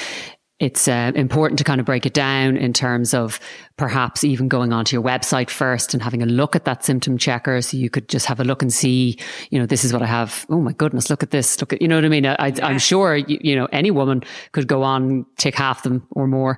it's 0.64 0.88
uh, 0.88 1.12
important 1.14 1.58
to 1.58 1.64
kind 1.64 1.78
of 1.78 1.84
break 1.84 2.06
it 2.06 2.14
down 2.14 2.56
in 2.56 2.72
terms 2.72 3.12
of 3.12 3.38
perhaps 3.76 4.24
even 4.24 4.48
going 4.48 4.72
onto 4.72 4.96
your 4.96 5.04
website 5.04 5.50
first 5.50 5.92
and 5.92 6.02
having 6.02 6.22
a 6.22 6.26
look 6.26 6.56
at 6.56 6.64
that 6.64 6.82
symptom 6.82 7.18
checker 7.18 7.60
so 7.60 7.76
you 7.76 7.90
could 7.90 8.08
just 8.08 8.24
have 8.24 8.40
a 8.40 8.44
look 8.44 8.62
and 8.62 8.72
see 8.72 9.18
you 9.50 9.58
know 9.58 9.66
this 9.66 9.84
is 9.84 9.92
what 9.92 10.00
i 10.00 10.06
have 10.06 10.46
oh 10.48 10.60
my 10.60 10.72
goodness 10.72 11.10
look 11.10 11.22
at 11.22 11.30
this 11.32 11.60
look 11.60 11.72
at 11.72 11.82
you 11.82 11.88
know 11.88 11.96
what 11.96 12.04
i 12.04 12.08
mean 12.08 12.24
I, 12.24 12.52
am 12.62 12.78
sure 12.78 13.16
you, 13.16 13.38
you, 13.42 13.56
know 13.56 13.66
any 13.72 13.90
woman 13.90 14.22
could 14.52 14.66
go 14.66 14.82
on 14.82 15.26
take 15.36 15.54
half 15.54 15.82
them 15.82 16.06
or 16.12 16.26
more 16.26 16.56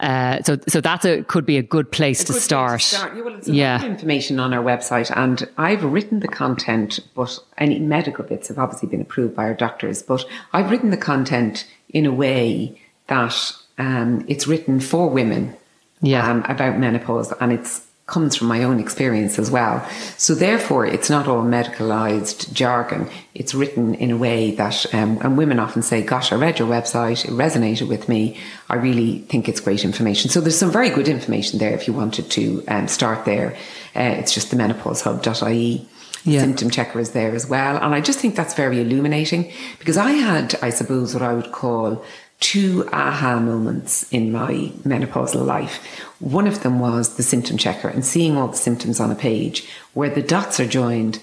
yeah. 0.00 0.38
uh, 0.38 0.42
so 0.42 0.58
so 0.68 0.80
that's 0.80 1.06
a 1.06 1.22
could 1.22 1.46
be 1.46 1.56
a 1.56 1.62
good 1.62 1.90
place, 1.90 2.22
a 2.22 2.26
to, 2.26 2.32
good 2.34 2.42
start. 2.42 2.70
place 2.72 2.90
to, 2.90 2.96
start. 2.96 3.16
yeah, 3.16 3.22
well, 3.22 3.40
yeah. 3.44 3.84
information 3.84 4.38
on 4.38 4.52
our 4.52 4.62
website 4.62 5.10
and 5.16 5.48
i've 5.56 5.82
written 5.82 6.20
the 6.20 6.28
content 6.28 7.00
but 7.14 7.38
any 7.56 7.78
medical 7.78 8.24
bits 8.24 8.48
have 8.48 8.58
obviously 8.58 8.88
been 8.88 9.00
approved 9.00 9.34
by 9.34 9.44
our 9.44 9.54
doctors 9.54 10.02
but 10.02 10.24
i've 10.52 10.70
written 10.70 10.90
the 10.90 10.96
content 10.96 11.66
in 11.88 12.04
a 12.04 12.12
way 12.12 12.76
that 13.08 13.52
um, 13.78 14.24
it's 14.28 14.46
written 14.46 14.80
for 14.80 15.08
women 15.08 15.56
yeah. 16.00 16.30
um, 16.30 16.44
about 16.44 16.78
menopause 16.78 17.32
and 17.40 17.52
it 17.52 17.66
comes 18.06 18.36
from 18.36 18.46
my 18.46 18.62
own 18.62 18.78
experience 18.78 19.36
as 19.38 19.50
well. 19.50 19.84
So 20.16 20.34
therefore, 20.34 20.86
it's 20.86 21.10
not 21.10 21.26
all 21.26 21.42
medicalized 21.42 22.52
jargon. 22.52 23.08
It's 23.34 23.52
written 23.52 23.94
in 23.94 24.12
a 24.12 24.16
way 24.16 24.52
that, 24.52 24.94
um, 24.94 25.18
and 25.22 25.36
women 25.36 25.58
often 25.58 25.82
say, 25.82 26.02
gosh, 26.02 26.30
I 26.30 26.36
read 26.36 26.60
your 26.60 26.68
website. 26.68 27.24
It 27.24 27.32
resonated 27.32 27.88
with 27.88 28.08
me. 28.08 28.38
I 28.70 28.76
really 28.76 29.18
think 29.22 29.48
it's 29.48 29.58
great 29.58 29.84
information. 29.84 30.30
So 30.30 30.40
there's 30.40 30.58
some 30.58 30.70
very 30.70 30.90
good 30.90 31.08
information 31.08 31.58
there 31.58 31.74
if 31.74 31.88
you 31.88 31.94
wanted 31.94 32.30
to 32.30 32.64
um, 32.68 32.86
start 32.86 33.24
there. 33.24 33.56
Uh, 33.96 34.14
it's 34.18 34.32
just 34.32 34.52
the 34.52 34.56
menopausehub.ie. 34.56 35.88
Yeah. 36.22 36.40
Symptom 36.40 36.70
checker 36.70 36.98
is 36.98 37.12
there 37.12 37.34
as 37.34 37.48
well. 37.48 37.76
And 37.76 37.94
I 37.94 38.00
just 38.00 38.18
think 38.18 38.34
that's 38.34 38.54
very 38.54 38.80
illuminating 38.80 39.52
because 39.78 39.96
I 39.96 40.10
had, 40.10 40.56
I 40.60 40.70
suppose, 40.70 41.14
what 41.14 41.22
I 41.22 41.32
would 41.32 41.52
call 41.52 42.04
two 42.40 42.88
aha 42.92 43.40
moments 43.40 44.10
in 44.12 44.30
my 44.30 44.72
menopausal 44.84 45.44
life. 45.44 45.84
One 46.20 46.46
of 46.46 46.62
them 46.62 46.80
was 46.80 47.16
the 47.16 47.22
symptom 47.22 47.56
checker 47.56 47.88
and 47.88 48.04
seeing 48.04 48.36
all 48.36 48.48
the 48.48 48.56
symptoms 48.56 49.00
on 49.00 49.10
a 49.10 49.14
page 49.14 49.68
where 49.94 50.10
the 50.10 50.22
dots 50.22 50.60
are 50.60 50.66
joined. 50.66 51.20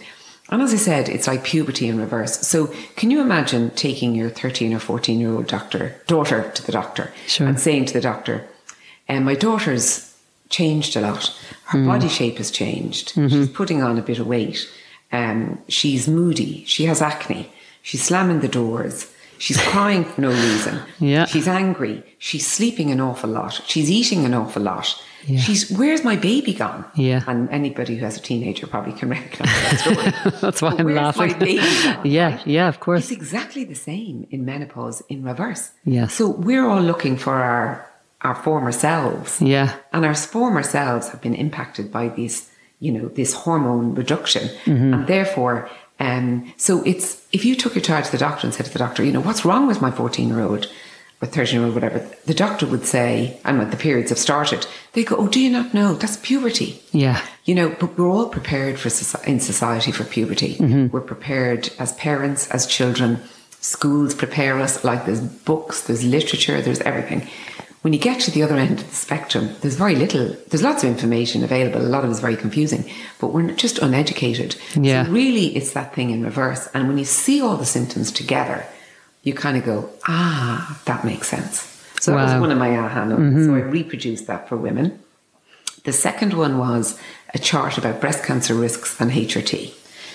And 0.50 0.62
as 0.62 0.74
I 0.74 0.78
said, 0.78 1.10
it's 1.10 1.28
like 1.28 1.44
puberty 1.44 1.88
in 1.88 2.00
reverse. 2.00 2.40
So 2.48 2.68
can 2.96 3.12
you 3.12 3.22
imagine 3.22 3.70
taking 3.72 4.16
your 4.16 4.30
13 4.30 4.74
or 4.74 4.80
14 4.80 5.20
year 5.20 5.34
old 5.34 5.48
doctor, 5.48 5.96
daughter 6.08 6.52
to 6.56 6.66
the 6.66 6.72
doctor 6.72 7.14
sure. 7.28 7.48
and 7.48 7.60
saying 7.60 7.86
to 7.86 7.94
the 7.94 8.02
doctor, 8.02 8.48
and 9.08 9.20
um, 9.20 9.26
my 9.26 9.36
daughter's 9.36 10.14
changed 10.50 10.96
a 10.96 11.02
lot. 11.02 11.36
Her 11.66 11.80
mm. 11.80 11.88
body 11.88 12.08
shape 12.08 12.38
has 12.38 12.52
changed. 12.52 13.14
Mm-hmm. 13.16 13.28
She's 13.28 13.50
putting 13.50 13.82
on 13.84 13.98
a 13.98 14.02
bit 14.02 14.20
of 14.20 14.28
weight. 14.28 14.70
Um, 15.12 15.62
she's 15.68 16.08
moody. 16.08 16.64
She 16.66 16.86
has 16.86 17.02
acne. 17.02 17.52
She's 17.82 18.04
slamming 18.04 18.40
the 18.40 18.48
doors. 18.48 19.13
She's 19.44 19.60
crying 19.62 20.06
for 20.06 20.22
no 20.22 20.30
reason. 20.30 20.80
Yeah. 21.02 21.26
She's 21.26 21.50
angry. 21.50 22.02
She's 22.18 22.48
sleeping 22.48 22.92
an 22.92 23.02
awful 23.02 23.30
lot. 23.30 23.62
She's 23.68 23.92
eating 23.92 24.24
an 24.24 24.34
awful 24.34 24.62
lot. 24.62 25.04
Yeah. 25.26 25.42
She's 25.42 25.70
where's 25.70 26.02
my 26.02 26.16
baby 26.16 26.54
gone? 26.54 26.86
Yeah. 26.96 27.26
And 27.28 27.50
anybody 27.50 27.98
who 27.98 28.06
has 28.06 28.16
a 28.16 28.22
teenager 28.22 28.68
probably 28.68 28.94
can 28.94 29.10
recognize 29.18 29.50
that 29.50 29.80
story. 29.80 30.32
That's 30.42 30.62
why 30.62 30.70
but 30.70 30.80
I'm 30.80 30.96
laughing. 30.96 31.28
My 31.28 31.34
baby 31.34 31.84
gone, 31.84 32.06
yeah, 32.06 32.36
right? 32.38 32.48
yeah, 32.48 32.70
of 32.70 32.80
course. 32.80 33.02
It's 33.02 33.12
exactly 33.12 33.66
the 33.66 33.76
same 33.76 34.28
in 34.32 34.46
menopause 34.46 35.04
in 35.10 35.24
reverse. 35.24 35.72
Yeah. 35.84 36.08
So 36.08 36.30
we're 36.30 36.66
all 36.66 36.82
looking 36.82 37.18
for 37.18 37.34
our 37.34 37.86
our 38.22 38.36
former 38.36 38.72
selves. 38.72 39.42
Yeah. 39.42 39.76
And 39.92 40.06
our 40.06 40.16
former 40.16 40.64
selves 40.64 41.10
have 41.10 41.20
been 41.20 41.36
impacted 41.36 41.92
by 41.92 42.08
this, 42.08 42.50
you 42.80 42.94
know, 42.94 43.10
this 43.10 43.34
hormone 43.34 43.94
reduction. 43.94 44.48
Mm-hmm. 44.64 44.94
And 44.94 45.08
therefore 45.08 45.70
um, 46.04 46.54
so 46.58 46.84
it's 46.84 47.26
if 47.32 47.46
you 47.46 47.56
took 47.56 47.76
your 47.76 47.82
child 47.82 48.04
to 48.06 48.12
the 48.12 48.18
doctor 48.18 48.46
and 48.46 48.54
said 48.54 48.66
to 48.66 48.74
the 48.74 48.80
doctor, 48.80 49.06
you 49.06 49.12
know, 49.14 49.22
what's 49.22 49.46
wrong 49.46 49.68
with 49.68 49.82
my 49.82 49.90
14 49.90 50.28
year 50.28 50.42
old 50.42 50.70
or 51.22 51.28
13 51.28 51.56
year 51.56 51.66
old, 51.66 51.74
whatever, 51.74 52.00
the 52.26 52.34
doctor 52.34 52.66
would 52.66 52.86
say, 52.86 53.40
and 53.46 53.58
when 53.58 53.70
the 53.70 53.78
periods 53.78 54.10
have 54.10 54.20
started, 54.20 54.68
they 54.92 55.06
go, 55.06 55.16
oh, 55.16 55.30
do 55.30 55.40
you 55.40 55.50
not 55.50 55.74
know? 55.74 55.94
That's 55.94 56.18
puberty. 56.18 56.82
Yeah. 56.92 57.26
You 57.46 57.56
know, 57.56 57.70
but 57.80 57.98
we're 57.98 58.10
all 58.10 58.28
prepared 58.28 58.78
for 58.80 58.90
in 59.26 59.40
society 59.40 59.94
for 59.94 60.04
puberty. 60.04 60.56
Mm-hmm. 60.56 60.88
We're 60.88 61.02
prepared 61.02 61.70
as 61.80 61.94
parents, 61.94 62.50
as 62.50 62.68
children. 62.68 63.22
Schools 63.62 64.14
prepare 64.14 64.60
us 64.60 64.84
like 64.84 65.06
there's 65.06 65.22
books, 65.22 65.84
there's 65.84 66.04
literature, 66.04 66.62
there's 66.62 66.82
everything 66.82 67.30
when 67.84 67.92
you 67.92 68.00
get 68.00 68.22
to 68.22 68.32
the 68.32 68.44
other 68.44 68.56
end 68.56 68.80
of 68.80 68.90
the 68.90 68.96
spectrum, 68.96 69.50
there's 69.60 69.76
very 69.76 69.96
little, 69.96 70.30
there's 70.48 70.64
lots 70.64 70.84
of 70.84 70.90
information 70.90 71.44
available. 71.44 71.82
A 71.82 71.84
lot 71.84 72.06
of 72.06 72.10
it 72.10 72.14
is 72.14 72.22
very 72.22 72.38
confusing, 72.38 72.90
but 73.20 73.28
we're 73.28 73.52
just 73.52 73.78
uneducated. 73.78 74.56
Yeah. 74.74 75.06
So 75.06 75.12
really, 75.12 75.48
it's 75.56 75.74
that 75.74 75.94
thing 75.94 76.10
in 76.10 76.24
reverse. 76.24 76.70
And 76.74 76.88
when 76.88 76.98
you 76.98 77.04
see 77.04 77.42
all 77.42 77.58
the 77.58 77.66
symptoms 77.66 78.10
together, 78.10 78.66
you 79.24 79.34
kind 79.34 79.58
of 79.58 79.66
go, 79.66 79.90
ah, 80.08 80.82
that 80.86 81.04
makes 81.04 81.28
sense. 81.28 81.60
So 82.00 82.14
wow. 82.14 82.26
that 82.26 82.34
was 82.34 82.42
one 82.42 82.52
of 82.52 82.58
my 82.58 82.78
aha 82.78 83.04
moments. 83.04 83.40
Mm-hmm. 83.40 83.46
So 83.48 83.56
I 83.56 83.70
reproduced 83.70 84.28
that 84.28 84.48
for 84.48 84.56
women. 84.56 85.00
The 85.84 85.94
second 85.94 86.36
one 86.36 86.58
was 86.58 86.98
a 87.34 87.40
chart 87.40 87.78
about 87.78 88.00
breast 88.00 88.24
cancer 88.24 88.54
risks 88.54 89.00
and 89.02 89.12
HRT. 89.12 89.74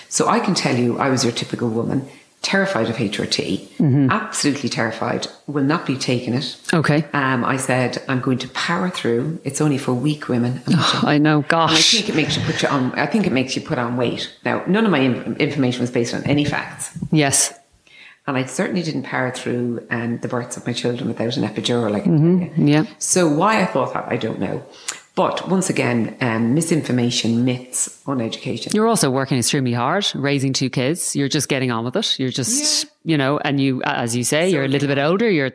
So 0.09 0.27
I 0.27 0.39
can 0.39 0.55
tell 0.55 0.75
you, 0.75 0.97
I 0.97 1.09
was 1.09 1.23
your 1.23 1.33
typical 1.33 1.69
woman 1.69 2.09
terrified 2.41 2.89
of 2.89 2.95
HRT, 2.95 3.59
mm-hmm. 3.77 4.09
absolutely 4.09 4.69
terrified, 4.69 5.27
will 5.47 5.63
not 5.63 5.85
be 5.85 5.97
taking 5.97 6.33
it. 6.33 6.57
Okay. 6.73 7.05
Um, 7.13 7.43
I 7.43 7.57
said, 7.57 8.01
I'm 8.07 8.21
going 8.21 8.37
to 8.39 8.47
power 8.49 8.89
through. 8.89 9.39
It's 9.43 9.61
only 9.61 9.77
for 9.77 9.93
weak 9.93 10.29
women. 10.29 10.61
Oh, 10.69 11.01
I 11.05 11.17
know, 11.17 11.41
gosh. 11.47 11.69
And 11.69 11.77
I 11.77 11.81
think 11.81 12.09
it 12.09 12.15
makes 12.15 12.37
you 12.37 12.43
put 12.43 12.61
you 12.61 12.69
on, 12.69 12.91
I 12.97 13.05
think 13.05 13.27
it 13.27 13.33
makes 13.33 13.55
you 13.55 13.61
put 13.61 13.77
on 13.77 13.97
weight. 13.97 14.31
Now, 14.45 14.63
none 14.67 14.85
of 14.85 14.91
my 14.91 15.01
information 15.35 15.81
was 15.81 15.91
based 15.91 16.13
on 16.13 16.23
any 16.23 16.45
facts. 16.45 16.97
Yes. 17.11 17.53
And 18.25 18.37
I 18.37 18.45
certainly 18.45 18.83
didn't 18.83 19.03
power 19.03 19.31
through 19.31 19.85
um, 19.89 20.19
the 20.19 20.27
births 20.27 20.55
of 20.55 20.65
my 20.65 20.73
children 20.73 21.07
without 21.07 21.35
an 21.35 21.43
epidural. 21.43 21.91
Like, 21.91 22.03
mm-hmm. 22.03 22.67
yeah. 22.67 22.85
So 22.99 23.27
why 23.27 23.61
I 23.61 23.65
thought 23.65 23.93
that, 23.95 24.05
I 24.07 24.17
don't 24.17 24.39
know. 24.39 24.63
But 25.19 25.49
once 25.49 25.69
again, 25.69 26.15
um, 26.21 26.53
misinformation, 26.53 27.43
myths, 27.43 28.01
on 28.07 28.21
education. 28.21 28.71
You're 28.73 28.87
also 28.87 29.09
working 29.09 29.37
extremely 29.37 29.73
hard, 29.73 30.09
raising 30.15 30.53
two 30.53 30.69
kids. 30.69 31.13
You're 31.13 31.27
just 31.27 31.49
getting 31.49 31.71
on 31.71 31.83
with 31.83 31.97
it. 31.97 32.17
You're 32.17 32.29
just, 32.29 32.85
yeah. 32.85 32.89
you 33.03 33.17
know, 33.17 33.37
and 33.39 33.59
you, 33.59 33.83
as 33.83 34.15
you 34.15 34.23
say, 34.23 34.49
so, 34.49 34.55
you're 34.55 34.63
a 34.63 34.69
little 34.69 34.87
bit 34.87 34.97
older. 34.97 35.29
You're 35.29 35.51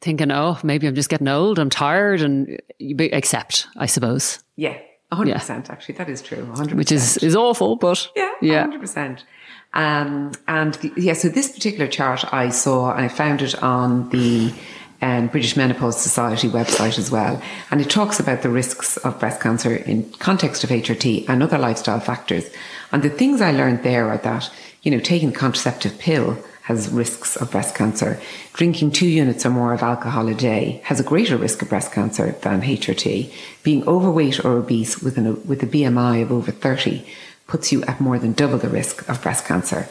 thinking, 0.00 0.32
oh, 0.32 0.56
maybe 0.64 0.86
I'm 0.86 0.94
just 0.94 1.10
getting 1.10 1.28
old. 1.28 1.58
I'm 1.58 1.68
tired, 1.68 2.22
and 2.22 2.58
you 2.78 2.96
accept, 3.12 3.66
I 3.76 3.84
suppose. 3.84 4.42
Yeah, 4.56 4.78
hundred 5.12 5.32
yeah. 5.32 5.38
percent. 5.40 5.68
Actually, 5.68 5.96
that 5.96 6.08
is 6.08 6.22
true. 6.22 6.46
hundred 6.46 6.78
Which 6.78 6.90
is 6.90 7.18
is 7.18 7.36
awful, 7.36 7.76
but 7.76 8.08
yeah, 8.16 8.32
yeah, 8.40 8.60
hundred 8.62 8.80
percent. 8.80 9.26
Um, 9.74 10.32
and 10.48 10.72
the, 10.76 10.90
yeah, 10.96 11.12
so 11.12 11.28
this 11.28 11.52
particular 11.52 11.86
chart 11.86 12.32
I 12.32 12.48
saw, 12.48 12.94
and 12.94 13.04
I 13.04 13.08
found 13.08 13.42
it 13.42 13.62
on 13.62 14.08
the 14.08 14.54
um, 15.02 15.26
British 15.26 15.56
Menopause 15.56 16.00
Society 16.00 16.48
website 16.48 16.98
as 16.98 17.10
well. 17.10 17.42
And 17.70 17.80
it 17.80 17.90
talks 17.90 18.20
about 18.20 18.42
the 18.42 18.48
risks 18.48 18.96
of 18.98 19.18
breast 19.18 19.40
cancer 19.40 19.74
in 19.74 20.10
context 20.12 20.64
of 20.64 20.70
HRT 20.70 21.28
and 21.28 21.42
other 21.42 21.58
lifestyle 21.58 22.00
factors. 22.00 22.48
And 22.92 23.02
the 23.02 23.10
things 23.10 23.40
I 23.40 23.50
learned 23.50 23.82
there 23.82 24.08
are 24.08 24.18
that, 24.18 24.50
you 24.82 24.90
know, 24.90 25.00
taking 25.00 25.30
a 25.30 25.32
contraceptive 25.32 25.98
pill 25.98 26.38
has 26.62 26.88
risks 26.90 27.36
of 27.36 27.50
breast 27.50 27.74
cancer. 27.74 28.20
Drinking 28.52 28.92
two 28.92 29.08
units 29.08 29.44
or 29.44 29.50
more 29.50 29.74
of 29.74 29.82
alcohol 29.82 30.28
a 30.28 30.34
day 30.34 30.80
has 30.84 31.00
a 31.00 31.04
greater 31.04 31.36
risk 31.36 31.60
of 31.60 31.68
breast 31.68 31.90
cancer 31.90 32.32
than 32.42 32.62
HRT. 32.62 33.32
Being 33.64 33.86
overweight 33.88 34.44
or 34.44 34.52
obese 34.52 35.02
with, 35.02 35.18
an, 35.18 35.44
with 35.46 35.62
a 35.64 35.66
BMI 35.66 36.22
of 36.22 36.30
over 36.30 36.52
30 36.52 37.04
puts 37.48 37.72
you 37.72 37.82
at 37.84 38.00
more 38.00 38.18
than 38.18 38.32
double 38.32 38.58
the 38.58 38.68
risk 38.68 39.08
of 39.08 39.20
breast 39.20 39.44
cancer. 39.44 39.88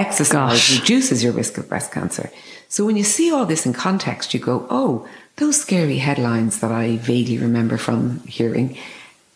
Exercise 0.00 0.32
Gosh. 0.32 0.80
reduces 0.80 1.22
your 1.22 1.32
risk 1.32 1.58
of 1.58 1.68
breast 1.68 1.92
cancer. 1.92 2.30
So 2.68 2.86
when 2.86 2.96
you 2.96 3.04
see 3.04 3.30
all 3.30 3.44
this 3.44 3.66
in 3.66 3.72
context, 3.72 4.32
you 4.32 4.40
go, 4.40 4.66
oh, 4.70 5.06
those 5.36 5.60
scary 5.60 5.98
headlines 5.98 6.60
that 6.60 6.72
I 6.72 6.96
vaguely 6.96 7.38
remember 7.38 7.76
from 7.76 8.20
hearing 8.26 8.78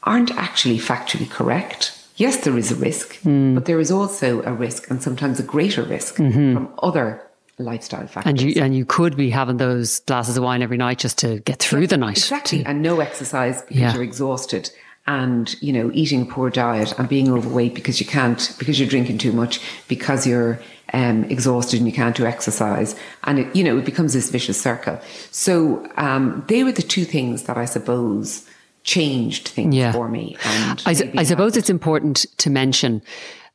aren't 0.02 0.30
actually 0.32 0.78
factually 0.78 1.28
correct. 1.28 1.98
Yes, 2.16 2.44
there 2.44 2.56
is 2.56 2.70
a 2.70 2.76
risk, 2.76 3.20
mm. 3.22 3.54
but 3.54 3.64
there 3.66 3.80
is 3.80 3.90
also 3.90 4.42
a 4.42 4.52
risk 4.52 4.90
and 4.90 5.02
sometimes 5.02 5.40
a 5.40 5.42
greater 5.42 5.82
risk 5.82 6.16
mm-hmm. 6.16 6.54
from 6.54 6.72
other 6.82 7.20
lifestyle 7.58 8.06
factors. 8.06 8.30
And 8.30 8.40
you 8.40 8.62
and 8.62 8.76
you 8.76 8.84
could 8.84 9.16
be 9.16 9.30
having 9.30 9.56
those 9.58 10.00
glasses 10.00 10.36
of 10.36 10.44
wine 10.44 10.62
every 10.62 10.76
night 10.76 10.98
just 10.98 11.18
to 11.18 11.40
get 11.40 11.58
through 11.58 11.82
yeah, 11.82 11.86
the 11.88 11.96
night. 11.96 12.18
Exactly. 12.18 12.62
To, 12.62 12.68
and 12.70 12.82
no 12.82 13.00
exercise 13.00 13.62
because 13.62 13.76
yeah. 13.76 13.94
you're 13.94 14.02
exhausted 14.02 14.70
and 15.06 15.60
you 15.62 15.72
know 15.72 15.90
eating 15.92 16.22
a 16.22 16.24
poor 16.24 16.50
diet 16.50 16.98
and 16.98 17.08
being 17.08 17.30
overweight 17.30 17.74
because 17.74 18.00
you 18.00 18.06
can't 18.06 18.54
because 18.58 18.78
you're 18.80 18.88
drinking 18.88 19.18
too 19.18 19.32
much 19.32 19.60
because 19.88 20.26
you're 20.26 20.60
um, 20.92 21.24
exhausted 21.24 21.78
and 21.78 21.86
you 21.86 21.92
can't 21.92 22.16
do 22.16 22.24
exercise 22.24 22.94
and 23.24 23.40
it, 23.40 23.56
you 23.56 23.62
know 23.62 23.76
it 23.76 23.84
becomes 23.84 24.12
this 24.12 24.30
vicious 24.30 24.60
circle 24.60 24.98
so 25.30 25.86
um, 25.96 26.44
they 26.48 26.64
were 26.64 26.72
the 26.72 26.82
two 26.82 27.04
things 27.04 27.44
that 27.44 27.58
i 27.58 27.64
suppose 27.64 28.48
changed 28.82 29.48
things 29.48 29.74
yeah. 29.74 29.92
for 29.92 30.08
me 30.08 30.36
and 30.44 30.82
i, 30.86 30.90
I 31.16 31.22
suppose 31.24 31.56
it's 31.56 31.70
important 31.70 32.26
to 32.38 32.50
mention 32.50 33.02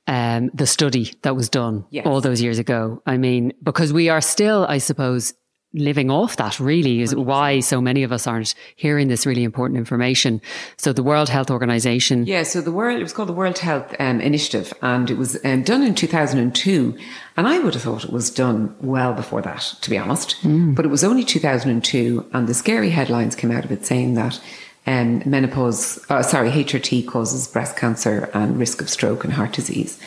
um, 0.08 0.50
the 0.56 0.66
study 0.66 1.14
that 1.22 1.36
was 1.36 1.50
done 1.50 1.86
yes. 1.92 2.06
all 2.06 2.22
those 2.22 2.42
years 2.42 2.60
ago 2.60 3.02
i 3.06 3.18
mean 3.18 3.54
because 3.64 3.94
we 3.94 4.10
are 4.10 4.22
still 4.22 4.66
i 4.68 4.78
suppose 4.78 5.34
living 5.74 6.10
off 6.10 6.38
that 6.38 6.60
really 6.60 7.02
is 7.02 7.14
100%. 7.14 7.26
why 7.26 7.60
so 7.60 7.80
many 7.80 8.02
of 8.02 8.12
us 8.12 8.26
aren't 8.26 8.56
hearing 8.76 9.08
this 9.08 9.26
really 9.26 9.44
important 9.44 9.78
information. 9.78 10.42
So 10.78 10.94
the 10.94 11.04
World 11.04 11.30
Health 11.30 11.52
Organization. 11.52 12.26
Yeah. 12.26 12.44
So 12.44 12.62
the 12.62 12.72
world, 12.72 13.00
it 13.00 13.04
was 13.04 13.14
called 13.14 13.30
the 13.30 13.34
World 13.34 13.60
Health 13.60 13.96
um, 14.00 14.20
Initiative 14.20 14.74
and 14.82 15.10
it 15.12 15.18
was 15.18 15.38
um, 15.46 15.64
done 15.64 15.84
in 15.84 15.94
2002. 15.94 16.98
And 17.38 17.48
I 17.48 17.60
would 17.60 17.76
have 17.76 17.84
thought 17.84 18.04
it 18.04 18.12
was 18.12 18.32
done 18.32 18.76
well 18.82 19.14
before 19.14 19.42
that, 19.44 19.62
to 19.82 19.90
be 19.90 19.98
honest. 19.98 20.36
Mm. 20.42 20.76
But 20.76 20.86
it 20.86 20.90
was 20.90 21.04
only 21.04 21.24
2002 21.24 22.30
and 22.34 22.48
the 22.48 22.54
scary 22.54 22.90
headlines 22.90 23.36
came 23.36 23.52
out 23.52 23.66
of 23.66 23.72
it 23.72 23.86
saying 23.86 24.16
that 24.16 24.42
um, 24.88 25.22
menopause, 25.26 26.04
uh, 26.10 26.24
sorry, 26.24 26.50
HRT 26.50 27.08
causes 27.08 27.48
breast 27.48 27.78
cancer 27.78 28.30
and 28.34 28.58
risk 28.58 28.82
of 28.82 28.90
stroke 28.90 29.24
and 29.24 29.34
heart 29.34 29.54
disease. 29.54 30.00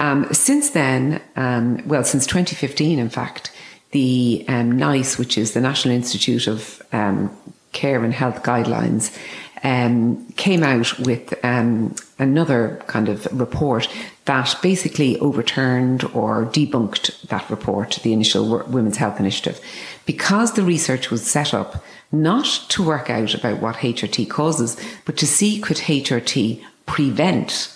Um, 0.00 0.26
since 0.32 0.70
then, 0.70 1.22
um, 1.34 1.82
well, 1.86 2.04
since 2.04 2.26
2015, 2.26 2.98
in 2.98 3.08
fact, 3.08 3.50
the 3.90 4.44
um, 4.48 4.76
NICE, 4.76 5.18
which 5.18 5.38
is 5.38 5.54
the 5.54 5.60
National 5.60 5.94
Institute 5.94 6.46
of 6.46 6.82
um, 6.92 7.34
Care 7.72 8.04
and 8.04 8.12
Health 8.12 8.42
Guidelines, 8.42 9.16
um, 9.64 10.26
came 10.36 10.62
out 10.62 10.98
with 10.98 11.34
um, 11.44 11.94
another 12.18 12.80
kind 12.86 13.08
of 13.08 13.26
report 13.32 13.88
that 14.26 14.56
basically 14.62 15.18
overturned 15.20 16.04
or 16.14 16.44
debunked 16.46 17.22
that 17.28 17.48
report, 17.50 17.98
the 18.02 18.12
initial 18.12 18.64
Women's 18.68 18.98
Health 18.98 19.18
Initiative, 19.18 19.60
because 20.06 20.52
the 20.52 20.62
research 20.62 21.10
was 21.10 21.28
set 21.28 21.54
up 21.54 21.82
not 22.12 22.46
to 22.68 22.82
work 22.82 23.10
out 23.10 23.34
about 23.34 23.60
what 23.60 23.76
HRT 23.76 24.28
causes, 24.28 24.76
but 25.04 25.16
to 25.16 25.26
see 25.26 25.60
could 25.60 25.78
HRT 25.78 26.62
prevent 26.86 27.74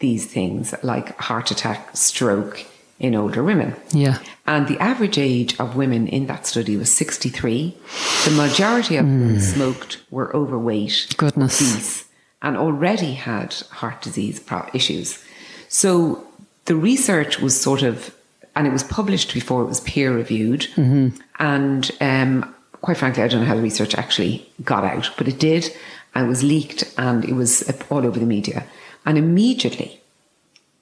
these 0.00 0.26
things 0.26 0.74
like 0.82 1.16
heart 1.18 1.50
attack, 1.50 1.96
stroke 1.96 2.64
in 2.98 3.14
older 3.14 3.42
women. 3.42 3.74
Yeah. 3.92 4.18
And 4.48 4.66
the 4.66 4.80
average 4.80 5.18
age 5.18 5.60
of 5.60 5.76
women 5.76 6.08
in 6.08 6.26
that 6.28 6.46
study 6.46 6.74
was 6.78 6.90
63. 6.90 7.76
The 8.24 8.30
majority 8.30 8.96
of 8.96 9.04
mm. 9.04 9.28
them 9.28 9.40
smoked, 9.40 10.02
were 10.10 10.34
overweight, 10.34 11.14
Goodness. 11.18 11.60
obese, 11.60 12.04
and 12.40 12.56
already 12.56 13.12
had 13.12 13.52
heart 13.70 14.00
disease 14.00 14.42
issues. 14.72 15.22
So 15.68 16.26
the 16.64 16.76
research 16.76 17.40
was 17.40 17.60
sort 17.60 17.82
of, 17.82 18.14
and 18.56 18.66
it 18.66 18.72
was 18.72 18.84
published 18.84 19.34
before 19.34 19.60
it 19.62 19.66
was 19.66 19.80
peer 19.80 20.14
reviewed. 20.14 20.62
Mm-hmm. 20.76 21.20
And 21.38 21.90
um, 22.00 22.54
quite 22.80 22.96
frankly, 22.96 23.22
I 23.22 23.28
don't 23.28 23.42
know 23.42 23.46
how 23.46 23.54
the 23.54 23.60
research 23.60 23.94
actually 23.96 24.50
got 24.64 24.82
out, 24.82 25.10
but 25.18 25.28
it 25.28 25.38
did, 25.38 25.70
and 26.14 26.24
it 26.24 26.28
was 26.28 26.42
leaked, 26.42 26.84
and 26.96 27.22
it 27.26 27.34
was 27.34 27.70
all 27.90 28.06
over 28.06 28.18
the 28.18 28.24
media. 28.24 28.64
And 29.04 29.18
immediately, 29.18 30.00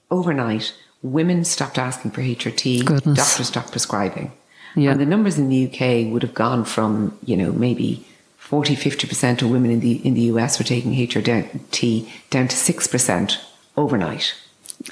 overnight, 0.08 0.72
women 1.02 1.44
stopped 1.44 1.78
asking 1.78 2.10
for 2.12 2.20
HRT, 2.22 2.84
Goodness. 2.84 3.16
doctors 3.16 3.48
stopped 3.48 3.70
prescribing. 3.70 4.32
Yeah. 4.74 4.90
And 4.90 5.00
the 5.00 5.06
numbers 5.06 5.38
in 5.38 5.48
the 5.48 5.66
UK 5.66 6.12
would 6.12 6.22
have 6.22 6.34
gone 6.34 6.64
from, 6.64 7.16
you 7.24 7.36
know, 7.36 7.52
maybe 7.52 8.06
40, 8.36 8.76
50% 8.76 9.42
of 9.42 9.50
women 9.50 9.70
in 9.70 9.80
the, 9.80 10.06
in 10.06 10.14
the 10.14 10.22
US 10.22 10.58
were 10.58 10.64
taking 10.64 10.92
HRT 10.92 12.08
down 12.30 12.48
to 12.48 12.56
6% 12.56 13.38
overnight. 13.76 14.34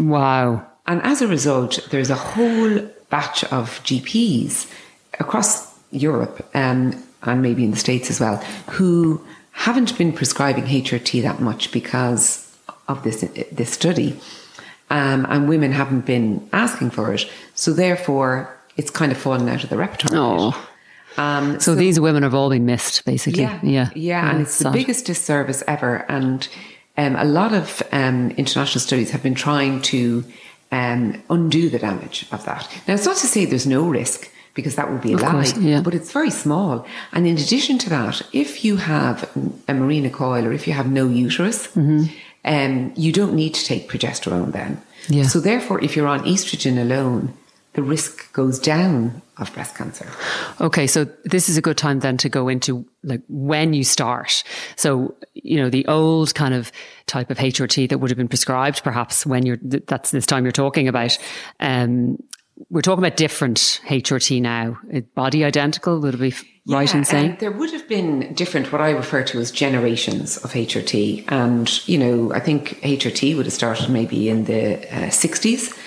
Wow. 0.00 0.66
And 0.86 1.02
as 1.02 1.22
a 1.22 1.28
result, 1.28 1.86
there's 1.90 2.10
a 2.10 2.14
whole 2.14 2.80
batch 3.10 3.44
of 3.44 3.80
GPs 3.84 4.70
across 5.20 5.72
Europe 5.90 6.48
um, 6.54 7.02
and 7.22 7.42
maybe 7.42 7.64
in 7.64 7.70
the 7.70 7.76
States 7.76 8.10
as 8.10 8.20
well 8.20 8.36
who 8.72 9.24
haven't 9.52 9.96
been 9.96 10.12
prescribing 10.12 10.64
HRT 10.64 11.22
that 11.22 11.40
much 11.40 11.70
because 11.70 12.40
of 12.88 13.02
this 13.04 13.20
this 13.52 13.70
study, 13.70 14.18
um, 14.90 15.26
and 15.28 15.48
women 15.48 15.72
haven't 15.72 16.06
been 16.06 16.48
asking 16.52 16.90
for 16.90 17.12
it. 17.12 17.28
So 17.54 17.72
therefore, 17.72 18.54
it's 18.76 18.90
kind 18.90 19.12
of 19.12 19.18
fallen 19.18 19.48
out 19.48 19.64
of 19.64 19.70
the 19.70 19.76
repertoire. 19.76 20.12
Oh. 20.14 20.68
Um, 21.16 21.54
so, 21.54 21.72
so, 21.72 21.74
these 21.76 22.00
women 22.00 22.24
have 22.24 22.34
all 22.34 22.50
been 22.50 22.66
missed, 22.66 23.04
basically. 23.04 23.42
Yeah, 23.42 23.60
yeah, 23.62 23.90
yeah, 23.94 24.30
and 24.30 24.40
it's 24.42 24.54
sad. 24.54 24.72
the 24.72 24.78
biggest 24.78 25.06
disservice 25.06 25.62
ever. 25.68 26.04
And 26.08 26.48
um, 26.96 27.14
a 27.14 27.24
lot 27.24 27.52
of 27.52 27.82
um, 27.92 28.32
international 28.32 28.80
studies 28.80 29.12
have 29.12 29.22
been 29.22 29.36
trying 29.36 29.80
to 29.82 30.24
um, 30.72 31.22
undo 31.30 31.70
the 31.70 31.78
damage 31.78 32.26
of 32.32 32.44
that. 32.46 32.68
Now, 32.88 32.94
it's 32.94 33.06
not 33.06 33.16
to 33.18 33.28
say 33.28 33.44
there's 33.44 33.66
no 33.66 33.88
risk 33.88 34.28
because 34.54 34.74
that 34.74 34.90
would 34.90 35.02
be 35.02 35.12
a 35.12 35.16
lie, 35.16 35.52
yeah. 35.60 35.80
but 35.80 35.94
it's 35.94 36.10
very 36.12 36.30
small. 36.30 36.84
And 37.12 37.28
in 37.28 37.36
addition 37.36 37.78
to 37.78 37.90
that, 37.90 38.22
if 38.32 38.64
you 38.64 38.76
have 38.76 39.22
a 39.68 39.72
Mirena 39.72 40.12
coil 40.12 40.44
or 40.44 40.52
if 40.52 40.66
you 40.66 40.72
have 40.72 40.90
no 40.90 41.08
uterus, 41.08 41.68
mm-hmm 41.68 42.06
um, 42.44 42.92
you 42.96 43.12
don't 43.12 43.34
need 43.34 43.54
to 43.54 43.64
take 43.64 43.88
progesterone 43.88 44.52
then. 44.52 44.80
Yeah. 45.08 45.24
So 45.24 45.40
therefore, 45.40 45.82
if 45.82 45.96
you're 45.96 46.06
on 46.06 46.24
estrogen 46.24 46.80
alone, 46.80 47.34
the 47.74 47.82
risk 47.82 48.32
goes 48.32 48.58
down 48.58 49.20
of 49.36 49.52
breast 49.52 49.74
cancer. 49.74 50.08
Okay, 50.60 50.86
so 50.86 51.04
this 51.24 51.48
is 51.48 51.56
a 51.56 51.62
good 51.62 51.76
time 51.76 52.00
then 52.00 52.16
to 52.18 52.28
go 52.28 52.48
into 52.48 52.86
like 53.02 53.22
when 53.28 53.74
you 53.74 53.82
start. 53.82 54.44
So, 54.76 55.14
you 55.34 55.56
know, 55.56 55.68
the 55.68 55.86
old 55.86 56.34
kind 56.34 56.54
of 56.54 56.70
type 57.06 57.30
of 57.30 57.38
HRT 57.38 57.88
that 57.88 57.98
would 57.98 58.10
have 58.10 58.16
been 58.16 58.28
prescribed 58.28 58.84
perhaps 58.84 59.26
when 59.26 59.44
you're 59.44 59.58
that's 59.62 60.12
this 60.12 60.26
time 60.26 60.44
you're 60.44 60.52
talking 60.52 60.86
about 60.86 61.18
um 61.58 62.16
we're 62.70 62.82
talking 62.82 63.04
about 63.04 63.16
different 63.16 63.80
HRT 63.86 64.40
now. 64.40 64.78
Body 65.16 65.44
identical 65.44 66.00
would 66.00 66.14
it 66.14 66.20
be 66.20 66.34
right 66.66 66.90
yeah, 66.90 66.98
in 66.98 67.04
saying? 67.04 67.36
there 67.40 67.50
would 67.50 67.72
have 67.72 67.86
been 67.88 68.32
different, 68.34 68.72
what 68.72 68.80
I 68.80 68.90
refer 68.90 69.22
to 69.24 69.40
as 69.40 69.50
generations 69.50 70.36
of 70.38 70.52
HRT. 70.52 71.30
And, 71.30 71.86
you 71.86 71.98
know, 71.98 72.32
I 72.32 72.40
think 72.40 72.80
HRT 72.80 73.36
would 73.36 73.46
have 73.46 73.52
started 73.52 73.90
maybe 73.90 74.28
in 74.28 74.44
the 74.44 74.76
uh, 74.76 75.08
60s. 75.08 75.78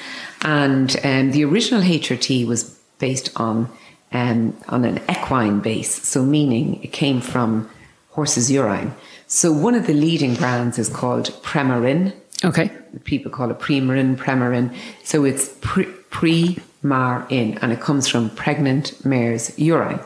And 0.43 0.95
um, 1.03 1.31
the 1.31 1.43
original 1.45 1.81
HRT 1.81 2.45
was 2.45 2.63
based 2.99 3.31
on, 3.35 3.69
um, 4.11 4.55
on 4.69 4.85
an 4.85 5.01
equine 5.09 5.59
base. 5.59 6.07
So, 6.07 6.23
meaning 6.23 6.81
it 6.83 6.93
came 6.93 7.21
from 7.21 7.69
horse's 8.11 8.51
urine. 8.51 8.93
So, 9.25 9.51
one 9.51 9.73
of 9.73 9.87
the 9.87 9.93
leading 9.93 10.35
brands 10.35 10.77
is 10.77 10.89
called 10.89 11.25
Premarin. 11.41 12.13
Okay. 12.45 12.71
People 13.03 13.31
call 13.31 13.49
it 13.49 13.57
Premarin, 13.57 14.15
Premarin. 14.15 14.75
So, 15.03 15.25
it's 15.25 15.55
pre, 15.61 15.85
pre-mar-in, 16.11 17.57
and 17.57 17.71
it 17.71 17.81
comes 17.81 18.07
from 18.07 18.29
pregnant 18.29 19.03
mare's 19.03 19.57
urine. 19.57 19.99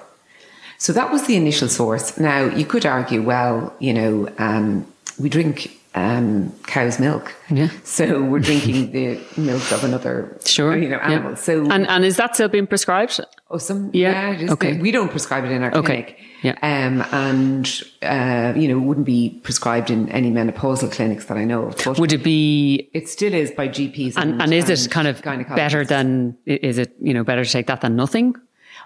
So 0.81 0.93
that 0.93 1.11
was 1.11 1.27
the 1.27 1.35
initial 1.35 1.69
source. 1.69 2.17
Now, 2.17 2.45
you 2.45 2.65
could 2.65 2.87
argue, 2.87 3.21
well, 3.21 3.71
you 3.77 3.93
know, 3.93 4.27
um, 4.39 4.91
we 5.19 5.29
drink 5.29 5.79
um, 5.93 6.51
cow's 6.63 6.99
milk. 6.99 7.35
Yeah. 7.51 7.69
So 7.83 8.23
we're 8.23 8.39
drinking 8.39 8.91
the 8.91 9.19
milk 9.37 9.71
of 9.71 9.83
another 9.83 10.35
sure. 10.43 10.75
you 10.75 10.89
know, 10.89 10.97
animal. 10.97 11.31
Yeah. 11.33 11.35
So 11.35 11.69
and, 11.69 11.87
and 11.87 12.03
is 12.03 12.17
that 12.17 12.33
still 12.33 12.47
being 12.47 12.65
prescribed? 12.65 13.19
Oh, 13.51 13.59
some 13.59 13.91
yeah. 13.93 14.31
yeah 14.31 14.53
okay. 14.53 14.79
We 14.79 14.89
don't 14.89 15.09
prescribe 15.09 15.45
it 15.45 15.51
in 15.51 15.61
our 15.61 15.71
okay. 15.75 15.85
clinic. 15.85 16.19
Yeah. 16.41 16.57
Um, 16.63 17.05
and 17.11 17.83
uh, 18.01 18.59
you 18.59 18.67
know, 18.67 18.79
wouldn't 18.79 19.05
be 19.05 19.39
prescribed 19.43 19.91
in 19.91 20.09
any 20.09 20.31
menopausal 20.31 20.91
clinics 20.91 21.25
that 21.25 21.37
I 21.37 21.43
know 21.43 21.65
of. 21.65 21.77
But 21.85 21.99
Would 21.99 22.11
it 22.11 22.23
be? 22.23 22.89
It 22.93 23.07
still 23.07 23.35
is 23.35 23.51
by 23.51 23.67
GPs. 23.67 24.13
And, 24.15 24.31
and, 24.31 24.41
and 24.41 24.53
is 24.55 24.67
it 24.67 24.89
kind 24.89 25.07
of 25.07 25.21
better 25.21 25.85
than? 25.85 26.35
Is 26.47 26.79
it 26.79 26.95
you 26.99 27.13
know 27.13 27.23
better 27.23 27.45
to 27.45 27.51
take 27.51 27.67
that 27.67 27.81
than 27.81 27.95
nothing? 27.95 28.35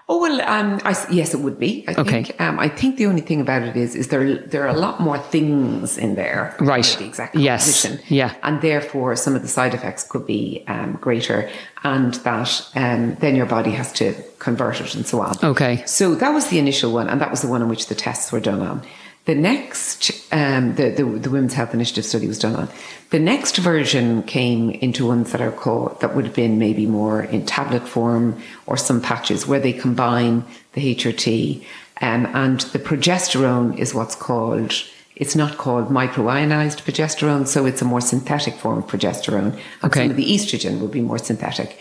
Oh 0.08 0.20
well, 0.20 0.40
um, 0.42 0.78
I, 0.84 0.94
yes, 1.10 1.34
it 1.34 1.40
would 1.40 1.58
be. 1.58 1.84
I 1.88 1.94
okay. 1.94 2.22
Think, 2.22 2.40
um, 2.40 2.60
I 2.60 2.68
think 2.68 2.96
the 2.96 3.06
only 3.06 3.22
thing 3.22 3.40
about 3.40 3.62
it 3.62 3.76
is, 3.76 3.96
is 3.96 4.06
there 4.06 4.36
there 4.36 4.62
are 4.62 4.68
a 4.68 4.78
lot 4.78 5.00
more 5.00 5.18
things 5.18 5.98
in 5.98 6.14
there. 6.14 6.54
Right. 6.60 6.84
The 6.98 7.06
exact. 7.06 7.34
Yes. 7.34 7.84
Yeah. 8.08 8.32
And 8.44 8.62
therefore, 8.62 9.16
some 9.16 9.34
of 9.34 9.42
the 9.42 9.48
side 9.48 9.74
effects 9.74 10.04
could 10.04 10.24
be 10.24 10.62
um, 10.68 10.92
greater, 11.00 11.50
and 11.82 12.14
that 12.14 12.70
um, 12.76 13.16
then 13.16 13.34
your 13.34 13.46
body 13.46 13.72
has 13.72 13.92
to 13.94 14.14
convert 14.38 14.80
it 14.80 14.94
and 14.94 15.04
so 15.04 15.20
on. 15.20 15.36
Okay. 15.42 15.82
So 15.86 16.14
that 16.14 16.30
was 16.30 16.50
the 16.50 16.60
initial 16.60 16.92
one, 16.92 17.08
and 17.08 17.20
that 17.20 17.32
was 17.32 17.42
the 17.42 17.48
one 17.48 17.60
on 17.60 17.68
which 17.68 17.88
the 17.88 17.96
tests 17.96 18.30
were 18.30 18.40
done 18.40 18.60
on. 18.60 18.82
The 19.26 19.34
next, 19.34 20.12
um, 20.32 20.76
the, 20.76 20.90
the, 20.90 21.04
the 21.04 21.30
Women's 21.30 21.54
Health 21.54 21.74
Initiative 21.74 22.04
study 22.04 22.28
was 22.28 22.38
done 22.38 22.54
on. 22.54 22.68
The 23.10 23.18
next 23.18 23.56
version 23.56 24.22
came 24.22 24.70
into 24.70 25.06
ones 25.06 25.32
that 25.32 25.40
are 25.40 25.50
called, 25.50 26.00
that 26.00 26.14
would 26.14 26.24
have 26.26 26.34
been 26.34 26.60
maybe 26.60 26.86
more 26.86 27.22
in 27.22 27.44
tablet 27.44 27.88
form 27.88 28.40
or 28.66 28.76
some 28.76 29.00
patches 29.00 29.44
where 29.44 29.58
they 29.58 29.72
combine 29.72 30.44
the 30.74 30.94
HRT. 30.94 31.64
Um, 32.00 32.26
and 32.26 32.60
the 32.60 32.78
progesterone 32.78 33.76
is 33.76 33.94
what's 33.94 34.14
called, 34.14 34.72
it's 35.16 35.34
not 35.34 35.58
called 35.58 35.88
micronized 35.88 36.82
progesterone, 36.82 37.48
so 37.48 37.66
it's 37.66 37.82
a 37.82 37.84
more 37.84 38.00
synthetic 38.00 38.54
form 38.54 38.78
of 38.78 38.86
progesterone. 38.86 39.54
And 39.54 39.84
okay. 39.84 40.02
some 40.02 40.10
of 40.10 40.16
the 40.16 40.26
estrogen 40.26 40.78
would 40.80 40.92
be 40.92 41.00
more 41.00 41.18
synthetic. 41.18 41.80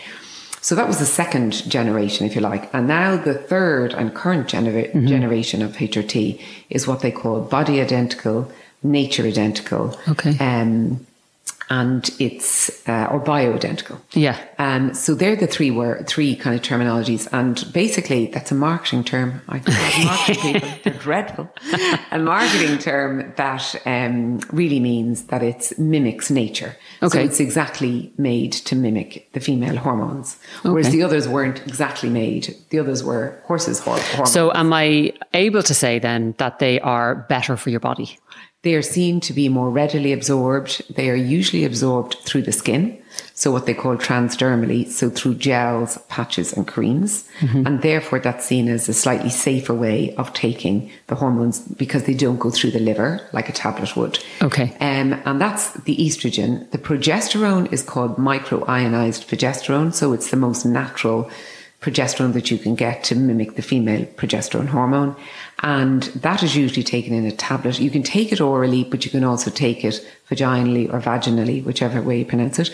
So 0.66 0.74
that 0.74 0.88
was 0.88 0.97
the 0.97 1.05
second 1.05 1.70
generation, 1.70 2.26
if 2.26 2.34
you 2.34 2.41
like. 2.41 2.74
And 2.74 2.88
now 2.88 3.18
the 3.18 3.36
third 3.36 3.93
and 3.93 4.16
current 4.16 4.47
genera- 4.47 4.88
mm-hmm. 4.88 5.05
generation 5.05 5.61
of 5.61 5.74
HRT 5.74 6.41
is 6.72 6.88
what 6.88 7.01
they 7.01 7.11
call 7.11 7.41
body 7.41 7.80
identical, 7.80 8.51
nature 8.82 9.28
identical. 9.28 9.95
Okay. 10.09 10.36
Um, 10.39 11.05
and 11.70 12.09
it's 12.20 12.88
uh, 12.88 13.07
or 13.11 13.20
bioidentical. 13.20 13.99
Yeah. 14.13 14.39
Um, 14.59 14.93
so 14.93 15.16
they're 15.16 15.36
the 15.36 15.47
three 15.47 15.72
word, 15.72 16.07
three 16.07 16.36
kind 16.36 16.55
of 16.55 16.61
terminologies, 16.61 17.28
and 17.32 17.66
basically 17.74 18.28
that's 18.28 18.51
a 18.51 18.55
marketing 18.55 19.03
term. 19.03 19.41
I 19.49 19.61
marketing 20.05 20.53
people 20.53 20.70
they're 20.84 20.93
dreadful. 20.93 21.49
a 22.11 22.20
marketing 22.20 22.78
term 22.78 23.34
that 23.38 23.76
um, 23.86 24.39
really 24.51 24.80
means 24.80 25.24
that 25.26 25.41
it 25.41 25.72
mimics 25.78 26.30
nature. 26.30 26.76
Okay. 27.01 27.18
So 27.18 27.24
it's 27.24 27.39
exactly 27.39 28.13
made 28.18 28.53
to 28.53 28.76
mimic 28.76 29.32
the 29.34 29.39
female 29.39 29.78
hormones, 29.78 30.38
whereas 30.61 30.88
okay. 30.88 30.97
the 30.97 31.03
others 31.03 31.28
weren't 31.28 31.66
exactly 31.66 32.09
made. 32.09 32.55
The 32.70 32.80
others 32.80 33.03
were 33.03 33.41
horses' 33.45 33.80
hormones. 33.80 34.32
So 34.32 34.53
am 34.53 34.72
I 34.72 35.13
able 35.34 35.63
to 35.63 35.74
say 35.74 35.99
then 35.99 36.36
that 36.38 36.59
they 36.59 36.80
are 36.82 37.16
better 37.16 37.57
for 37.57 37.70
your 37.70 37.80
body? 37.80 38.20
They 38.66 38.74
are 38.74 38.82
seen 38.82 39.20
to 39.20 39.32
be 39.32 39.47
more 39.47 39.70
readily 39.70 40.11
absorbed. 40.11 40.82
They 40.95 41.11
are 41.11 41.16
usually 41.16 41.66
absorbed 41.66 42.16
through 42.26 42.41
the 42.41 42.51
skin. 42.51 42.99
So 43.36 43.51
what 43.51 43.68
they 43.68 43.76
call 43.76 43.95
transdermally. 43.95 44.88
So 44.88 45.11
through 45.11 45.36
gels, 45.36 45.99
patches 46.09 46.51
and 46.51 46.68
creams. 46.68 47.30
Mm-hmm. 47.41 47.68
And 47.68 47.82
therefore 47.84 48.20
that's 48.22 48.43
seen 48.43 48.68
as 48.68 48.89
a 48.89 48.93
slightly 48.95 49.30
safer 49.30 49.76
way 49.76 50.16
of 50.16 50.34
taking 50.34 50.89
the 51.05 51.13
hormones 51.13 51.59
because 51.59 52.05
they 52.05 52.16
don't 52.16 52.39
go 52.39 52.49
through 52.49 52.72
the 52.72 52.80
liver 52.80 53.22
like 53.34 53.49
a 53.49 53.51
tablet 53.51 53.95
would. 53.95 54.18
Okay. 54.41 54.76
Um, 54.80 55.13
and 55.26 55.39
that's 55.39 55.74
the 55.82 55.97
estrogen. 55.97 56.68
The 56.72 56.80
progesterone 56.80 57.72
is 57.72 57.84
called 57.84 58.16
micronized 58.18 59.28
progesterone. 59.28 59.93
So 59.93 60.11
it's 60.11 60.32
the 60.32 60.38
most 60.38 60.66
natural 60.66 61.30
progesterone 61.82 62.34
that 62.34 62.49
you 62.49 62.57
can 62.57 62.74
get 62.74 63.03
to 63.03 63.16
mimic 63.16 63.57
the 63.57 63.61
female 63.61 64.05
progesterone 64.18 64.70
hormone. 64.70 65.16
And 65.66 66.03
that 66.03 66.43
is 66.43 66.55
usually 66.55 66.84
taken 66.84 67.11
in 67.11 67.26
a 67.26 67.32
tablet. 67.32 67.80
You 67.80 67.89
can 67.89 68.03
take 68.03 68.32
it 68.32 68.39
orally, 68.39 68.84
but 68.84 69.03
you 69.03 69.09
can 69.09 69.24
also 69.24 69.49
take 69.49 69.84
it 69.84 69.99
vaginally 70.30 70.93
or 70.93 71.01
vaginally, 71.01 71.63
whichever 71.63 72.03
way 72.03 72.20
you 72.20 72.26
pronounce 72.26 72.59
it. 72.59 72.70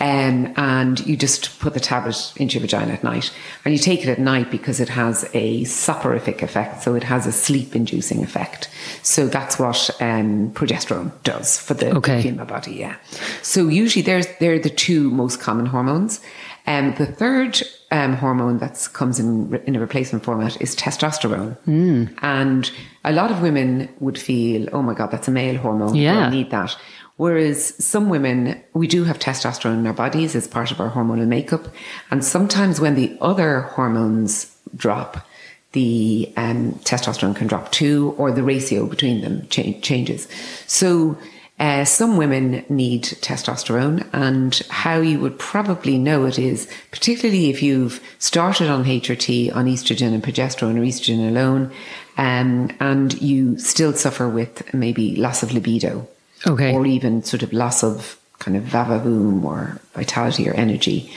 Um, 0.00 0.54
and 0.56 1.06
you 1.06 1.18
just 1.18 1.60
put 1.60 1.74
the 1.74 1.80
tablet 1.80 2.32
into 2.36 2.54
your 2.54 2.62
vagina 2.62 2.94
at 2.94 3.04
night. 3.04 3.30
And 3.66 3.74
you 3.74 3.78
take 3.78 4.02
it 4.02 4.08
at 4.08 4.18
night 4.18 4.50
because 4.50 4.80
it 4.80 4.88
has 4.88 5.28
a 5.34 5.64
soporific 5.64 6.40
effect. 6.40 6.82
So 6.82 6.94
it 6.94 7.02
has 7.02 7.26
a 7.26 7.32
sleep 7.32 7.76
inducing 7.76 8.22
effect. 8.22 8.70
So 9.02 9.26
that's 9.26 9.58
what 9.58 9.90
um, 10.00 10.50
progesterone 10.52 11.12
does 11.22 11.60
for 11.60 11.74
the, 11.74 11.94
okay. 11.98 12.22
female 12.22 12.46
body. 12.46 12.72
Yeah. 12.72 12.96
So 13.42 13.68
usually 13.68 14.02
there's, 14.02 14.26
they're 14.38 14.58
the 14.58 14.70
two 14.70 15.10
most 15.10 15.40
common 15.40 15.66
hormones. 15.66 16.20
Um, 16.66 16.94
the 16.94 17.06
third 17.06 17.62
um, 17.90 18.14
hormone 18.14 18.58
that 18.58 18.88
comes 18.92 19.18
in 19.18 19.54
in 19.66 19.76
a 19.76 19.80
replacement 19.80 20.24
format 20.24 20.60
is 20.60 20.76
testosterone, 20.76 21.58
mm. 21.66 22.16
and 22.22 22.70
a 23.04 23.12
lot 23.12 23.30
of 23.30 23.42
women 23.42 23.88
would 23.98 24.18
feel, 24.18 24.68
"Oh 24.72 24.82
my 24.82 24.94
God, 24.94 25.10
that's 25.10 25.28
a 25.28 25.30
male 25.30 25.56
hormone. 25.56 25.94
Yeah, 25.94 26.26
I 26.26 26.30
need 26.30 26.50
that." 26.50 26.76
Whereas 27.16 27.74
some 27.84 28.08
women, 28.08 28.62
we 28.72 28.86
do 28.86 29.04
have 29.04 29.18
testosterone 29.18 29.78
in 29.78 29.86
our 29.86 29.92
bodies 29.92 30.34
as 30.34 30.48
part 30.48 30.70
of 30.70 30.80
our 30.80 30.90
hormonal 30.90 31.26
makeup, 31.26 31.68
and 32.10 32.24
sometimes 32.24 32.80
when 32.80 32.94
the 32.94 33.16
other 33.20 33.62
hormones 33.62 34.56
drop, 34.76 35.26
the 35.72 36.32
um, 36.36 36.72
testosterone 36.84 37.36
can 37.36 37.46
drop 37.46 37.70
too, 37.72 38.14
or 38.18 38.32
the 38.32 38.42
ratio 38.42 38.86
between 38.86 39.20
them 39.20 39.46
cha- 39.48 39.78
changes. 39.80 40.28
So 40.66 41.16
uh, 41.60 41.84
some 41.84 42.16
women 42.16 42.64
need 42.70 43.02
testosterone, 43.04 44.08
and 44.14 44.62
how 44.70 44.98
you 44.98 45.20
would 45.20 45.38
probably 45.38 45.98
know 45.98 46.24
it 46.24 46.38
is, 46.38 46.66
particularly 46.90 47.50
if 47.50 47.62
you've 47.62 48.02
started 48.18 48.70
on 48.70 48.82
HRT, 48.82 49.54
on 49.54 49.66
estrogen 49.66 50.14
and 50.14 50.22
progesterone, 50.22 50.78
or 50.78 50.82
estrogen 50.82 51.28
alone, 51.28 51.70
um, 52.16 52.70
and 52.80 53.20
you 53.20 53.58
still 53.58 53.92
suffer 53.92 54.26
with 54.26 54.72
maybe 54.72 55.14
loss 55.16 55.42
of 55.42 55.52
libido, 55.52 56.08
okay, 56.46 56.72
or 56.72 56.86
even 56.86 57.22
sort 57.22 57.42
of 57.42 57.52
loss 57.52 57.84
of 57.84 58.18
kind 58.38 58.56
of 58.56 58.64
vavavoom 58.64 59.44
or 59.44 59.78
vitality 59.92 60.48
or 60.48 60.54
energy. 60.54 61.12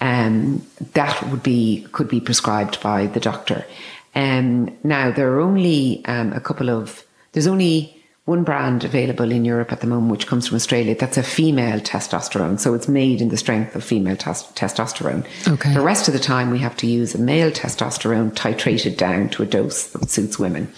Um, 0.00 0.64
that 0.92 1.20
would 1.28 1.42
be 1.42 1.88
could 1.90 2.08
be 2.08 2.20
prescribed 2.20 2.80
by 2.80 3.06
the 3.06 3.18
doctor. 3.18 3.66
Um, 4.14 4.78
now 4.84 5.10
there 5.10 5.32
are 5.32 5.40
only 5.40 6.04
um, 6.04 6.32
a 6.32 6.40
couple 6.40 6.70
of 6.70 7.04
there's 7.32 7.48
only 7.48 7.97
one 8.28 8.44
brand 8.44 8.84
available 8.84 9.32
in 9.32 9.44
Europe 9.44 9.72
at 9.72 9.80
the 9.80 9.86
moment, 9.86 10.12
which 10.12 10.26
comes 10.26 10.46
from 10.46 10.56
Australia, 10.56 10.94
that's 10.94 11.16
a 11.16 11.22
female 11.22 11.80
testosterone. 11.80 12.60
So 12.60 12.74
it's 12.74 12.86
made 12.86 13.22
in 13.22 13.30
the 13.30 13.38
strength 13.38 13.74
of 13.74 13.82
female 13.82 14.16
tes- 14.16 14.44
testosterone. 14.52 15.26
Okay. 15.48 15.72
The 15.72 15.80
rest 15.80 16.08
of 16.08 16.14
the 16.14 16.20
time, 16.20 16.50
we 16.50 16.58
have 16.58 16.76
to 16.76 16.86
use 16.86 17.14
a 17.14 17.18
male 17.18 17.50
testosterone 17.50 18.32
titrated 18.32 18.98
down 18.98 19.30
to 19.30 19.42
a 19.42 19.46
dose 19.46 19.88
that 19.88 20.10
suits 20.10 20.38
women. 20.38 20.70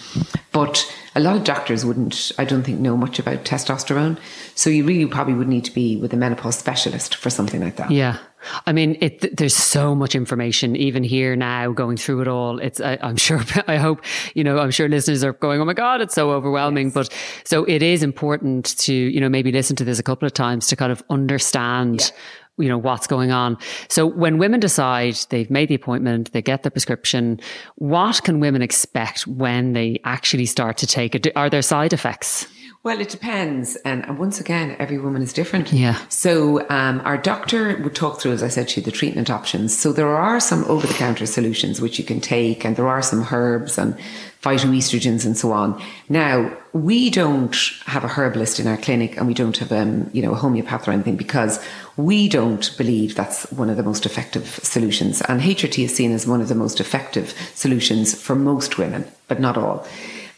But 0.53 0.89
a 1.13 1.19
lot 1.19 1.35
of 1.35 1.43
doctors 1.43 1.83
wouldn't, 1.83 2.31
I 2.37 2.45
don't 2.45 2.63
think, 2.63 2.79
know 2.79 2.95
much 2.95 3.19
about 3.19 3.43
testosterone. 3.43 4.17
So 4.55 4.69
you 4.69 4.85
really 4.85 5.05
probably 5.05 5.33
would 5.33 5.49
need 5.49 5.65
to 5.65 5.73
be 5.73 5.97
with 5.97 6.13
a 6.13 6.17
menopause 6.17 6.57
specialist 6.57 7.15
for 7.15 7.29
something 7.29 7.59
like 7.59 7.75
that. 7.75 7.91
Yeah. 7.91 8.17
I 8.65 8.73
mean, 8.73 8.97
it, 9.01 9.37
there's 9.37 9.55
so 9.55 9.95
much 9.95 10.15
information 10.15 10.75
even 10.75 11.03
here 11.03 11.35
now 11.35 11.71
going 11.71 11.97
through 11.97 12.21
it 12.21 12.27
all. 12.27 12.59
It's, 12.59 12.81
I, 12.81 12.97
am 13.01 13.17
sure, 13.17 13.41
I 13.67 13.77
hope, 13.77 14.03
you 14.33 14.43
know, 14.43 14.59
I'm 14.59 14.71
sure 14.71 14.87
listeners 14.89 15.23
are 15.23 15.33
going, 15.33 15.61
Oh 15.61 15.65
my 15.65 15.73
God, 15.73 16.01
it's 16.01 16.15
so 16.15 16.31
overwhelming. 16.31 16.87
Yes. 16.87 16.93
But 16.93 17.15
so 17.43 17.63
it 17.65 17.81
is 17.81 18.03
important 18.03 18.77
to, 18.79 18.93
you 18.93 19.19
know, 19.19 19.29
maybe 19.29 19.51
listen 19.51 19.75
to 19.77 19.83
this 19.83 19.99
a 19.99 20.03
couple 20.03 20.25
of 20.25 20.33
times 20.33 20.67
to 20.67 20.75
kind 20.75 20.91
of 20.91 21.03
understand 21.09 22.01
yeah 22.01 22.17
you 22.57 22.67
know 22.67 22.77
what's 22.77 23.07
going 23.07 23.31
on 23.31 23.57
so 23.87 24.05
when 24.05 24.37
women 24.37 24.59
decide 24.59 25.15
they've 25.29 25.49
made 25.49 25.69
the 25.69 25.75
appointment 25.75 26.31
they 26.33 26.41
get 26.41 26.63
the 26.63 26.69
prescription 26.69 27.39
what 27.75 28.21
can 28.23 28.39
women 28.39 28.61
expect 28.61 29.25
when 29.25 29.73
they 29.73 29.99
actually 30.03 30.45
start 30.45 30.77
to 30.77 30.85
take 30.85 31.15
it 31.15 31.27
are 31.35 31.49
there 31.49 31.61
side 31.61 31.93
effects 31.93 32.45
well, 32.83 32.99
it 32.99 33.09
depends. 33.09 33.75
And, 33.77 34.03
and, 34.05 34.17
once 34.17 34.39
again, 34.39 34.75
every 34.79 34.97
woman 34.97 35.21
is 35.21 35.33
different. 35.33 35.71
Yeah. 35.71 35.99
So, 36.09 36.67
um, 36.69 37.01
our 37.05 37.17
doctor 37.17 37.77
would 37.77 37.93
talk 37.93 38.19
through, 38.19 38.31
as 38.31 38.41
I 38.41 38.47
said 38.47 38.69
to 38.69 38.79
you, 38.79 38.85
the 38.85 38.91
treatment 38.91 39.29
options. 39.29 39.77
So, 39.77 39.93
there 39.93 40.07
are 40.07 40.39
some 40.39 40.63
over 40.65 40.87
the 40.87 40.93
counter 40.95 41.27
solutions 41.27 41.79
which 41.79 41.99
you 41.99 42.05
can 42.05 42.19
take, 42.19 42.65
and 42.65 42.75
there 42.75 42.87
are 42.87 43.03
some 43.03 43.27
herbs 43.31 43.77
and 43.77 43.95
phytoestrogens 44.41 45.25
and 45.25 45.37
so 45.37 45.51
on. 45.51 45.79
Now, 46.09 46.51
we 46.73 47.11
don't 47.11 47.55
have 47.85 48.03
a 48.03 48.07
herbalist 48.07 48.59
in 48.59 48.65
our 48.65 48.77
clinic 48.77 49.15
and 49.17 49.27
we 49.27 49.35
don't 49.35 49.55
have, 49.57 49.71
um, 49.71 50.09
you 50.13 50.23
know, 50.23 50.31
a 50.31 50.35
homeopath 50.35 50.87
or 50.87 50.91
anything 50.91 51.15
because 51.15 51.63
we 51.95 52.27
don't 52.27 52.75
believe 52.75 53.13
that's 53.13 53.51
one 53.51 53.69
of 53.69 53.77
the 53.77 53.83
most 53.83 54.07
effective 54.07 54.47
solutions. 54.63 55.21
And 55.21 55.41
HRT 55.41 55.83
is 55.83 55.95
seen 55.95 56.11
as 56.11 56.25
one 56.25 56.41
of 56.41 56.47
the 56.47 56.55
most 56.55 56.79
effective 56.79 57.35
solutions 57.53 58.19
for 58.19 58.35
most 58.35 58.79
women, 58.79 59.05
but 59.27 59.39
not 59.39 59.57
all. 59.57 59.85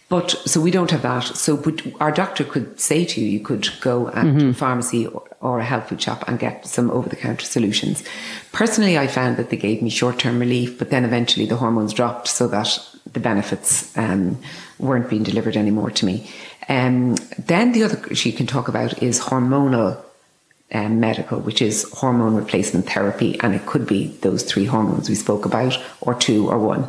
But 0.09 0.31
so 0.31 0.61
we 0.61 0.69
don't 0.69 0.91
have 0.91 1.01
that. 1.01 1.21
So, 1.21 1.57
but 1.57 1.81
our 1.99 2.11
doctor 2.11 2.43
could 2.43 2.79
say 2.79 3.05
to 3.05 3.21
you, 3.21 3.27
you 3.27 3.39
could 3.39 3.67
go 3.81 4.05
mm-hmm. 4.05 4.49
a 4.49 4.53
pharmacy 4.53 5.07
or, 5.07 5.23
or, 5.41 5.59
a 5.59 5.63
health 5.63 5.89
food 5.89 6.01
shop 6.01 6.23
and 6.27 6.37
get 6.37 6.67
some 6.67 6.91
over 6.91 7.09
the 7.09 7.15
counter 7.15 7.45
solutions. 7.45 8.03
Personally, 8.51 8.97
I 8.97 9.07
found 9.07 9.37
that 9.37 9.49
they 9.49 9.57
gave 9.57 9.81
me 9.81 9.89
short 9.89 10.19
term 10.19 10.39
relief, 10.39 10.77
but 10.77 10.89
then 10.89 11.03
eventually 11.05 11.45
the 11.45 11.55
hormones 11.55 11.93
dropped 11.93 12.27
so 12.27 12.47
that 12.49 12.79
the 13.11 13.19
benefits 13.19 13.95
um, 13.97 14.37
weren't 14.77 15.09
being 15.09 15.23
delivered 15.23 15.57
anymore 15.57 15.91
to 15.91 16.05
me. 16.05 16.29
Um, 16.69 17.15
then 17.37 17.71
the 17.71 17.83
other 17.83 18.15
she 18.15 18.31
can 18.31 18.47
talk 18.47 18.67
about 18.67 19.01
is 19.01 19.19
hormonal 19.19 20.01
um, 20.73 20.99
medical, 20.99 21.39
which 21.39 21.61
is 21.61 21.89
hormone 21.93 22.35
replacement 22.35 22.89
therapy, 22.89 23.39
and 23.41 23.53
it 23.53 23.65
could 23.65 23.85
be 23.85 24.07
those 24.21 24.43
three 24.43 24.65
hormones 24.65 25.09
we 25.09 25.15
spoke 25.15 25.45
about, 25.45 25.77
or 26.01 26.13
two, 26.13 26.49
or 26.49 26.57
one. 26.57 26.87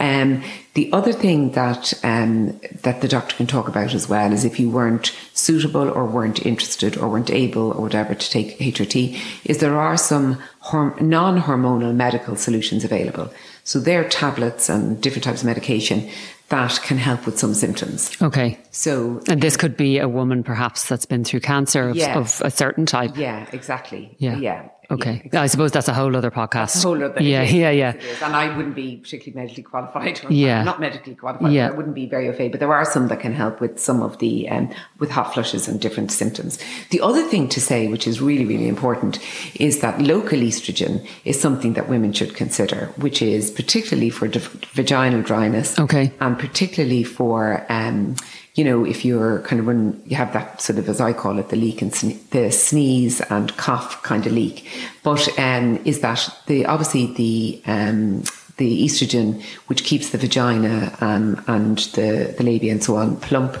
Um, 0.00 0.42
the 0.74 0.92
other 0.92 1.12
thing 1.12 1.52
that 1.52 1.92
um, 2.04 2.60
that 2.82 3.00
the 3.00 3.08
doctor 3.08 3.34
can 3.36 3.46
talk 3.46 3.68
about 3.68 3.94
as 3.94 4.08
well 4.08 4.32
is 4.32 4.44
if 4.44 4.60
you 4.60 4.70
weren't 4.70 5.12
suitable 5.34 5.88
or 5.88 6.04
weren't 6.04 6.44
interested 6.46 6.96
or 6.96 7.08
weren't 7.08 7.30
able 7.30 7.72
or 7.72 7.82
whatever 7.82 8.14
to 8.14 8.30
take 8.30 8.58
HRT, 8.58 9.20
is 9.44 9.58
there 9.58 9.78
are 9.78 9.96
some 9.96 10.40
non-hormonal 10.72 11.94
medical 11.94 12.36
solutions 12.36 12.84
available. 12.84 13.32
So 13.64 13.80
there 13.80 14.00
are 14.00 14.08
tablets 14.08 14.68
and 14.68 15.00
different 15.00 15.24
types 15.24 15.40
of 15.40 15.46
medication 15.46 16.08
that 16.48 16.80
can 16.82 16.96
help 16.96 17.26
with 17.26 17.38
some 17.38 17.52
symptoms. 17.54 18.10
Okay. 18.22 18.58
So, 18.70 19.20
and 19.28 19.42
this 19.42 19.56
could 19.56 19.76
be 19.76 19.98
a 19.98 20.08
woman 20.08 20.42
perhaps 20.42 20.88
that's 20.88 21.04
been 21.04 21.24
through 21.24 21.40
cancer 21.40 21.90
of, 21.90 21.96
yeah. 21.96 22.16
of 22.16 22.40
a 22.42 22.50
certain 22.50 22.86
type. 22.86 23.16
Yeah, 23.16 23.46
exactly. 23.52 24.16
Yeah. 24.18 24.38
Yeah. 24.38 24.68
Okay. 24.90 25.28
Yeah. 25.32 25.42
I 25.42 25.46
suppose 25.48 25.70
that's 25.70 25.88
a 25.88 25.92
whole 25.92 26.16
other 26.16 26.30
podcast. 26.30 26.82
Whole 26.82 27.02
other. 27.04 27.22
Yeah, 27.22 27.42
yeah, 27.42 27.70
yeah. 27.70 27.92
And 28.22 28.34
I 28.34 28.56
wouldn't 28.56 28.74
be 28.74 28.96
particularly 28.96 29.42
medically 29.42 29.62
qualified. 29.62 30.20
yeah. 30.30 30.62
Not 30.62 30.80
medically 30.80 31.14
qualified. 31.14 31.52
Yeah. 31.52 31.68
I 31.68 31.72
wouldn't 31.72 31.94
be 31.94 32.06
very 32.06 32.28
au 32.28 32.32
fait, 32.32 32.48
but 32.48 32.60
there 32.60 32.72
are 32.72 32.86
some 32.86 33.08
that 33.08 33.20
can 33.20 33.34
help 33.34 33.60
with 33.60 33.78
some 33.78 34.02
of 34.02 34.18
the, 34.18 34.48
um, 34.48 34.72
with 34.98 35.10
hot 35.10 35.34
flushes 35.34 35.68
and 35.68 35.78
different 35.78 36.10
symptoms. 36.10 36.58
The 36.90 37.02
other 37.02 37.22
thing 37.22 37.48
to 37.50 37.60
say, 37.60 37.88
which 37.88 38.06
is 38.06 38.22
really, 38.22 38.46
really 38.46 38.68
important, 38.68 39.18
is 39.56 39.80
that 39.80 40.00
local 40.00 40.38
estrogen 40.38 41.06
is 41.26 41.38
something 41.38 41.74
that 41.74 41.88
women 41.88 42.14
should 42.14 42.34
consider, 42.34 42.86
which 42.96 43.20
is 43.20 43.50
particularly 43.50 44.08
for 44.08 44.26
vaginal 44.72 45.20
dryness. 45.20 45.78
Okay. 45.78 46.12
And 46.20 46.38
particularly 46.38 47.04
for, 47.04 47.66
um, 47.68 48.16
you 48.58 48.64
know, 48.64 48.84
if 48.84 49.04
you're 49.04 49.38
kind 49.42 49.60
of 49.60 49.66
when 49.66 50.02
you 50.04 50.16
have 50.16 50.32
that 50.32 50.60
sort 50.60 50.80
of, 50.80 50.88
as 50.88 51.00
I 51.00 51.12
call 51.12 51.38
it, 51.38 51.48
the 51.48 51.56
leak 51.56 51.80
and 51.80 51.92
sne- 51.92 52.18
the 52.30 52.50
sneeze 52.50 53.20
and 53.30 53.56
cough 53.56 54.02
kind 54.02 54.26
of 54.26 54.32
leak. 54.32 54.66
But 55.04 55.28
um, 55.38 55.80
is 55.84 56.00
that 56.00 56.28
the 56.46 56.66
obviously 56.66 57.06
the 57.14 57.62
um, 57.66 58.24
the 58.56 58.84
estrogen, 58.84 59.40
which 59.68 59.84
keeps 59.84 60.10
the 60.10 60.18
vagina 60.18 60.92
um, 61.00 61.40
and 61.46 61.78
the, 61.94 62.34
the 62.36 62.42
labia 62.42 62.72
and 62.72 62.82
so 62.82 62.96
on 62.96 63.16
plump, 63.18 63.56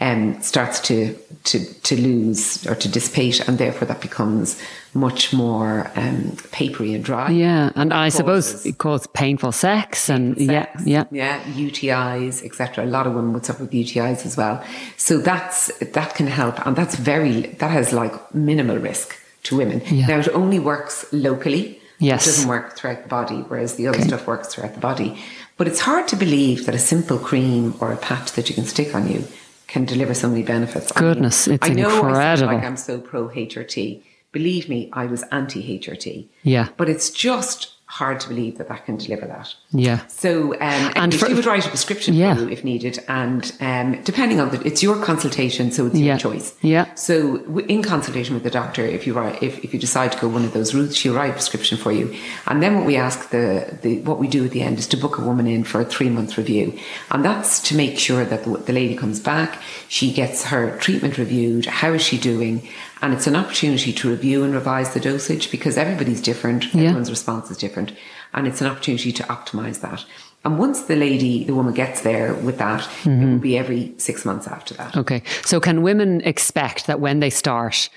um, 0.00 0.40
starts 0.42 0.78
to, 0.80 1.14
to, 1.44 1.64
to 1.64 2.00
lose 2.00 2.66
or 2.66 2.74
to 2.76 2.88
dissipate, 2.88 3.46
and 3.48 3.58
therefore 3.58 3.86
that 3.88 4.00
becomes 4.00 4.60
much 4.94 5.32
more 5.32 5.90
um, 5.96 6.36
papery 6.52 6.94
and 6.94 7.04
dry. 7.04 7.30
Yeah, 7.30 7.72
and 7.74 7.92
I 7.92 8.08
suppose 8.08 8.64
it 8.64 8.78
causes 8.78 9.08
painful 9.08 9.52
sex 9.52 10.08
and 10.08 10.36
painful 10.36 10.54
yeah, 10.54 10.72
sex, 10.72 10.86
yeah, 10.86 11.04
yeah, 11.10 11.42
UTIs, 11.44 12.44
etc. 12.44 12.84
A 12.84 12.86
lot 12.86 13.06
of 13.06 13.14
women 13.14 13.32
would 13.32 13.44
suffer 13.44 13.64
with 13.64 13.72
UTIs 13.72 14.24
as 14.24 14.36
well. 14.36 14.64
So 14.96 15.18
that's 15.18 15.76
that 15.78 16.14
can 16.14 16.28
help, 16.28 16.64
and 16.64 16.76
that's 16.76 16.94
very 16.94 17.42
that 17.58 17.70
has 17.70 17.92
like 17.92 18.34
minimal 18.34 18.78
risk 18.78 19.16
to 19.44 19.56
women. 19.56 19.82
Yeah. 19.86 20.06
Now 20.06 20.18
it 20.20 20.28
only 20.28 20.60
works 20.60 21.06
locally. 21.12 21.80
Yes. 22.00 22.24
It 22.24 22.30
doesn't 22.30 22.48
work 22.48 22.76
throughout 22.76 23.02
the 23.02 23.08
body, 23.08 23.38
whereas 23.48 23.74
the 23.74 23.88
other 23.88 23.98
okay. 23.98 24.06
stuff 24.06 24.28
works 24.28 24.54
throughout 24.54 24.74
the 24.74 24.80
body. 24.80 25.20
But 25.56 25.66
it's 25.66 25.80
hard 25.80 26.06
to 26.08 26.16
believe 26.16 26.66
that 26.66 26.74
a 26.76 26.78
simple 26.78 27.18
cream 27.18 27.74
or 27.80 27.90
a 27.90 27.96
patch 27.96 28.30
that 28.32 28.48
you 28.48 28.54
can 28.54 28.64
stick 28.64 28.94
on 28.94 29.08
you 29.10 29.26
can 29.68 29.84
deliver 29.84 30.14
so 30.14 30.28
many 30.28 30.42
benefits. 30.42 30.90
Goodness, 30.90 31.46
I 31.46 31.50
mean, 31.50 31.54
it's 31.56 31.70
I 31.70 31.72
know 31.74 32.06
incredible. 32.06 32.48
I 32.48 32.54
like 32.54 32.64
I'm 32.64 32.76
so 32.76 33.00
pro 33.00 33.28
HRT. 33.28 34.02
Believe 34.32 34.68
me, 34.68 34.90
I 34.92 35.06
was 35.06 35.22
anti 35.30 35.78
HRT. 35.78 36.28
Yeah. 36.42 36.68
But 36.76 36.88
it's 36.88 37.10
just 37.10 37.74
hard 37.90 38.20
to 38.20 38.28
believe 38.28 38.58
that 38.58 38.68
that 38.68 38.84
can 38.84 38.96
deliver 38.98 39.26
that. 39.26 39.54
Yeah. 39.70 40.06
So, 40.08 40.52
um, 40.54 40.92
and 40.94 41.14
for- 41.14 41.26
she 41.26 41.32
would 41.32 41.46
write 41.46 41.64
a 41.64 41.70
prescription 41.70 42.12
Yeah. 42.14 42.34
for 42.34 42.42
you 42.42 42.48
if 42.50 42.62
needed, 42.62 42.98
and 43.08 43.50
um, 43.60 44.00
depending 44.04 44.40
on 44.40 44.50
the, 44.50 44.60
it's 44.66 44.82
your 44.82 45.02
consultation, 45.02 45.72
so 45.72 45.86
it's 45.86 45.96
Yeah. 45.98 46.04
your 46.12 46.18
choice. 46.18 46.54
Yeah. 46.60 46.92
So, 46.94 47.36
in 47.66 47.82
consultation 47.82 48.34
with 48.34 48.42
the 48.44 48.50
doctor, 48.50 48.84
if 48.84 49.06
you 49.06 49.14
write, 49.14 49.42
if, 49.42 49.64
if 49.64 49.72
you 49.72 49.80
decide 49.80 50.12
to 50.12 50.18
go 50.18 50.28
one 50.28 50.44
of 50.44 50.52
those 50.52 50.74
routes, 50.74 50.96
she'll 50.96 51.14
write 51.14 51.30
a 51.30 51.32
prescription 51.32 51.78
for 51.78 51.90
you, 51.90 52.14
and 52.46 52.62
then 52.62 52.76
what 52.76 52.84
we 52.84 52.96
ask 52.96 53.30
the, 53.30 53.78
the 53.82 54.00
what 54.00 54.18
we 54.18 54.28
do 54.28 54.44
at 54.44 54.50
the 54.50 54.60
end 54.60 54.78
is 54.78 54.86
to 54.88 54.96
book 54.98 55.16
a 55.16 55.22
woman 55.22 55.46
in 55.46 55.64
for 55.64 55.80
a 55.80 55.84
three 55.86 56.10
month 56.10 56.36
review, 56.36 56.78
and 57.10 57.24
that's 57.24 57.58
to 57.68 57.74
make 57.74 57.98
sure 57.98 58.22
that 58.26 58.44
the, 58.44 58.50
the 58.58 58.72
lady 58.74 58.96
comes 58.96 59.18
back, 59.18 59.62
she 59.88 60.12
gets 60.12 60.44
her 60.44 60.76
treatment 60.78 61.16
reviewed, 61.16 61.64
how 61.64 61.94
is 61.94 62.02
she 62.02 62.18
doing, 62.18 62.68
and 63.00 63.14
it's 63.14 63.26
an 63.26 63.36
opportunity 63.36 63.92
to 63.92 64.10
review 64.10 64.44
and 64.44 64.52
revise 64.54 64.94
the 64.94 65.00
dosage 65.00 65.50
because 65.50 65.76
everybody's 65.76 66.20
different, 66.20 66.66
everyone's 66.74 67.10
response 67.10 67.50
is 67.50 67.56
different, 67.56 67.92
and 68.34 68.46
it's 68.46 68.60
an 68.60 68.66
opportunity 68.66 69.12
to 69.12 69.22
optimize 69.24 69.80
that. 69.80 70.04
And 70.44 70.58
once 70.58 70.82
the 70.82 70.96
lady, 70.96 71.44
the 71.44 71.54
woman 71.54 71.74
gets 71.74 72.02
there 72.02 72.34
with 72.34 72.58
that, 72.58 72.82
it 72.82 73.08
mm-hmm. 73.08 73.32
will 73.32 73.38
be 73.38 73.58
every 73.58 73.92
six 73.98 74.24
months 74.24 74.46
after 74.46 74.74
that. 74.74 74.96
Okay. 74.96 75.22
So 75.44 75.58
can 75.60 75.82
women 75.82 76.20
expect 76.22 76.86
that 76.86 77.00
when 77.00 77.20
they 77.20 77.30
start 77.30 77.90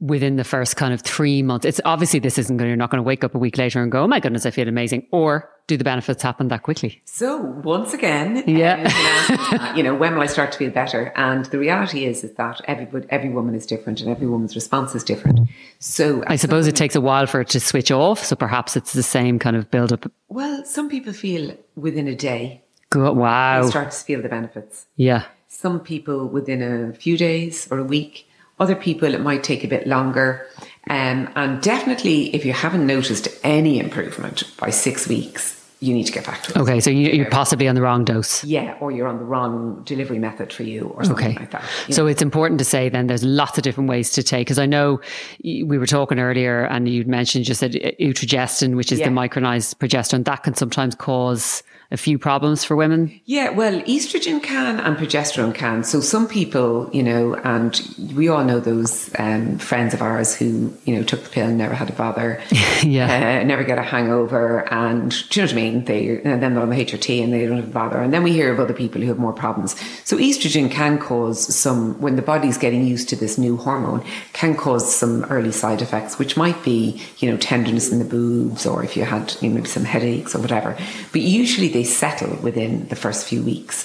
within 0.00 0.36
the 0.36 0.44
first 0.44 0.76
kind 0.76 0.94
of 0.94 1.02
three 1.02 1.42
months, 1.42 1.66
it's 1.66 1.80
obviously 1.84 2.20
this 2.20 2.38
isn't 2.38 2.56
going 2.56 2.66
to, 2.66 2.70
you're 2.70 2.76
not 2.76 2.90
going 2.90 2.98
to 2.98 3.06
wake 3.06 3.24
up 3.24 3.34
a 3.34 3.38
week 3.38 3.58
later 3.58 3.82
and 3.82 3.90
go, 3.90 4.04
oh 4.04 4.08
my 4.08 4.20
goodness, 4.20 4.46
I 4.46 4.50
feel 4.50 4.68
amazing. 4.68 5.06
Or 5.10 5.50
do 5.66 5.76
the 5.76 5.84
benefits 5.84 6.22
happen 6.22 6.48
that 6.48 6.62
quickly? 6.62 7.02
So 7.04 7.36
once 7.36 7.92
again, 7.92 8.42
Yeah. 8.46 8.76
you, 9.52 9.58
uh, 9.58 9.74
you 9.76 9.82
know, 9.82 9.94
when 9.94 10.14
will 10.14 10.22
I 10.22 10.26
start 10.26 10.52
to 10.52 10.58
feel 10.58 10.70
better? 10.70 11.12
And 11.16 11.44
the 11.46 11.58
reality 11.58 12.04
is, 12.06 12.24
is 12.24 12.32
that 12.34 12.60
everybody, 12.66 13.06
every 13.10 13.28
woman 13.30 13.54
is 13.54 13.66
different, 13.66 14.00
and 14.00 14.08
every 14.08 14.26
woman's 14.26 14.54
response 14.54 14.94
is 14.94 15.02
different. 15.04 15.48
So 15.78 16.22
I 16.26 16.36
suppose 16.36 16.66
it 16.66 16.76
takes 16.76 16.94
a 16.94 17.00
while 17.00 17.26
for 17.26 17.40
it 17.40 17.48
to 17.50 17.60
switch 17.60 17.90
off. 17.90 18.24
So 18.24 18.36
perhaps 18.36 18.76
it's 18.76 18.92
the 18.92 19.02
same 19.02 19.38
kind 19.38 19.56
of 19.56 19.70
build 19.70 19.92
up. 19.92 20.10
well, 20.28 20.64
some 20.64 20.88
people 20.88 21.12
feel 21.12 21.56
within 21.76 22.08
a 22.08 22.14
day 22.14 22.62
Go, 22.90 23.04
they 23.04 23.20
wow. 23.20 23.66
start 23.68 23.90
to 23.90 23.98
feel 23.98 24.22
the 24.22 24.28
benefits. 24.28 24.86
Yeah. 24.96 25.24
Some 25.48 25.80
people 25.80 26.26
within 26.28 26.62
a 26.62 26.92
few 26.94 27.18
days 27.18 27.68
or 27.70 27.78
a 27.78 27.84
week. 27.84 28.27
Other 28.60 28.74
people, 28.74 29.14
it 29.14 29.20
might 29.20 29.44
take 29.44 29.64
a 29.64 29.68
bit 29.68 29.86
longer. 29.86 30.46
Um, 30.90 31.30
and 31.36 31.62
definitely, 31.62 32.34
if 32.34 32.44
you 32.44 32.52
haven't 32.52 32.86
noticed 32.86 33.28
any 33.44 33.78
improvement 33.78 34.42
by 34.58 34.70
six 34.70 35.06
weeks, 35.06 35.54
you 35.80 35.94
need 35.94 36.04
to 36.04 36.12
get 36.12 36.26
back 36.26 36.42
to 36.42 36.50
us. 36.50 36.56
Okay. 36.56 36.80
So 36.80 36.90
you, 36.90 37.10
you're 37.10 37.30
possibly 37.30 37.68
on 37.68 37.76
the 37.76 37.82
wrong 37.82 38.04
dose. 38.04 38.42
Yeah, 38.42 38.76
or 38.80 38.90
you're 38.90 39.06
on 39.06 39.18
the 39.18 39.24
wrong 39.24 39.82
delivery 39.84 40.18
method 40.18 40.52
for 40.52 40.64
you 40.64 40.88
or 40.88 41.04
something 41.04 41.26
Okay. 41.26 41.38
like 41.38 41.52
that. 41.52 41.62
you 41.86 41.94
So 41.94 42.08
it's 42.08 42.20
important 42.20 42.58
to 42.58 42.64
say 42.64 42.88
then 42.88 43.06
there's 43.06 43.22
lots 43.22 43.58
of 43.58 43.62
different 43.62 43.88
ways 43.88 44.10
to 44.12 44.24
take, 44.24 44.46
because 44.46 44.58
I 44.58 44.66
know 44.66 45.00
we 45.44 45.78
were 45.78 45.86
talking 45.86 46.18
earlier 46.18 46.64
and 46.64 46.88
you'd 46.88 47.06
mentioned 47.06 47.44
just 47.44 47.60
that 47.60 47.72
Utrogestan, 48.00 48.74
which 48.74 48.90
is 48.90 48.98
Yeah. 48.98 49.08
the 49.08 49.14
micronized 49.14 49.76
progesterone, 49.76 50.24
that 50.24 50.42
can 50.42 50.54
sometimes 50.54 50.96
cause 50.96 51.62
a 51.90 51.96
few 51.96 52.18
problems 52.18 52.64
for 52.64 52.76
women. 52.76 53.18
Yeah, 53.24 53.48
well, 53.48 53.80
estrogen 53.82 54.42
can 54.42 54.78
and 54.78 54.94
progesterone 54.98 55.54
can. 55.54 55.84
So 55.84 56.00
some 56.00 56.28
people, 56.28 56.90
you 56.92 57.02
know, 57.02 57.34
and 57.36 57.80
we 58.14 58.28
all 58.28 58.44
know 58.44 58.60
those 58.60 59.10
um, 59.18 59.58
friends 59.58 59.94
of 59.94 60.02
ours 60.02 60.34
who, 60.34 60.74
you 60.84 60.94
know, 60.94 61.02
took 61.02 61.22
the 61.24 61.30
pill 61.30 61.46
and 61.46 61.56
never 61.56 61.74
had 61.74 61.88
a 61.88 61.94
bother, 61.94 62.42
Yeah. 62.82 63.40
uh, 63.40 63.46
never 63.46 63.64
get 63.64 63.78
a 63.78 63.82
hangover, 63.82 64.70
and 64.70 65.10
do 65.30 65.40
you 65.40 65.46
know 65.46 65.52
what 65.52 65.58
I 65.58 65.62
mean? 65.62 65.84
They 65.86 66.20
and 66.22 66.42
then 66.42 66.52
they're 66.52 66.62
on 66.62 66.68
the 66.68 66.76
HRT 66.76 67.24
and 67.24 67.32
they 67.32 67.46
don't 67.46 67.56
have 67.56 67.68
a 67.68 67.72
bother, 67.72 67.98
and 67.98 68.12
then 68.12 68.22
we 68.22 68.32
hear 68.32 68.52
of 68.52 68.60
other 68.60 68.74
people 68.74 69.00
who 69.00 69.08
have 69.08 69.18
more 69.18 69.32
problems. 69.32 69.74
So 70.04 70.18
estrogen 70.18 70.70
can 70.70 70.98
cause 70.98 71.54
some 71.54 71.98
when 72.02 72.16
the 72.16 72.22
body's 72.22 72.58
getting 72.58 72.84
used 72.86 73.08
to 73.08 73.16
this 73.16 73.38
new 73.38 73.56
hormone, 73.56 74.04
can 74.34 74.54
cause 74.56 74.94
some 74.94 75.24
early 75.24 75.52
side 75.52 75.80
effects, 75.80 76.18
which 76.18 76.36
might 76.36 76.62
be, 76.62 77.00
you 77.18 77.30
know, 77.30 77.38
tenderness 77.38 77.90
in 77.90 77.98
the 77.98 78.04
boobs, 78.04 78.66
or 78.66 78.84
if 78.84 78.94
you 78.94 79.04
had 79.04 79.34
you 79.40 79.48
know, 79.48 79.54
maybe 79.54 79.68
some 79.68 79.84
headaches 79.84 80.34
or 80.34 80.40
whatever. 80.40 80.76
But 81.12 81.22
usually 81.22 81.68
they 81.78 81.84
settle 81.84 82.34
within 82.42 82.88
the 82.88 82.96
first 82.96 83.20
few 83.28 83.40
weeks. 83.40 83.76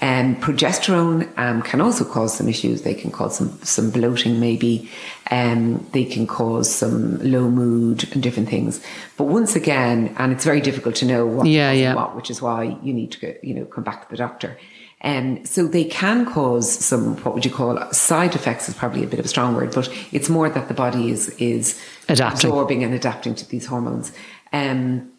Um, 0.00 0.36
progesterone 0.36 1.18
um, 1.38 1.62
can 1.62 1.80
also 1.80 2.04
cause 2.04 2.32
some 2.38 2.48
issues. 2.48 2.82
They 2.82 2.94
can 2.94 3.10
cause 3.10 3.36
some, 3.38 3.50
some 3.62 3.90
bloating, 3.90 4.38
maybe. 4.40 4.88
Um, 5.30 5.84
they 5.92 6.04
can 6.04 6.26
cause 6.26 6.68
some 6.72 7.18
low 7.34 7.48
mood 7.50 7.98
and 8.12 8.22
different 8.22 8.48
things. 8.48 8.80
But 9.16 9.24
once 9.24 9.56
again, 9.56 10.14
and 10.18 10.32
it's 10.32 10.44
very 10.44 10.60
difficult 10.60 10.94
to 10.96 11.04
know 11.04 11.26
what, 11.26 11.46
Yeah, 11.46 11.72
yeah. 11.72 11.94
what 11.94 12.14
which 12.16 12.30
is 12.30 12.40
why 12.40 12.76
you 12.82 12.92
need 12.92 13.10
to 13.12 13.18
go, 13.24 13.34
you 13.42 13.54
know 13.54 13.64
come 13.64 13.84
back 13.84 13.98
to 14.04 14.10
the 14.10 14.16
doctor. 14.26 14.56
Um, 15.04 15.44
so 15.44 15.66
they 15.66 15.84
can 15.84 16.24
cause 16.26 16.68
some 16.70 17.16
what 17.24 17.34
would 17.34 17.44
you 17.44 17.50
call 17.50 17.72
side 17.92 18.34
effects 18.36 18.68
is 18.68 18.74
probably 18.76 19.02
a 19.02 19.08
bit 19.08 19.18
of 19.18 19.24
a 19.24 19.28
strong 19.28 19.54
word, 19.56 19.72
but 19.74 19.88
it's 20.12 20.28
more 20.28 20.48
that 20.48 20.66
the 20.68 20.74
body 20.74 21.10
is 21.10 21.28
is 21.38 21.80
Adapting. 22.08 22.50
absorbing 22.50 22.84
and 22.84 22.94
adapting 22.94 23.34
to 23.36 23.44
these 23.48 23.66
hormones. 23.66 24.12
Um, 24.52 25.11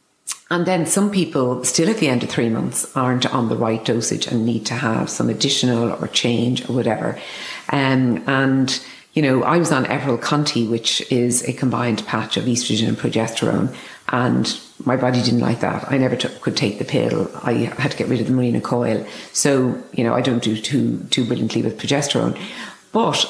and 0.54 0.66
then 0.68 0.86
some 0.86 1.10
people 1.10 1.64
still 1.64 1.90
at 1.90 1.98
the 1.98 2.10
end 2.10 2.24
of 2.24 2.30
three 2.30 2.50
months 2.50 2.96
aren't 2.96 3.26
on 3.34 3.50
the 3.50 3.56
right 3.56 3.84
dosage 3.84 4.28
and 4.28 4.46
need 4.46 4.68
to 4.68 4.76
have 4.76 5.10
some 5.10 5.30
additional 5.30 5.92
or 5.92 6.08
change 6.08 6.70
or 6.70 6.74
whatever. 6.74 7.20
Um, 7.70 8.24
and, 8.28 8.80
you 9.14 9.24
know, 9.24 9.42
I 9.44 9.58
was 9.58 9.72
on 9.72 9.86
Evorel 9.86 10.22
Conti, 10.22 10.68
which 10.68 11.12
is 11.12 11.48
a 11.48 11.54
combined 11.54 12.06
patch 12.06 12.38
of 12.38 12.44
estrogen 12.44 12.90
and 12.90 12.98
progesterone. 12.98 13.76
And 14.10 14.60
my 14.86 14.96
body 14.96 15.24
didn't 15.24 15.40
like 15.40 15.62
that. 15.62 15.92
I 15.92 15.98
never 15.98 16.16
took, 16.16 16.40
could 16.42 16.56
take 16.56 16.78
the 16.78 16.86
pill. 16.86 17.32
I 17.42 17.54
had 17.54 17.92
to 17.92 17.98
get 17.98 18.08
rid 18.08 18.22
of 18.22 18.28
the 18.28 18.34
Mirena 18.34 18.62
coil. 18.62 19.08
So, 19.32 19.82
you 19.94 20.04
know, 20.04 20.14
I 20.14 20.22
don't 20.22 20.44
do 20.44 20.56
too, 20.56 21.00
too 21.10 21.26
brilliantly 21.26 21.64
with 21.64 21.80
progesterone. 21.80 22.40
But 22.92 23.26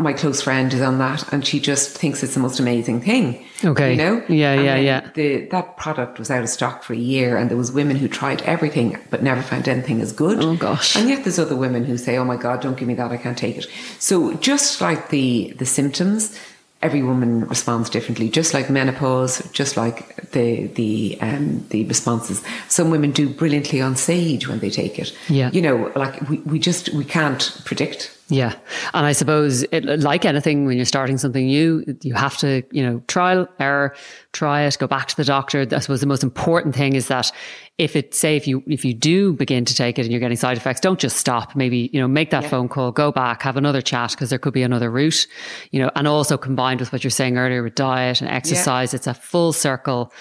my 0.00 0.12
close 0.14 0.40
friend 0.40 0.72
is 0.72 0.80
on 0.80 0.98
that 0.98 1.30
and 1.32 1.46
she 1.46 1.60
just 1.60 1.96
thinks 1.96 2.22
it's 2.22 2.34
the 2.34 2.40
most 2.40 2.58
amazing 2.58 3.00
thing. 3.02 3.44
Okay. 3.62 3.92
You 3.92 3.96
know? 3.96 4.24
Yeah, 4.28 4.52
And 4.52 4.64
yeah, 4.64 4.76
yeah. 4.76 5.10
The, 5.14 5.46
that 5.46 5.76
product 5.76 6.18
was 6.18 6.30
out 6.30 6.42
of 6.42 6.48
stock 6.48 6.82
for 6.82 6.94
a 6.94 6.96
year 6.96 7.36
and 7.36 7.50
there 7.50 7.58
was 7.58 7.70
women 7.70 7.96
who 7.96 8.08
tried 8.08 8.40
everything 8.42 8.98
but 9.10 9.22
never 9.22 9.42
found 9.42 9.68
anything 9.68 10.00
as 10.00 10.12
good. 10.12 10.42
Oh, 10.42 10.56
gosh. 10.56 10.96
And 10.96 11.08
yet 11.08 11.24
there's 11.24 11.38
other 11.38 11.54
women 11.56 11.84
who 11.84 11.98
say, 11.98 12.16
oh 12.16 12.24
my 12.24 12.36
God, 12.36 12.62
don't 12.62 12.78
give 12.78 12.88
me 12.88 12.94
that, 12.94 13.10
I 13.10 13.18
can't 13.18 13.36
take 13.36 13.58
it. 13.58 13.66
So 13.98 14.34
just 14.34 14.80
like 14.80 15.10
the, 15.10 15.54
the 15.58 15.66
symptoms, 15.66 16.38
every 16.82 17.02
woman 17.02 17.46
responds 17.46 17.90
differently, 17.90 18.28
just 18.28 18.54
like 18.54 18.70
menopause, 18.70 19.46
just 19.52 19.76
like 19.76 20.30
the, 20.30 20.66
the, 20.68 21.18
um, 21.20 21.66
the 21.68 21.84
responses. 21.84 22.42
Some 22.68 22.90
women 22.90 23.10
do 23.10 23.28
brilliantly 23.28 23.80
on 23.80 23.96
sage 23.96 24.48
when 24.48 24.60
they 24.60 24.70
take 24.70 24.98
it. 24.98 25.14
Yeah. 25.28 25.50
You 25.52 25.60
know, 25.60 25.92
like 25.94 26.28
we, 26.28 26.38
we 26.38 26.58
just, 26.58 26.88
we 26.94 27.04
can't 27.04 27.60
predict 27.64 28.16
Yeah. 28.30 28.54
And 28.94 29.04
I 29.04 29.12
suppose 29.12 29.62
it, 29.64 29.84
like 29.84 30.24
anything, 30.24 30.64
when 30.64 30.76
you're 30.76 30.86
starting 30.86 31.18
something 31.18 31.46
new, 31.46 31.84
you 32.02 32.14
have 32.14 32.36
to, 32.38 32.62
you 32.70 32.82
know, 32.82 33.02
trial, 33.08 33.48
error, 33.58 33.94
try 34.32 34.62
it, 34.62 34.78
go 34.78 34.86
back 34.86 35.08
to 35.08 35.16
the 35.16 35.24
doctor. 35.24 35.66
I 35.70 35.78
suppose 35.80 36.00
the 36.00 36.06
most 36.06 36.22
important 36.22 36.74
thing 36.74 36.94
is 36.94 37.08
that 37.08 37.32
if 37.80 37.96
it, 37.96 38.14
say, 38.14 38.36
if 38.36 38.46
you, 38.46 38.62
if 38.66 38.84
you 38.84 38.92
do 38.92 39.32
begin 39.32 39.64
to 39.64 39.74
take 39.74 39.98
it 39.98 40.02
and 40.02 40.12
you're 40.12 40.20
getting 40.20 40.36
side 40.36 40.58
effects, 40.58 40.80
don't 40.80 41.00
just 41.00 41.16
stop. 41.16 41.56
Maybe, 41.56 41.88
you 41.94 41.98
know, 41.98 42.06
make 42.06 42.28
that 42.28 42.44
phone 42.44 42.68
call, 42.68 42.92
go 42.92 43.10
back, 43.10 43.40
have 43.40 43.56
another 43.56 43.80
chat 43.80 44.10
because 44.10 44.28
there 44.28 44.38
could 44.38 44.52
be 44.52 44.62
another 44.62 44.90
route, 44.90 45.26
you 45.70 45.80
know, 45.80 45.90
and 45.96 46.06
also 46.06 46.36
combined 46.36 46.80
with 46.80 46.92
what 46.92 47.02
you're 47.02 47.10
saying 47.10 47.38
earlier 47.38 47.62
with 47.62 47.74
diet 47.74 48.20
and 48.20 48.28
exercise, 48.28 48.92
it's 48.92 49.06
a 49.06 49.14
full 49.14 49.54
circle. 49.54 50.12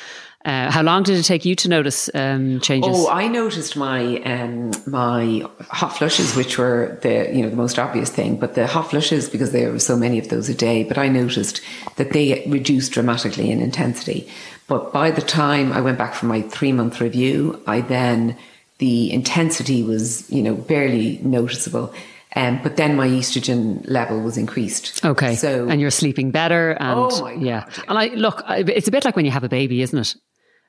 Uh, 0.46 0.72
how 0.72 0.82
long 0.82 1.04
did 1.04 1.18
it 1.18 1.24
take 1.24 1.44
you 1.44 1.54
to 1.54 1.68
notice 1.68 2.10
um, 2.14 2.62
changes? 2.62 2.96
Oh, 2.96 3.10
I 3.10 3.28
noticed 3.28 3.76
my 3.76 4.22
um, 4.24 4.72
my 4.88 5.46
hot 5.70 5.98
flushes, 5.98 6.34
which 6.34 6.58
were 6.58 6.98
the 7.02 7.30
you 7.34 7.44
know 7.44 7.50
the 7.50 7.58
most 7.58 7.78
obvious 7.78 8.10
thing, 8.10 8.38
but 8.38 8.56
the 8.56 8.66
hot 8.66 8.90
flushes 8.90 9.30
because 9.30 9.52
there 9.52 9.70
were 9.70 9.80
so 9.80 9.98
many 9.98 10.18
of 10.18 10.30
those 10.30 10.48
a 10.48 10.56
day. 10.56 10.86
But 10.86 10.98
I 10.98 11.10
noticed 11.10 11.60
that 11.98 12.14
they 12.14 12.46
reduced 12.48 12.94
dramatically 12.94 13.52
in 13.52 13.60
intensity. 13.60 14.30
But 14.70 14.94
by 14.94 15.12
the 15.12 15.22
time 15.22 15.74
I 15.74 15.82
went 15.82 15.98
back 15.98 16.14
for 16.14 16.28
my 16.28 16.42
three 16.44 16.72
month 16.72 17.02
review, 17.02 17.62
I 17.68 17.82
then 17.82 18.38
the 18.78 19.12
intensity 19.12 19.84
was 19.84 20.30
you 20.32 20.42
know 20.42 20.56
barely 20.56 21.20
noticeable. 21.24 21.94
Um, 22.36 22.60
but 22.62 22.78
then 22.78 22.96
my 22.96 23.08
estrogen 23.08 23.82
level 23.90 24.22
was 24.22 24.38
increased. 24.38 25.04
Okay. 25.04 25.36
So 25.36 25.68
and 25.68 25.82
you're 25.82 25.90
sleeping 25.92 26.30
better. 26.32 26.72
And 26.80 27.00
Oh 27.00 27.22
my 27.22 27.34
God, 27.34 27.42
yeah. 27.42 27.66
yeah. 27.68 27.84
And 27.88 27.98
I 27.98 28.06
look, 28.14 28.44
it's 28.48 28.88
a 28.88 28.92
bit 28.92 29.04
like 29.04 29.16
when 29.16 29.26
you 29.26 29.32
have 29.32 29.44
a 29.44 29.50
baby, 29.50 29.82
isn't 29.82 29.98
it? 29.98 30.16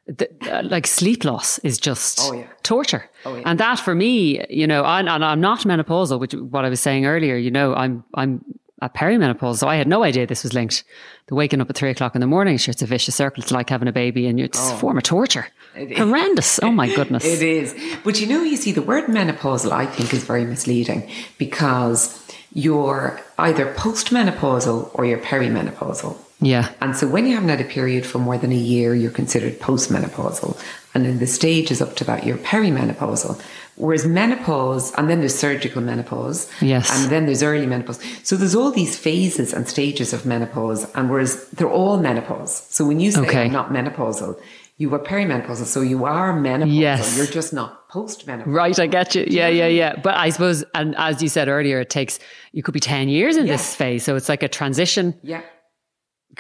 The, 0.07 0.27
uh, 0.51 0.63
like 0.63 0.87
sleep 0.87 1.23
loss 1.25 1.59
is 1.59 1.77
just 1.79 2.19
Oh, 2.23 2.33
yeah. 2.33 2.47
torture. 2.63 3.05
Oh, 3.27 3.37
yeah. 3.37 3.43
And 3.45 3.61
that 3.61 3.79
for 3.79 3.95
me, 3.95 4.43
you 4.49 4.67
know, 4.67 4.83
I, 4.85 5.01
and 5.01 5.11
I'm 5.23 5.41
not 5.43 5.61
menopausal, 5.61 6.19
which 6.19 6.33
what 6.33 6.65
I 6.65 6.71
was 6.71 6.81
saying 6.81 7.05
earlier, 7.05 7.37
you 7.37 7.51
know, 7.51 7.75
I'm, 7.75 8.05
I'm 8.15 8.43
at 8.81 8.95
perimenopause. 8.95 9.59
So 9.59 9.69
I 9.69 9.77
had 9.77 9.87
no 9.87 10.03
idea 10.03 10.27
this 10.27 10.43
was 10.43 10.55
linked. 10.55 10.85
The 11.27 11.35
waking 11.35 11.61
up 11.61 11.71
at 11.71 11.77
three 11.77 11.91
o'clock 11.91 12.15
in 12.15 12.21
the 12.21 12.27
morning, 12.27 12.57
sure, 12.57 12.73
it's 12.73 12.83
a 12.83 12.87
vicious 12.87 13.15
circle. 13.15 13.43
It's 13.43 13.53
like 13.53 13.71
having 13.71 13.89
a 13.89 13.93
baby 13.93 14.27
and 14.27 14.41
it's 14.41 14.71
a 14.71 14.77
form 14.77 14.97
of 14.97 15.05
torture. 15.05 15.47
Horrendous. 15.75 16.61
Oh 16.63 16.73
my 16.73 16.93
goodness. 16.95 17.25
It 17.25 17.43
is. 17.43 17.75
But 18.03 18.21
you 18.21 18.27
know, 18.27 18.43
you 18.43 18.57
see, 18.57 18.73
the 18.73 18.83
word 18.83 19.05
menopausal, 19.05 19.71
I 19.73 19.87
think, 19.87 20.13
is 20.13 20.25
very 20.25 20.45
misleading 20.45 21.09
because 21.39 22.27
you're 22.53 23.21
either 23.39 23.73
postmenopausal 23.75 24.91
or 24.95 25.05
you're 25.05 25.19
perimenopausal. 25.19 26.17
Yeah. 26.41 26.73
And 26.81 26.97
so 26.97 27.07
when 27.07 27.27
you 27.27 27.35
haven't 27.35 27.51
had 27.51 27.61
a 27.61 27.65
period 27.65 28.07
for 28.07 28.19
more 28.19 28.39
than 28.39 28.51
a 28.51 28.57
year, 28.57 28.95
you're 28.95 29.11
considered 29.11 29.59
postmenopausal. 29.61 30.59
And 30.95 31.07
in 31.07 31.19
the 31.19 31.27
stages 31.27 31.81
up 31.81 31.97
to 31.97 32.05
that, 32.05 32.25
you're 32.25 32.39
perimenopausal. 32.39 33.41
Whereas 33.77 34.07
menopause, 34.07 34.93
and 34.95 35.09
then 35.09 35.21
there's 35.21 35.35
surgical 35.35 35.81
menopause. 35.81 36.51
Yes. 36.61 36.91
And 36.91 37.11
then 37.11 37.27
there's 37.27 37.43
early 37.43 37.67
menopause. 37.67 38.01
So 38.23 38.37
there's 38.37 38.55
all 38.55 38.71
these 38.71 38.97
phases 38.99 39.53
and 39.53 39.69
stages 39.69 40.13
of 40.13 40.27
menopause. 40.27 40.91
And 40.95 41.11
whereas 41.11 41.49
they're 41.51 41.71
all 41.71 41.99
menopause. 41.99 42.67
So 42.69 42.87
when 42.87 43.01
you 43.01 43.13
say 43.13 43.21
Okay. 43.21 43.45
I'm 43.45 43.53
not 43.53 43.71
menopausal, 43.71 44.41
You 44.81 44.89
were 44.89 44.99
perimenopausal, 44.99 45.67
so 45.67 45.83
you 45.83 46.07
are 46.07 46.33
menopausal. 46.33 46.81
Yes. 46.81 47.15
You're 47.15 47.27
just 47.27 47.53
not 47.53 47.87
postmenopausal. 47.91 48.47
Right, 48.47 48.79
I 48.79 48.87
get 48.87 49.15
you. 49.15 49.27
Yeah, 49.29 49.49
yeah, 49.49 49.67
yeah. 49.67 49.97
But 49.97 50.15
I 50.15 50.31
suppose, 50.31 50.65
and 50.75 50.97
as 50.97 51.23
you 51.23 51.29
said 51.29 51.49
earlier, 51.49 51.81
it 51.81 51.91
takes, 51.91 52.19
you 52.53 52.63
could 52.63 52.73
be 52.73 52.81
10 52.81 53.11
years 53.11 53.37
in 53.37 53.45
this 53.47 53.75
phase. 53.75 54.05
So 54.05 54.17
it's 54.17 54.31
like 54.31 54.43
a 54.43 54.49
transition. 54.49 55.15
Yeah. 55.23 55.43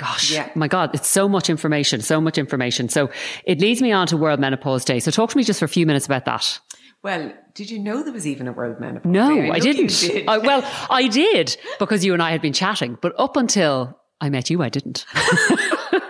Gosh, 0.00 0.30
Yeah. 0.32 0.48
my 0.54 0.66
God, 0.66 0.90
it's 0.94 1.06
so 1.08 1.28
much 1.28 1.50
information, 1.50 2.00
so 2.00 2.20
much 2.22 2.38
information. 2.38 2.88
So 2.88 3.10
it 3.44 3.60
leads 3.60 3.82
me 3.82 3.92
on 3.92 4.06
to 4.06 4.16
World 4.16 4.40
Menopause 4.40 4.82
Day. 4.84 4.98
So 4.98 5.10
talk 5.10 5.28
to 5.30 5.36
me 5.36 5.44
just 5.44 5.58
for 5.58 5.66
a 5.66 5.68
few 5.68 5.84
minutes 5.84 6.06
about 6.06 6.24
that. 6.24 6.58
Well, 7.02 7.32
did 7.54 7.70
you 7.70 7.78
know 7.78 8.02
there 8.02 8.12
was 8.12 8.26
even 8.26 8.48
a 8.48 8.52
World 8.52 8.80
Menopause 8.80 9.10
No, 9.12 9.34
Day? 9.34 9.50
I, 9.50 9.56
you 9.56 9.60
didn't. 9.62 10.00
did. 10.00 10.26
I, 10.28 10.38
well, 10.38 10.62
I 10.90 11.06
did 11.08 11.54
because 11.78 12.02
you 12.04 12.14
and 12.14 12.22
I 12.22 12.30
had 12.30 12.40
been 12.40 12.54
chatting, 12.54 12.96
but 13.02 13.12
up 13.18 13.36
until 13.36 13.98
I 14.22 14.30
met 14.30 14.48
you, 14.48 14.62
I 14.62 14.70
didn't. 14.70 15.04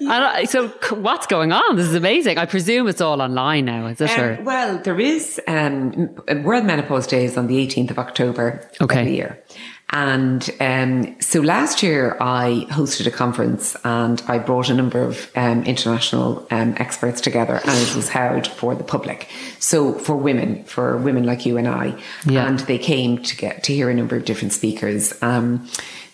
And 0.00 0.10
I, 0.12 0.44
so 0.44 0.68
what's 0.90 1.26
going 1.26 1.50
on? 1.52 1.76
This 1.76 1.86
is 1.86 1.94
amazing. 1.94 2.36
I 2.36 2.44
presume 2.44 2.88
it's 2.88 3.00
all 3.00 3.22
online 3.22 3.64
now, 3.64 3.86
is 3.86 4.00
it? 4.02 4.10
Um, 4.10 4.44
well, 4.44 4.76
there 4.78 5.00
is 5.00 5.40
um, 5.48 6.14
World 6.42 6.66
Menopause 6.66 7.06
Day 7.06 7.24
is 7.24 7.38
on 7.38 7.46
the 7.46 7.56
18th 7.66 7.90
of 7.92 7.98
October 7.98 8.68
Okay. 8.82 9.00
every 9.00 9.16
year. 9.16 9.42
And 9.90 10.50
um, 10.60 11.20
so 11.20 11.40
last 11.40 11.82
year 11.82 12.16
I 12.20 12.66
hosted 12.70 13.06
a 13.06 13.10
conference 13.10 13.76
and 13.84 14.22
I 14.26 14.38
brought 14.38 14.68
a 14.68 14.74
number 14.74 15.00
of 15.00 15.30
um, 15.36 15.62
international 15.64 16.46
um, 16.50 16.74
experts 16.78 17.20
together 17.20 17.60
and 17.64 17.88
it 17.88 17.94
was 17.94 18.08
held 18.08 18.46
for 18.46 18.74
the 18.74 18.82
public. 18.82 19.28
So 19.60 19.92
for 19.92 20.16
women, 20.16 20.64
for 20.64 20.96
women 20.96 21.24
like 21.24 21.46
you 21.46 21.58
and 21.58 21.68
I. 21.68 21.96
Yeah. 22.24 22.48
And 22.48 22.58
they 22.60 22.78
came 22.78 23.22
to 23.22 23.36
get 23.36 23.62
to 23.64 23.74
hear 23.74 23.88
a 23.88 23.94
number 23.94 24.16
of 24.16 24.24
different 24.24 24.52
speakers. 24.52 25.14
Um, 25.22 25.68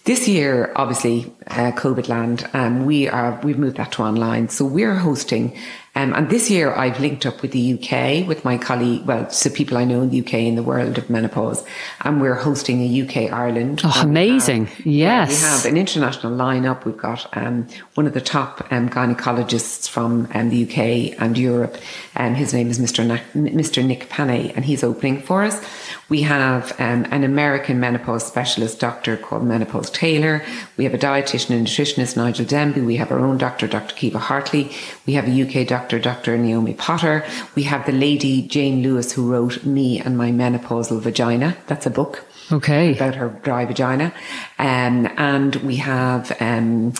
this 0.05 0.27
year, 0.27 0.73
obviously, 0.77 1.33
uh, 1.47 1.73
COVID 1.73 2.09
land, 2.09 2.49
um, 2.55 2.87
we 2.87 3.07
are 3.09 3.39
we've 3.43 3.59
moved 3.59 3.77
that 3.77 3.93
to 3.93 4.03
online. 4.03 4.49
So 4.49 4.64
we're 4.64 4.97
hosting, 4.97 5.57
um, 6.01 6.14
and 6.14 6.30
this 6.30 6.51
year 6.51 6.72
I've 6.72 6.98
linked 7.01 7.26
up 7.26 7.42
with 7.42 7.53
the 7.53 7.74
UK 7.74 8.26
with 8.26 8.44
my 8.44 8.57
colleague, 8.59 9.05
well, 9.07 9.28
so 9.30 9.51
people 9.51 9.76
I 9.76 9.84
know 9.84 10.01
in 10.03 10.11
the 10.11 10.20
UK 10.20 10.34
in 10.34 10.55
the 10.57 10.62
world 10.62 10.98
of 10.98 11.11
menopause, 11.11 11.64
and 12.03 12.20
we're 12.20 12.34
hosting 12.34 12.80
a 12.82 13.03
UK 13.03 13.32
Ireland. 13.32 13.80
Oh, 13.84 13.88
have- 13.88 14.05
amazing. 14.07 14.68
yeah, 14.84 15.11
Yes. 15.26 15.30
we 15.30 15.36
have 15.48 15.64
an 15.72 15.76
international 15.76 16.32
lineup. 16.36 16.84
We've 16.84 16.96
got 16.96 17.26
um, 17.36 17.66
one 17.94 18.07
of 18.07 18.14
the 18.14 18.20
top 18.20 18.66
um, 18.72 18.88
gynecologists 18.88 19.88
from 19.88 20.28
um, 20.34 20.51
the 20.51 20.64
UK 20.64 20.78
and 21.20 21.36
Europe, 21.36 21.76
and 22.14 22.36
his 22.36 22.53
name 22.55 22.68
is 22.70 22.78
Mr. 22.78 23.07
Nick, 23.07 23.22
Mr. 23.34 23.84
Nick 23.84 24.09
Panay, 24.09 24.53
and 24.55 24.64
he's 24.64 24.82
opening 24.84 25.20
for 25.20 25.42
us. 25.42 25.62
We 26.09 26.22
have 26.22 26.72
um, 26.80 27.07
an 27.11 27.24
American 27.24 27.78
menopause 27.80 28.26
specialist 28.26 28.80
doctor 28.80 29.16
called 29.16 29.44
Menopause 29.44 29.90
Taylor. 29.90 30.42
We 30.76 30.84
have 30.84 30.94
a 30.94 30.98
dietitian 30.98 31.51
and 31.57 31.66
nutritionist, 31.66 32.16
Nigel 32.16 32.46
Denby. 32.46 32.80
We 32.80 32.96
have 32.96 33.11
our 33.12 33.18
own 33.20 33.38
doctor, 33.38 33.66
Dr. 33.66 33.94
Caoimhe 33.94 34.20
Hartley. 34.20 34.70
We 35.07 35.12
have 35.14 35.26
a 35.28 35.42
UK 35.42 35.66
doctor, 35.66 35.89
Dr. 35.99 36.38
Naomi 36.38 36.74
Potter. 36.74 37.24
We 37.55 37.64
have 37.64 37.86
the 37.86 37.93
lady, 37.93 38.43
Jane 38.43 38.82
Lewis, 38.82 39.12
who 39.12 39.30
wrote 39.30 39.64
Me 39.64 39.99
and 40.01 40.16
My 40.16 40.30
Menopausal 40.30 41.01
Vagina. 41.01 41.57
That's 41.66 41.86
a 41.86 41.91
book 41.91 42.24
Okay. 42.53 42.95
about 42.95 43.14
her 43.16 43.28
dry 43.43 43.64
vagina. 43.64 44.12
Um, 44.59 45.09
and 45.16 45.57
we 45.57 45.76
have 45.76 46.36
um, 46.41 46.93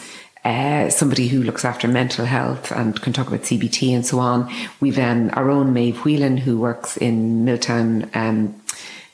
uh, 0.45 0.89
somebody 0.91 1.29
who 1.29 1.43
looks 1.43 1.65
after 1.65 1.89
mental 1.89 2.25
health 2.25 2.71
and 2.73 3.01
can 3.03 3.13
talk 3.13 3.27
about 3.29 3.41
CBT 3.43 3.95
and 3.95 4.07
so 4.07 4.19
on. 4.19 4.51
We've 4.81 4.99
um, 4.99 5.31
our 5.35 5.51
own 5.51 5.73
Maeve 5.73 5.99
Whelan 6.05 6.37
who 6.39 6.59
works 6.59 6.97
in 6.97 7.45
Milltown 7.45 8.09
um, 8.15 8.55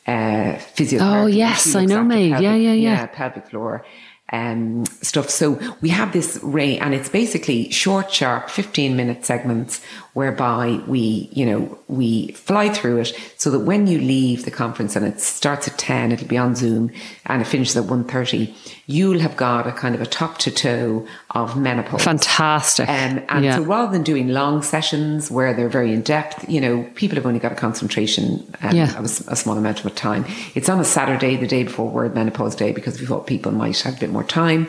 uh, 0.07 0.55
physiotherapy. 0.77 1.23
Oh, 1.23 1.27
yes, 1.27 1.75
I 1.75 1.85
know 1.85 2.05
Maeve. 2.05 2.41
Yeah, 2.41 2.55
yeah, 2.55 2.73
yeah. 2.73 3.07
pelvic 3.07 3.49
floor 3.49 3.85
um, 4.33 4.85
stuff. 5.03 5.31
So 5.31 5.61
we 5.81 5.91
have 5.91 6.13
this 6.13 6.39
ray, 6.43 6.79
and 6.79 6.95
it's 6.95 7.09
basically 7.09 7.71
short, 7.71 8.13
sharp, 8.13 8.51
15 8.51 8.97
minute 8.97 9.25
segments 9.25 9.81
whereby 10.17 10.81
we, 10.87 11.29
you 11.31 11.45
know, 11.45 11.79
we 11.89 12.29
fly 12.29 12.71
through 12.71 12.97
it 12.99 13.13
so 13.37 13.51
that 13.51 13.59
when 13.61 13.87
you 13.87 13.99
leave 13.99 14.47
the 14.47 14.51
conference 14.51 14.97
and 14.97 15.05
it 15.05 15.21
starts 15.21 15.69
at 15.69 15.77
10, 15.77 16.11
it'll 16.11 16.27
be 16.27 16.39
on 16.39 16.57
Zoom 16.57 16.91
and 17.27 17.43
it 17.43 17.45
finishes 17.45 17.77
at 17.77 17.85
1.30, 17.85 18.51
you'll 18.87 19.19
have 19.21 19.37
got 19.37 19.67
a 19.67 19.73
kind 19.73 19.95
of 19.95 20.01
a 20.01 20.07
top 20.07 20.39
to 20.39 20.51
toe 20.51 21.07
of 21.33 21.55
menopause. 21.59 22.03
Fantastic. 22.03 22.89
Um, 22.89 23.23
and 23.29 23.45
yeah. 23.45 23.57
so 23.57 23.63
rather 23.65 23.93
than 23.93 24.05
doing 24.05 24.29
long 24.29 24.63
sessions 24.63 25.31
where 25.31 25.53
they're 25.53 25.69
very 25.69 25.93
in 25.93 26.01
depth, 26.01 26.49
you 26.49 26.63
know, 26.63 26.91
people 26.95 27.17
have 27.17 27.27
only 27.27 27.39
got 27.39 27.53
a 27.53 27.57
concentration 27.57 28.43
um, 28.63 28.75
Yeah. 28.75 28.99
of 28.99 29.05
a, 29.05 29.33
a 29.33 29.37
small 29.37 29.59
amount 29.59 29.85
of 29.85 29.95
time. 29.95 30.25
It's 30.55 30.71
on 30.71 30.81
a 30.81 30.85
Saturday, 30.85 31.37
the 31.37 31.47
day 31.47 31.65
before 31.65 31.91
World 31.91 32.15
Menopause 32.15 32.57
Day, 32.57 32.73
because 32.73 32.99
we 32.99 33.05
thought 33.07 33.27
people 33.27 33.53
might 33.53 33.79
have 33.83 33.99
a 33.99 34.01
bit 34.01 34.09
more 34.09 34.25
time. 34.25 34.69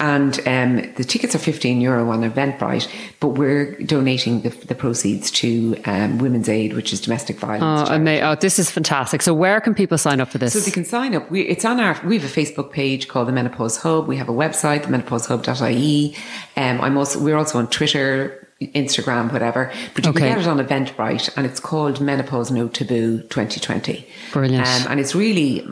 And 0.00 0.40
um, 0.48 0.76
the 0.94 1.04
tickets 1.04 1.34
are 1.34 1.38
15 1.38 1.80
euro 1.80 2.08
on 2.10 2.22
Eventbrite, 2.22 2.88
but 3.20 3.28
we're 3.28 3.74
donating 3.82 4.40
the, 4.40 4.48
the 4.48 4.74
proceeds 4.74 5.30
to 5.32 5.76
um, 5.84 6.16
Women's 6.18 6.48
Aid, 6.48 6.72
which 6.72 6.92
is 6.94 7.02
domestic 7.02 7.38
violence. 7.38 7.90
Oh, 7.90 7.94
oh, 8.30 8.34
this 8.34 8.58
is 8.58 8.70
fantastic. 8.70 9.20
So 9.20 9.34
where 9.34 9.60
can 9.60 9.74
people 9.74 9.98
sign 9.98 10.20
up 10.20 10.28
for 10.30 10.38
this? 10.38 10.54
So 10.54 10.60
they 10.60 10.70
can 10.70 10.86
sign 10.86 11.14
up. 11.14 11.30
We, 11.30 11.42
it's 11.42 11.66
on 11.66 11.78
our. 11.80 12.00
We 12.04 12.18
have 12.18 12.24
a 12.24 12.40
Facebook 12.40 12.72
page 12.72 13.08
called 13.08 13.28
the 13.28 13.32
Menopause 13.32 13.76
Hub. 13.76 14.08
We 14.08 14.16
have 14.16 14.30
a 14.30 14.32
website, 14.32 14.84
themenopausehub.ie. 14.84 16.16
Um, 16.56 16.80
I'm 16.80 16.96
also. 16.96 17.20
We're 17.20 17.36
also 17.36 17.58
on 17.58 17.68
Twitter, 17.68 18.48
Instagram, 18.62 19.30
whatever. 19.32 19.70
But 19.94 20.04
you 20.06 20.10
Okay. 20.12 20.20
can 20.20 20.38
get 20.38 20.38
it 20.38 20.46
on 20.48 20.58
Eventbrite, 20.58 21.30
and 21.36 21.44
it's 21.44 21.60
called 21.60 22.00
Menopause 22.00 22.50
No 22.50 22.68
Taboo 22.68 23.18
2020. 23.28 24.06
Brilliant. 24.32 24.66
Um, 24.66 24.92
and 24.92 24.98
it's 25.00 25.14
really. 25.14 25.66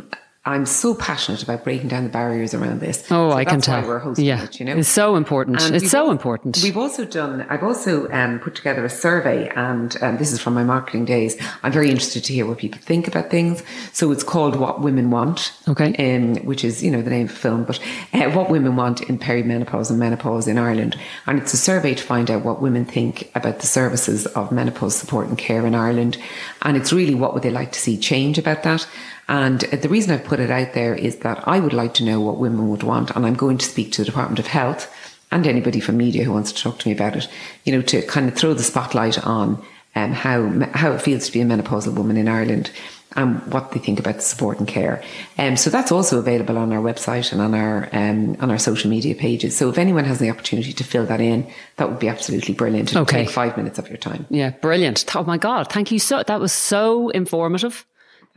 I'm 0.49 0.65
so 0.65 0.95
passionate 0.95 1.43
about 1.43 1.63
breaking 1.63 1.89
down 1.89 2.05
the 2.05 2.09
barriers 2.09 2.55
around 2.55 2.81
this. 2.81 3.03
oh, 3.11 3.31
So 3.31 3.37
I 3.37 3.45
can 3.45 3.61
tell. 3.61 3.83
Why 3.83 3.87
we're 3.87 3.99
hosting 3.99 4.25
yeah. 4.25 4.45
it. 4.45 4.59
You 4.59 4.65
know, 4.65 4.77
It's 4.79 4.89
so 4.89 5.15
important. 5.15 5.61
and 5.61 5.77
it's 5.77 5.91
so 5.91 6.07
al- 6.07 6.11
important. 6.11 6.59
We've 6.63 6.77
also 6.77 7.05
done, 7.05 7.43
I've 7.51 7.63
also 7.63 8.11
um, 8.11 8.39
put 8.39 8.55
together 8.55 8.83
a 8.83 8.89
survey, 8.89 9.51
and 9.57 9.95
um, 10.03 10.17
this 10.17 10.33
is 10.33 10.41
from 10.41 10.55
my 10.55 10.65
marketing 10.65 11.05
days. 11.05 11.37
I'm 11.63 11.71
very 11.71 11.91
interested 11.91 12.25
to 12.25 12.33
hear 12.33 12.47
what 12.47 12.57
people 12.57 12.81
think 12.81 13.07
about 13.07 13.29
things. 13.31 13.63
So 13.93 14.11
it's 14.11 14.25
called 14.25 14.57
What 14.57 14.81
Women 14.81 15.11
Want. 15.11 15.53
Okay. 15.69 15.95
Um, 16.17 16.37
which 16.47 16.65
is, 16.65 16.83
you 16.83 16.91
know, 16.91 17.03
the 17.03 17.11
name 17.11 17.27
of 17.27 17.33
the 17.33 17.39
film, 17.39 17.65
but 17.65 17.79
uh, 18.15 18.31
What 18.31 18.49
Women 18.49 18.75
Want 18.75 19.03
in 19.03 19.19
Perimenopause 19.19 19.91
and 19.91 19.99
Menopause 19.99 20.49
in 20.49 20.57
Ireland. 20.57 20.99
And 21.27 21.39
it's 21.39 21.53
a 21.53 21.59
survey 21.59 21.95
to 21.95 22.03
find 22.03 22.31
out 22.31 22.43
what 22.45 22.63
women 22.63 22.87
think 22.87 23.31
about 23.35 23.59
the 23.61 23.67
services 23.67 24.25
of 24.29 24.51
menopause 24.51 24.97
support 24.97 25.29
and 25.29 25.37
care 25.37 25.67
in 25.67 25.75
Ireland. 25.75 26.17
And 26.63 26.75
it's 26.75 26.91
really 26.91 27.15
what 27.15 27.35
would 27.35 27.43
they 27.43 27.51
like 27.51 27.73
to 27.73 27.81
see 27.81 27.99
change 27.99 28.39
about 28.39 28.63
that. 28.63 28.89
And 29.29 29.61
the 29.61 29.89
reason 29.89 30.13
I've 30.13 30.25
put 30.25 30.41
it 30.41 30.51
out 30.51 30.73
there 30.73 30.95
is 30.95 31.17
that 31.19 31.47
I 31.47 31.61
would 31.61 31.73
like 31.75 31.95
to 31.95 32.05
know 32.05 32.21
what 32.21 32.39
women 32.39 32.71
would 32.71 32.83
want. 32.83 33.11
And 33.15 33.27
I'm 33.27 33.35
going 33.35 33.59
to 33.59 33.67
speak 33.67 33.93
to 33.93 34.03
the 34.03 34.07
Department 34.07 34.39
of 34.39 34.47
Health 34.47 34.93
and 35.31 35.47
anybody 35.47 35.81
from 35.81 35.99
media 35.99 36.25
who 36.25 36.33
wants 36.33 36.51
to 36.53 36.63
talk 36.63 36.79
to 36.79 36.89
me 36.89 36.95
about 36.95 37.15
it, 37.17 37.29
you 37.65 37.73
know, 37.73 37.83
to 37.83 38.01
kind 38.03 38.29
of 38.29 38.35
throw 38.35 38.55
the 38.55 38.63
spotlight 38.63 39.23
on 39.27 39.63
um, 39.95 40.13
how, 40.13 40.49
how 40.73 40.93
it 40.93 41.03
feels 41.03 41.27
to 41.27 41.33
be 41.33 41.41
a 41.43 41.45
menopausal 41.45 41.95
woman 41.95 42.17
in 42.17 42.29
Ireland 42.29 42.71
and 43.17 43.41
what 43.53 43.73
they 43.73 43.81
think 43.81 43.99
about 43.99 44.15
the 44.17 44.21
support 44.23 44.59
and 44.59 44.69
care. 44.69 45.03
Um, 45.39 45.57
so 45.57 45.69
that's 45.71 45.91
also 45.91 46.19
available 46.19 46.57
on 46.57 46.73
our 46.73 46.81
website 46.81 47.33
and 47.33 47.41
on 47.41 47.55
our 47.55 47.89
um, 47.93 48.37
on 48.41 48.51
our 48.51 48.59
social 48.59 48.91
media 48.91 49.15
pages. 49.15 49.57
So 49.57 49.69
if 49.71 49.79
anyone 49.79 50.05
has 50.05 50.19
the 50.19 50.31
opportunity 50.31 50.73
to 50.75 50.85
fill 50.85 51.07
that 51.07 51.21
in, 51.21 51.47
that 51.77 51.89
would 51.91 51.99
be 51.99 52.09
absolutely 52.09 52.55
brilliant. 52.55 52.91
It'll 52.91 53.03
Okay. 53.03 53.25
take 53.25 53.31
five 53.31 53.57
minutes 53.57 53.79
of 53.79 53.89
your 53.89 53.97
time. 53.97 54.27
Yeah, 54.31 54.51
brilliant. 54.51 55.05
Oh 55.17 55.25
my 55.25 55.37
God. 55.39 55.71
Thank 55.73 55.91
you 55.91 55.99
so, 55.99 56.23
that 56.23 56.39
was 56.41 56.53
so 56.53 57.09
informative. 57.11 57.85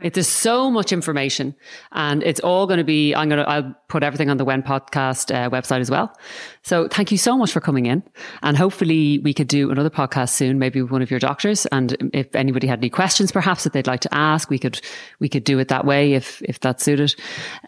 It 0.02 0.16
is 0.16 0.26
so 0.26 0.70
much 0.70 0.92
information 0.92 1.54
and 1.92 2.22
it's 2.22 2.40
all 2.40 2.66
going 2.66 2.78
to 2.78 2.84
be, 2.84 3.14
I'm 3.14 3.28
going 3.28 3.42
to, 3.42 3.48
I'll 3.48 3.74
put 3.88 4.02
everything 4.02 4.30
on 4.30 4.36
the 4.36 4.44
When 4.44 4.62
podcast 4.62 5.34
uh, 5.34 5.48
website 5.50 5.80
as 5.80 5.90
well. 5.90 6.16
So 6.62 6.88
thank 6.88 7.12
you 7.12 7.18
so 7.18 7.36
much 7.36 7.52
for 7.52 7.60
coming 7.60 7.86
in 7.86 8.02
and 8.42 8.56
hopefully 8.56 9.18
we 9.20 9.32
could 9.32 9.48
do 9.48 9.70
another 9.70 9.90
podcast 9.90 10.30
soon, 10.30 10.58
maybe 10.58 10.82
with 10.82 10.90
one 10.90 11.02
of 11.02 11.10
your 11.10 11.20
doctors. 11.20 11.66
And 11.66 12.10
if 12.12 12.34
anybody 12.34 12.66
had 12.66 12.80
any 12.80 12.90
questions 12.90 13.30
perhaps 13.30 13.64
that 13.64 13.72
they'd 13.72 13.86
like 13.86 14.00
to 14.00 14.14
ask, 14.14 14.50
we 14.50 14.58
could, 14.58 14.80
we 15.20 15.28
could 15.28 15.44
do 15.44 15.58
it 15.58 15.68
that 15.68 15.84
way 15.84 16.14
if, 16.14 16.42
if 16.42 16.60
that 16.60 16.80
suited. 16.80 17.14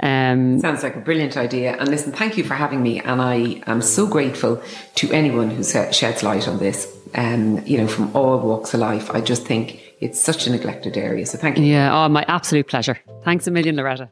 Um, 0.01 0.59
Sounds 0.59 0.83
like 0.83 0.97
a 0.97 1.01
brilliant 1.01 1.37
idea. 1.37 1.77
And 1.79 1.89
listen, 1.89 2.13
thank 2.13 2.37
you 2.37 2.45
for 2.45 2.55
having 2.55 2.83
me. 2.83 3.01
And 3.01 3.23
I 3.23 3.63
am 3.67 3.81
so 3.81 4.07
grateful 4.07 4.63
to 4.97 5.13
anyone 5.13 5.51
who 5.51 5.63
sheds 5.63 6.23
light 6.23 6.49
on 6.49 6.59
this. 6.59 6.91
Um, 7.17 7.65
you 7.65 7.79
know, 7.79 7.87
from 7.87 8.11
all 8.17 8.41
walks 8.41 8.75
of 8.75 8.81
life. 8.81 9.09
I 9.13 9.21
just 9.21 9.47
think 9.47 9.84
it's 10.01 10.21
such 10.21 10.47
a 10.47 10.51
neglected 10.51 10.97
area. 10.97 11.27
So 11.27 11.39
thank 11.39 11.59
you. 11.59 11.65
yeah. 11.65 12.05
Oh, 12.05 12.09
my 12.09 12.25
absolute 12.29 12.67
pleasure. 12.69 12.99
Thanks 13.25 13.47
a 13.47 13.51
million, 13.51 13.77
Loretta. 13.77 14.11